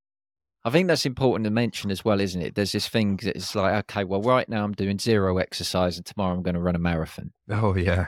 I 0.65 0.69
think 0.69 0.87
that's 0.87 1.05
important 1.05 1.45
to 1.45 1.51
mention 1.51 1.91
as 1.91 2.03
well, 2.03 2.19
isn't 2.19 2.41
it? 2.41 2.55
There's 2.55 2.71
this 2.71 2.87
thing 2.87 3.17
that 3.17 3.35
it's 3.35 3.53
like, 3.53 3.73
okay, 3.85 4.03
well, 4.03 4.21
right 4.21 4.47
now 4.49 4.63
I'm 4.63 4.73
doing 4.73 4.97
zero 4.97 5.37
exercise 5.37 5.97
and 5.97 6.05
tomorrow 6.05 6.33
I'm 6.35 6.41
going 6.43 6.55
to 6.55 6.61
run 6.61 6.75
a 6.75 6.79
marathon. 6.79 7.31
oh, 7.49 7.75
yeah. 7.75 8.07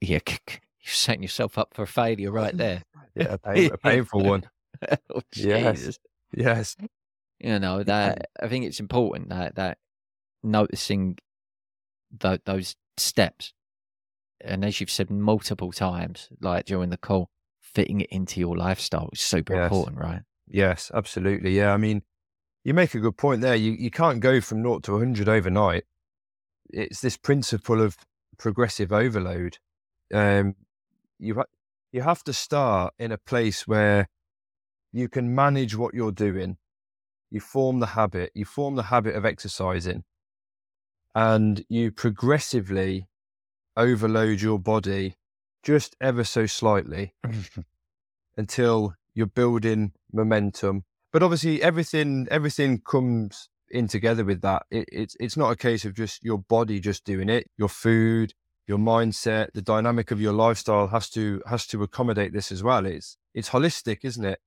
Yeah, 0.00 0.18
you're 0.84 0.92
setting 0.92 1.22
yourself 1.22 1.56
up 1.58 1.74
for 1.74 1.86
failure 1.86 2.30
right 2.30 2.56
there. 2.56 2.82
Yeah. 3.14 3.34
A, 3.34 3.38
pain, 3.38 3.70
a 3.72 3.78
painful 3.88 4.22
one. 4.24 4.44
oh, 5.14 5.22
Yes. 5.34 5.98
Yes. 6.36 6.76
You 7.40 7.58
know, 7.58 7.82
that 7.82 8.30
I 8.42 8.48
think 8.48 8.64
it's 8.64 8.80
important 8.80 9.28
that, 9.30 9.54
that 9.56 9.78
noticing 10.42 11.18
tho- 12.16 12.38
those 12.44 12.76
steps. 12.96 13.52
And 14.40 14.64
as 14.64 14.80
you've 14.80 14.90
said 14.90 15.10
multiple 15.10 15.72
times, 15.72 16.28
like 16.40 16.66
during 16.66 16.90
the 16.90 16.96
call, 16.96 17.30
fitting 17.60 18.00
it 18.02 18.10
into 18.10 18.40
your 18.40 18.56
lifestyle 18.56 19.08
is 19.12 19.20
super 19.20 19.54
Yes. 19.54 19.64
important, 19.70 19.98
right? 19.98 20.22
Yes, 20.46 20.90
absolutely. 20.94 21.56
Yeah, 21.56 21.72
I 21.72 21.76
mean, 21.76 22.02
you 22.64 22.74
make 22.74 22.94
a 22.94 23.00
good 23.00 23.16
point 23.16 23.40
there. 23.40 23.54
You 23.56 23.72
you 23.72 23.90
can't 23.90 24.20
go 24.20 24.40
from 24.40 24.62
naught 24.62 24.82
to 24.84 24.92
100 24.92 25.28
overnight. 25.28 25.84
It's 26.70 27.00
this 27.00 27.16
principle 27.16 27.80
of 27.80 27.96
progressive 28.38 28.92
overload. 28.92 29.58
Um, 30.12 30.54
you 31.24 31.36
ha- 31.36 31.52
you 31.92 32.02
have 32.02 32.22
to 32.24 32.32
start 32.32 32.94
in 32.98 33.12
a 33.12 33.18
place 33.18 33.66
where 33.66 34.08
you 34.92 35.08
can 35.08 35.34
manage 35.34 35.76
what 35.76 35.94
you're 35.94 36.12
doing. 36.12 36.56
You 37.30 37.40
form 37.40 37.80
the 37.80 37.86
habit. 37.86 38.30
You 38.34 38.44
form 38.44 38.76
the 38.76 38.84
habit 38.84 39.16
of 39.16 39.24
exercising, 39.24 40.04
and 41.14 41.64
you 41.68 41.90
progressively 41.90 43.08
overload 43.76 44.40
your 44.40 44.58
body 44.58 45.16
just 45.62 45.96
ever 46.00 46.22
so 46.22 46.46
slightly 46.46 47.14
until 48.36 48.94
you're 49.14 49.26
building 49.26 49.92
momentum. 50.12 50.84
But 51.12 51.22
obviously, 51.22 51.62
everything 51.62 52.28
everything 52.30 52.80
comes 52.80 53.48
in 53.70 53.88
together 53.88 54.24
with 54.24 54.42
that. 54.42 54.64
It, 54.70 54.88
it's 54.92 55.16
it's 55.18 55.36
not 55.36 55.50
a 55.50 55.56
case 55.56 55.84
of 55.84 55.94
just 55.94 56.22
your 56.22 56.38
body 56.38 56.80
just 56.80 57.04
doing 57.04 57.28
it. 57.28 57.48
Your 57.56 57.68
food, 57.68 58.34
your 58.66 58.78
mindset, 58.78 59.52
the 59.52 59.62
dynamic 59.62 60.10
of 60.10 60.20
your 60.20 60.32
lifestyle 60.32 60.88
has 60.88 61.10
to 61.10 61.42
has 61.46 61.66
to 61.68 61.82
accommodate 61.82 62.32
this 62.32 62.50
as 62.50 62.62
well. 62.62 62.86
It's 62.86 63.16
it's 63.34 63.50
holistic, 63.50 63.98
isn't 64.04 64.24
it? 64.24 64.40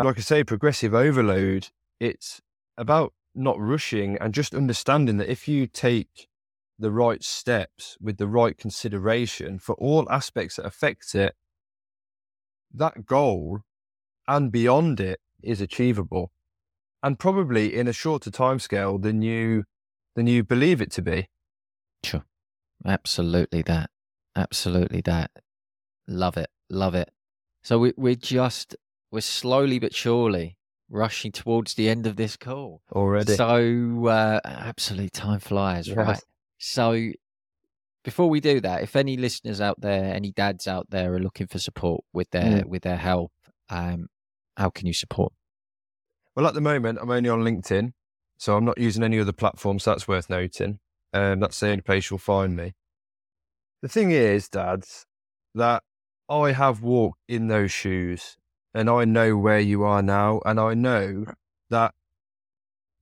And 0.00 0.06
like 0.06 0.18
I 0.18 0.22
say, 0.22 0.44
progressive 0.44 0.94
overload. 0.94 1.68
It's 1.98 2.40
about 2.76 3.14
not 3.34 3.58
rushing 3.58 4.18
and 4.18 4.34
just 4.34 4.54
understanding 4.54 5.16
that 5.16 5.30
if 5.30 5.48
you 5.48 5.66
take 5.66 6.28
the 6.78 6.90
right 6.90 7.22
steps 7.22 7.96
with 8.00 8.18
the 8.18 8.26
right 8.26 8.58
consideration 8.58 9.58
for 9.58 9.74
all 9.76 10.10
aspects 10.10 10.56
that 10.56 10.66
affect 10.66 11.14
it, 11.14 11.34
that 12.74 13.06
goal 13.06 13.60
and 14.28 14.52
beyond 14.52 15.00
it 15.00 15.20
is 15.42 15.60
achievable 15.60 16.32
and 17.02 17.18
probably 17.18 17.74
in 17.74 17.88
a 17.88 17.92
shorter 17.92 18.30
timescale 18.30 19.00
than 19.00 19.22
you 19.22 19.64
than 20.14 20.26
you 20.26 20.44
believe 20.44 20.80
it 20.80 20.90
to 20.92 21.02
be. 21.02 21.28
Sure. 22.04 22.24
Absolutely 22.86 23.62
that. 23.62 23.90
Absolutely 24.34 25.00
that. 25.02 25.30
Love 26.08 26.36
it. 26.36 26.50
Love 26.70 26.94
it. 26.94 27.10
So 27.62 27.78
we, 27.78 27.92
we're 27.96 28.14
just, 28.14 28.76
we're 29.10 29.20
slowly 29.20 29.78
but 29.78 29.94
surely 29.94 30.56
rushing 30.92 31.32
towards 31.32 31.74
the 31.74 31.88
end 31.88 32.06
of 32.06 32.16
this 32.16 32.36
call 32.36 32.82
already. 32.92 33.34
So, 33.34 34.06
uh, 34.06 34.40
absolutely, 34.44 35.10
time 35.10 35.40
flies, 35.40 35.88
yes. 35.88 35.96
right? 35.96 36.20
So, 36.58 37.10
before 38.04 38.28
we 38.28 38.40
do 38.40 38.60
that, 38.60 38.82
if 38.82 38.94
any 38.94 39.16
listeners 39.16 39.60
out 39.60 39.80
there, 39.80 40.14
any 40.14 40.32
dads 40.32 40.68
out 40.68 40.88
there, 40.90 41.14
are 41.14 41.20
looking 41.20 41.46
for 41.46 41.58
support 41.58 42.04
with 42.12 42.30
their 42.30 42.62
mm. 42.62 42.66
with 42.66 42.82
their 42.82 42.96
help, 42.96 43.32
um, 43.70 44.08
how 44.56 44.70
can 44.70 44.86
you 44.86 44.92
support? 44.92 45.32
Well, 46.36 46.46
at 46.46 46.54
the 46.54 46.60
moment, 46.60 46.98
I'm 47.00 47.10
only 47.10 47.30
on 47.30 47.40
LinkedIn, 47.40 47.92
so 48.38 48.56
I'm 48.56 48.64
not 48.64 48.78
using 48.78 49.02
any 49.02 49.18
other 49.18 49.32
platforms. 49.32 49.84
So 49.84 49.92
that's 49.92 50.06
worth 50.06 50.28
noting. 50.28 50.78
Um, 51.12 51.40
that's 51.40 51.60
the 51.60 51.68
only 51.68 51.82
place 51.82 52.10
you'll 52.10 52.18
find 52.18 52.56
me. 52.56 52.74
The 53.82 53.88
thing 53.88 54.12
is, 54.12 54.48
dads, 54.48 55.06
that 55.54 55.82
I 56.28 56.52
have 56.52 56.82
walked 56.82 57.20
in 57.28 57.48
those 57.48 57.72
shoes 57.72 58.36
and 58.74 58.88
I 58.88 59.04
know 59.04 59.36
where 59.36 59.60
you 59.60 59.82
are 59.82 60.02
now. 60.02 60.40
And 60.46 60.58
I 60.58 60.74
know 60.74 61.26
that 61.70 61.94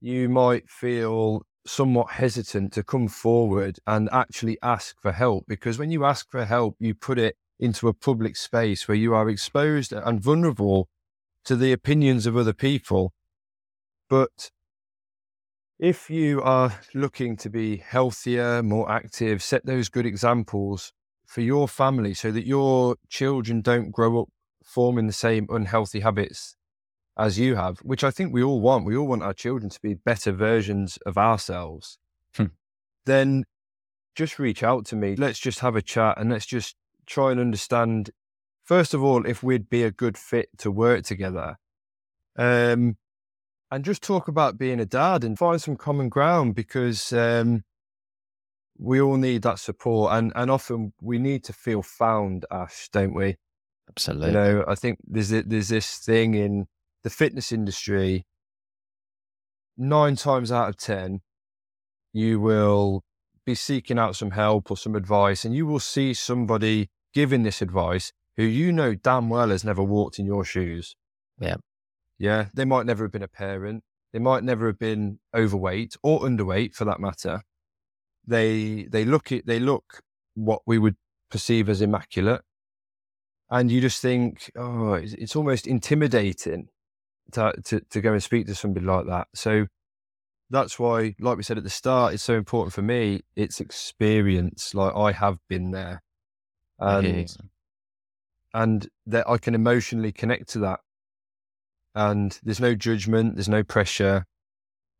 you 0.00 0.28
might 0.28 0.68
feel 0.68 1.42
somewhat 1.66 2.12
hesitant 2.12 2.72
to 2.72 2.82
come 2.82 3.06
forward 3.06 3.78
and 3.86 4.08
actually 4.11 4.58
ask 4.62 4.96
for 5.00 5.12
help 5.12 5.44
because 5.46 5.78
when 5.78 5.90
you 5.90 6.04
ask 6.04 6.30
for 6.30 6.44
help, 6.44 6.76
you 6.78 6.94
put 6.94 7.18
it 7.18 7.36
into 7.58 7.86
a 7.86 7.94
public 7.94 8.36
space 8.36 8.88
where 8.88 8.96
you 8.96 9.14
are 9.14 9.28
exposed 9.28 9.92
and 9.92 10.20
vulnerable 10.20 10.88
to 11.44 11.54
the 11.54 11.72
opinions 11.72 12.26
of 12.26 12.36
other 12.36 12.54
people. 12.54 13.12
But 14.08 14.50
if 15.81 16.11
you 16.11 16.43
are 16.43 16.78
looking 16.93 17.39
to 17.39 17.49
be 17.49 17.78
healthier, 17.78 18.62
more 18.62 18.91
active, 18.91 19.43
set 19.43 19.64
those 19.64 19.89
good 19.89 20.05
examples 20.05 20.93
for 21.24 21.41
your 21.41 21.66
family 21.66 22.12
so 22.12 22.31
that 22.31 22.47
your 22.47 22.97
children 23.09 23.62
don't 23.62 23.91
grow 23.91 24.20
up 24.20 24.28
forming 24.62 25.07
the 25.07 25.12
same 25.12 25.47
unhealthy 25.49 26.01
habits 26.01 26.55
as 27.16 27.39
you 27.39 27.55
have, 27.55 27.78
which 27.78 28.05
I 28.05 28.11
think 28.11 28.33
we 28.33 28.43
all 28.43 28.61
want. 28.61 28.85
We 28.85 28.95
all 28.95 29.07
want 29.07 29.22
our 29.22 29.33
children 29.33 29.70
to 29.70 29.81
be 29.81 29.95
better 29.95 30.33
versions 30.33 30.99
of 31.07 31.16
ourselves. 31.16 31.99
Hmm. 32.37 32.47
Then 33.07 33.45
just 34.14 34.39
reach 34.39 34.62
out 34.62 34.85
to 34.87 34.97
me. 34.97 35.16
Let's 35.16 35.39
just 35.39 35.61
have 35.61 35.76
a 35.76 35.83
chat 35.83 36.18
and 36.18 36.31
let's 36.31 36.47
just 36.47 36.76
try 37.07 37.31
and 37.31 37.41
understand, 37.41 38.11
first 38.64 38.93
of 38.93 39.03
all, 39.03 39.24
if 39.24 39.43
we'd 39.43 39.70
be 39.70 39.83
a 39.83 39.91
good 39.91 40.18
fit 40.18 40.51
to 40.59 40.70
work 40.70 41.05
together. 41.05 41.57
Um, 42.37 42.97
and 43.70 43.84
just 43.84 44.02
talk 44.02 44.28
about 44.28 44.58
being 44.58 44.80
a 44.80 44.86
dad 44.86 45.24
and 45.24 45.38
find 45.38 45.60
some 45.60 45.76
common 45.76 46.08
ground 46.08 46.54
because 46.54 47.12
um, 47.12 47.62
we 48.78 49.00
all 49.00 49.16
need 49.16 49.42
that 49.42 49.58
support. 49.58 50.12
And, 50.12 50.32
and 50.34 50.50
often 50.50 50.92
we 51.00 51.18
need 51.18 51.44
to 51.44 51.52
feel 51.52 51.82
found, 51.82 52.46
Ash, 52.50 52.88
don't 52.92 53.14
we? 53.14 53.36
Absolutely. 53.88 54.28
You 54.28 54.32
know, 54.34 54.64
I 54.66 54.74
think 54.74 54.98
there's 55.06 55.30
there's 55.30 55.68
this 55.68 55.98
thing 55.98 56.34
in 56.34 56.66
the 57.02 57.10
fitness 57.10 57.52
industry. 57.52 58.26
Nine 59.76 60.16
times 60.16 60.52
out 60.52 60.68
of 60.68 60.76
ten, 60.76 61.20
you 62.12 62.40
will 62.40 63.02
be 63.44 63.54
seeking 63.54 63.98
out 63.98 64.14
some 64.14 64.32
help 64.32 64.70
or 64.70 64.76
some 64.76 64.94
advice, 64.94 65.44
and 65.44 65.54
you 65.54 65.66
will 65.66 65.80
see 65.80 66.14
somebody 66.14 66.88
giving 67.12 67.42
this 67.42 67.60
advice 67.60 68.12
who 68.36 68.44
you 68.44 68.70
know 68.72 68.94
damn 68.94 69.28
well 69.28 69.48
has 69.48 69.64
never 69.64 69.82
walked 69.82 70.18
in 70.18 70.26
your 70.26 70.44
shoes. 70.44 70.94
Yeah. 71.40 71.56
Yeah. 72.20 72.46
They 72.54 72.64
might 72.64 72.86
never 72.86 73.04
have 73.04 73.12
been 73.12 73.24
a 73.24 73.28
parent. 73.28 73.82
They 74.12 74.20
might 74.20 74.44
never 74.44 74.66
have 74.68 74.78
been 74.78 75.18
overweight 75.34 75.96
or 76.02 76.20
underweight 76.20 76.74
for 76.74 76.84
that 76.84 77.00
matter. 77.00 77.42
They 78.26 78.86
they 78.90 79.04
look 79.04 79.32
it 79.32 79.46
they 79.46 79.58
look 79.58 80.02
what 80.34 80.62
we 80.66 80.78
would 80.78 80.96
perceive 81.30 81.68
as 81.68 81.80
immaculate 81.80 82.42
and 83.50 83.70
you 83.70 83.80
just 83.80 84.00
think, 84.00 84.50
oh, 84.56 84.94
it's, 84.94 85.12
it's 85.14 85.34
almost 85.34 85.66
intimidating 85.66 86.68
to, 87.32 87.52
to, 87.64 87.80
to 87.80 88.00
go 88.00 88.12
and 88.12 88.22
speak 88.22 88.46
to 88.46 88.54
somebody 88.54 88.86
like 88.86 89.06
that. 89.06 89.26
So 89.34 89.66
that's 90.50 90.78
why, 90.78 91.16
like 91.18 91.36
we 91.36 91.42
said 91.42 91.58
at 91.58 91.64
the 91.64 91.70
start, 91.70 92.14
it's 92.14 92.22
so 92.22 92.34
important 92.34 92.72
for 92.72 92.82
me. 92.82 93.22
It's 93.34 93.60
experience. 93.60 94.74
Like 94.74 94.94
I 94.94 95.12
have 95.12 95.38
been 95.48 95.72
there, 95.72 96.02
and 96.78 97.36
and 98.54 98.88
that 99.06 99.28
I 99.28 99.38
can 99.38 99.54
emotionally 99.54 100.12
connect 100.12 100.48
to 100.50 100.60
that. 100.60 100.80
And 101.95 102.38
there's 102.43 102.61
no 102.61 102.74
judgment. 102.74 103.36
There's 103.36 103.49
no 103.49 103.62
pressure. 103.62 104.26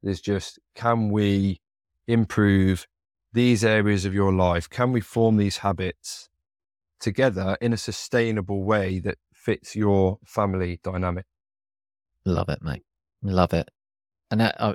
There's 0.03 0.21
just 0.21 0.59
can 0.75 1.11
we 1.11 1.61
improve 2.09 2.87
these 3.33 3.65
areas 3.65 4.05
of 4.05 4.15
your 4.15 4.33
life? 4.33 4.69
Can 4.69 4.93
we 4.93 5.01
form 5.01 5.37
these 5.37 5.59
habits? 5.59 6.31
together 7.01 7.57
in 7.61 7.73
a 7.73 7.77
sustainable 7.77 8.63
way 8.63 9.01
that 9.01 9.19
fits 9.33 9.75
your 9.75 10.19
family 10.25 10.79
dynamic. 10.85 11.25
Love 12.25 12.51
it, 12.51 12.63
mate. 12.63 12.83
Love 13.23 13.55
it. 13.55 13.69
And 14.31 14.41
that 14.41 14.55
uh, 14.61 14.75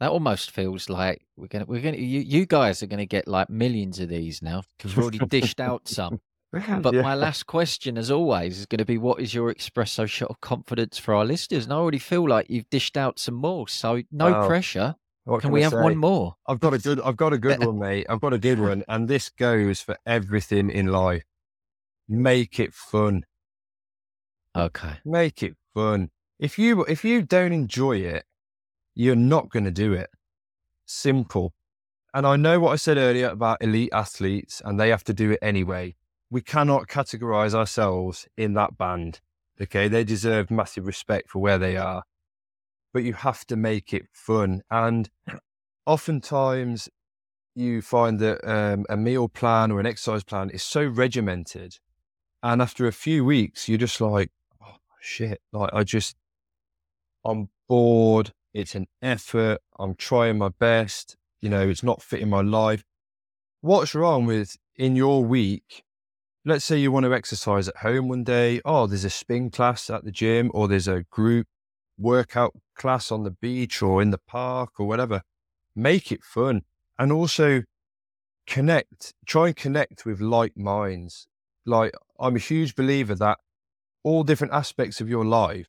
that 0.00 0.10
almost 0.10 0.50
feels 0.50 0.88
like 0.88 1.22
we're 1.36 1.46
gonna 1.46 1.66
we're 1.66 1.82
gonna 1.82 1.98
you, 1.98 2.20
you 2.20 2.46
guys 2.46 2.82
are 2.82 2.86
gonna 2.86 3.06
get 3.06 3.28
like 3.28 3.48
millions 3.50 4.00
of 4.00 4.08
these 4.08 4.42
now 4.42 4.62
because 4.76 4.96
we've 4.96 5.04
already 5.04 5.18
dished 5.18 5.60
out 5.60 5.86
some. 5.86 6.20
But 6.52 6.94
yeah. 6.94 7.02
my 7.02 7.14
last 7.14 7.46
question, 7.46 7.96
as 7.96 8.10
always, 8.10 8.58
is 8.58 8.66
going 8.66 8.78
to 8.78 8.84
be 8.84 8.98
what 8.98 9.20
is 9.20 9.32
your 9.32 9.54
espresso 9.54 10.08
shot 10.08 10.30
of 10.30 10.40
confidence 10.40 10.98
for 10.98 11.14
our 11.14 11.24
listeners? 11.24 11.64
And 11.64 11.72
I 11.72 11.76
already 11.76 12.00
feel 12.00 12.28
like 12.28 12.50
you've 12.50 12.68
dished 12.70 12.96
out 12.96 13.18
some 13.20 13.34
more, 13.34 13.68
so 13.68 14.02
no 14.10 14.32
wow. 14.32 14.46
pressure. 14.46 14.96
What 15.24 15.42
can, 15.42 15.48
can 15.48 15.52
we 15.52 15.62
have 15.62 15.72
one 15.72 15.96
more? 15.96 16.34
I've 16.48 16.58
got 16.58 16.74
a 16.74 16.78
good 16.78 17.00
I've 17.02 17.16
got 17.16 17.32
a 17.32 17.38
good 17.38 17.64
one, 17.64 17.78
mate. 17.78 18.06
I've 18.08 18.20
got 18.20 18.32
a 18.32 18.38
good 18.38 18.58
one, 18.58 18.82
and 18.88 19.06
this 19.06 19.28
goes 19.28 19.80
for 19.80 19.96
everything 20.06 20.70
in 20.70 20.86
life 20.86 21.24
make 22.10 22.58
it 22.58 22.74
fun. 22.74 23.24
Okay. 24.56 24.98
Make 25.04 25.42
it 25.42 25.54
fun. 25.72 26.10
If 26.38 26.58
you 26.58 26.84
if 26.84 27.04
you 27.04 27.22
don't 27.22 27.52
enjoy 27.52 27.98
it, 27.98 28.24
you're 28.94 29.16
not 29.16 29.48
going 29.48 29.64
to 29.64 29.70
do 29.70 29.92
it. 29.92 30.10
Simple. 30.86 31.54
And 32.12 32.26
I 32.26 32.34
know 32.34 32.58
what 32.58 32.72
I 32.72 32.76
said 32.76 32.98
earlier 32.98 33.28
about 33.28 33.62
elite 33.62 33.90
athletes 33.92 34.60
and 34.64 34.80
they 34.80 34.88
have 34.88 35.04
to 35.04 35.14
do 35.14 35.30
it 35.30 35.38
anyway. 35.40 35.94
We 36.30 36.42
cannot 36.42 36.86
categorize 36.86 37.54
ourselves 37.54 38.28
in 38.36 38.54
that 38.54 38.78
band. 38.78 39.20
Okay, 39.60 39.88
they 39.88 40.04
deserve 40.04 40.50
massive 40.50 40.86
respect 40.86 41.30
for 41.30 41.40
where 41.40 41.58
they 41.58 41.76
are. 41.76 42.04
But 42.92 43.04
you 43.04 43.12
have 43.12 43.44
to 43.46 43.56
make 43.56 43.92
it 43.92 44.06
fun. 44.12 44.62
And 44.70 45.10
oftentimes 45.86 46.88
you 47.54 47.82
find 47.82 48.18
that 48.20 48.48
um, 48.48 48.86
a 48.88 48.96
meal 48.96 49.28
plan 49.28 49.70
or 49.70 49.80
an 49.80 49.86
exercise 49.86 50.24
plan 50.24 50.50
is 50.50 50.62
so 50.62 50.86
regimented 50.86 51.78
and 52.42 52.62
after 52.62 52.86
a 52.86 52.92
few 52.92 53.24
weeks, 53.24 53.68
you're 53.68 53.78
just 53.78 54.00
like, 54.00 54.30
oh, 54.62 54.76
shit. 55.00 55.40
Like, 55.52 55.70
I 55.72 55.84
just, 55.84 56.16
I'm 57.24 57.50
bored. 57.68 58.32
It's 58.54 58.74
an 58.74 58.86
effort. 59.02 59.58
I'm 59.78 59.94
trying 59.94 60.38
my 60.38 60.48
best. 60.48 61.16
You 61.40 61.50
know, 61.50 61.68
it's 61.68 61.82
not 61.82 62.02
fitting 62.02 62.30
my 62.30 62.40
life. 62.40 62.82
What's 63.60 63.94
wrong 63.94 64.24
with 64.24 64.56
in 64.76 64.96
your 64.96 65.22
week? 65.22 65.84
Let's 66.44 66.64
say 66.64 66.78
you 66.78 66.90
want 66.90 67.04
to 67.04 67.14
exercise 67.14 67.68
at 67.68 67.76
home 67.78 68.08
one 68.08 68.24
day. 68.24 68.60
Oh, 68.64 68.86
there's 68.86 69.04
a 69.04 69.10
spin 69.10 69.50
class 69.50 69.90
at 69.90 70.04
the 70.04 70.10
gym, 70.10 70.50
or 70.54 70.68
there's 70.68 70.88
a 70.88 71.04
group 71.10 71.46
workout 71.98 72.54
class 72.74 73.12
on 73.12 73.24
the 73.24 73.30
beach 73.30 73.82
or 73.82 74.00
in 74.00 74.10
the 74.10 74.18
park 74.18 74.80
or 74.80 74.86
whatever. 74.86 75.22
Make 75.76 76.10
it 76.10 76.24
fun. 76.24 76.62
And 76.98 77.12
also 77.12 77.62
connect, 78.46 79.14
try 79.26 79.48
and 79.48 79.56
connect 79.56 80.06
with 80.06 80.20
like 80.20 80.56
minds 80.56 81.26
like 81.66 81.92
I'm 82.18 82.36
a 82.36 82.40
huge 82.40 82.74
believer 82.74 83.14
that 83.14 83.38
all 84.02 84.24
different 84.24 84.52
aspects 84.52 85.00
of 85.00 85.08
your 85.08 85.24
life, 85.24 85.68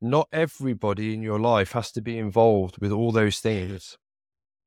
not 0.00 0.28
everybody 0.32 1.14
in 1.14 1.22
your 1.22 1.38
life 1.38 1.72
has 1.72 1.90
to 1.92 2.02
be 2.02 2.18
involved 2.18 2.78
with 2.78 2.92
all 2.92 3.12
those 3.12 3.38
things. 3.38 3.96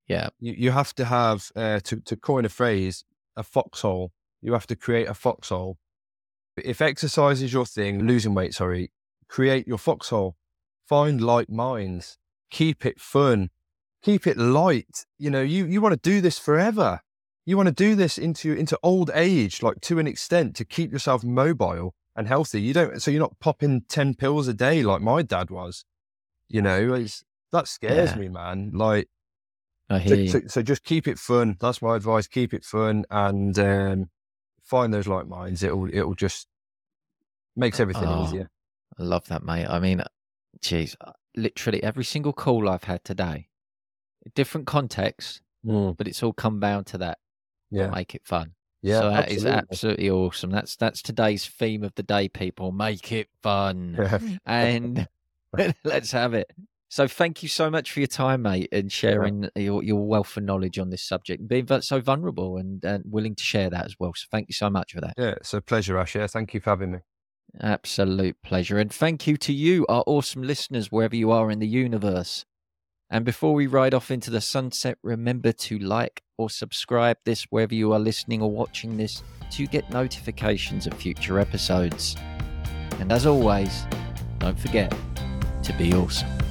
Yeah. 0.08 0.30
You, 0.40 0.54
you 0.58 0.72
have 0.72 0.94
to 0.96 1.06
have, 1.06 1.52
uh, 1.56 1.80
to, 1.86 2.02
to 2.02 2.16
coin 2.16 2.46
a 2.46 2.50
phrase, 2.50 3.06
a 3.36 3.44
foxhole. 3.44 4.12
You 4.44 4.54
have 4.54 4.68
to 4.68 4.76
create 4.76 5.08
a 5.08 5.14
foxhole. 5.14 5.78
If 6.58 6.82
exercise 6.82 7.42
is 7.42 7.52
your 7.52 7.66
thing, 7.66 8.06
losing 8.06 8.36
weight, 8.36 8.54
sorry, 8.54 8.92
create 9.28 9.68
your 9.68 9.80
foxhole. 9.80 10.36
Find 10.88 11.22
like 11.22 11.50
minds. 11.50 12.18
Keep 12.52 12.86
it 12.86 13.00
fun. 13.00 13.50
Keep 14.04 14.28
it 14.28 14.38
light. 14.38 15.06
You 15.18 15.32
know, 15.32 15.42
you, 15.42 15.66
you 15.66 15.82
want 15.82 15.94
to 15.94 16.10
do 16.10 16.22
this 16.22 16.38
forever 16.38 17.02
you 17.46 17.58
want 17.58 17.68
to 17.68 17.74
do 17.74 17.96
this 17.96 18.18
into 18.18 18.54
into 18.54 18.80
old 18.84 19.12
age, 19.14 19.62
like 19.62 19.82
to 19.82 20.00
an 20.00 20.08
extent, 20.08 20.56
to 20.56 20.66
keep 20.66 20.92
yourself 20.92 21.24
mobile 21.24 21.94
and 22.16 22.28
healthy. 22.28 22.62
You 22.62 22.74
don't, 22.74 23.02
so 23.02 23.12
you're 23.12 23.20
not 23.20 23.40
popping 23.40 23.82
ten 23.90 24.14
pills 24.14 24.48
a 24.48 24.54
day 24.54 24.84
like 24.84 25.02
my 25.02 25.22
dad 25.22 25.50
was. 25.50 25.86
You 26.48 26.62
know, 26.62 27.06
that 27.52 27.68
scares 27.68 28.12
yeah. 28.12 28.18
me, 28.18 28.30
man. 28.30 28.72
Like, 28.74 29.10
so, 29.90 30.26
so, 30.28 30.42
so, 30.48 30.62
just 30.62 30.84
keep 30.84 31.08
it 31.08 31.20
fun. 31.20 31.58
That's 31.60 31.82
my 31.82 31.96
advice. 31.96 32.28
Keep 32.28 32.54
it 32.54 32.64
fun 32.64 33.06
and 33.10 33.58
um, 33.60 34.10
find 34.64 34.94
those 34.94 35.08
like 35.08 35.28
minds. 35.28 35.64
It'll 35.64 35.88
it'll 35.94 36.16
just 36.16 36.48
makes 37.56 37.80
everything 37.80 38.08
oh, 38.08 38.26
easier. 38.26 38.50
I 38.98 39.04
love 39.04 39.28
that, 39.28 39.44
mate. 39.44 39.68
I 39.68 39.80
mean, 39.80 40.02
geez, 40.62 40.96
uh, 41.02 41.12
literally 41.36 41.84
every 41.84 42.04
single 42.04 42.34
call 42.34 42.70
I've 42.70 42.84
had 42.86 43.04
today, 43.04 43.50
different 44.36 44.68
context, 44.68 45.42
mm. 45.66 45.96
but 45.98 46.08
it's 46.08 46.24
all 46.24 46.34
come 46.34 46.60
down 46.60 46.84
to 46.86 46.98
that 47.00 47.20
Yeah. 47.72 47.90
make 47.90 48.16
it 48.16 48.26
fun. 48.26 48.54
Yeah. 48.82 49.00
so 49.00 49.10
that 49.12 49.32
is 49.32 49.46
absolutely. 49.46 49.62
absolutely 49.72 50.10
awesome. 50.10 50.50
That's 50.50 50.76
that's 50.76 51.02
today's 51.02 51.48
theme 51.48 51.84
of 51.84 51.96
the 51.96 52.04
day, 52.04 52.28
people. 52.28 52.72
Make 52.72 53.12
it 53.12 53.30
fun. 53.42 54.40
And 54.46 55.08
let's 55.84 56.12
have 56.12 56.34
it. 56.34 56.52
So 56.94 57.08
thank 57.08 57.42
you 57.42 57.50
so 57.50 57.72
much 57.72 57.92
for 57.92 58.02
your 58.02 58.08
time, 58.08 58.44
mate, 58.44 58.70
and 58.72 58.92
sharing 58.92 59.50
your, 59.56 59.82
your 59.82 60.06
wealth 60.06 60.38
of 60.38 60.44
knowledge 60.44 60.78
on 60.78 60.92
this 60.92 61.02
subject 61.02 61.40
and 61.40 61.50
being 61.50 61.68
so 61.82 62.00
vulnerable 62.00 62.58
and, 62.58 62.86
and 62.86 63.04
willing 63.08 63.34
to 63.34 63.44
share 63.44 63.72
that 63.72 63.86
as 63.86 63.96
well. 64.00 64.14
So 64.16 64.28
thank 64.30 64.48
you 64.48 64.54
so 64.54 64.70
much 64.70 64.94
for 64.94 65.02
that. 65.02 65.16
Yeah, 65.18 65.32
it's 65.32 65.56
a 65.56 65.62
pleasure, 65.62 65.98
Asher. 65.98 66.28
Thank 66.28 66.54
you 66.54 66.60
for 66.60 66.70
having 66.70 66.92
me. 66.92 67.00
Absolute 67.60 68.40
pleasure. 68.44 68.78
And 68.78 68.94
thank 68.94 69.26
you 69.26 69.38
to 69.38 69.52
you, 69.52 69.88
our 69.90 70.04
awesome 70.06 70.44
listeners, 70.44 70.92
wherever 70.92 71.16
you 71.16 71.32
are 71.32 71.50
in 71.50 71.58
the 71.58 71.68
universe. 71.68 72.46
And 73.10 73.26
before 73.26 73.56
we 73.56 73.66
ride 73.66 73.96
off 73.96 74.12
into 74.12 74.30
the 74.30 74.40
sunset, 74.40 75.00
remember 75.02 75.52
to 75.52 75.80
like 75.80 76.22
or 76.38 76.52
subscribe 76.52 77.18
this 77.26 77.48
wherever 77.50 77.74
you 77.74 77.92
are 77.94 78.00
listening 78.00 78.44
or 78.44 78.52
watching 78.52 78.98
this 78.98 79.24
to 79.54 79.66
get 79.66 79.90
notifications 79.90 80.86
of 80.86 80.94
future 80.94 81.40
episodes. 81.40 82.16
And 83.00 83.12
as 83.12 83.26
always, 83.26 83.88
don't 84.38 84.60
forget 84.60 84.96
to 85.64 85.74
be 85.74 85.92
awesome. 85.94 86.43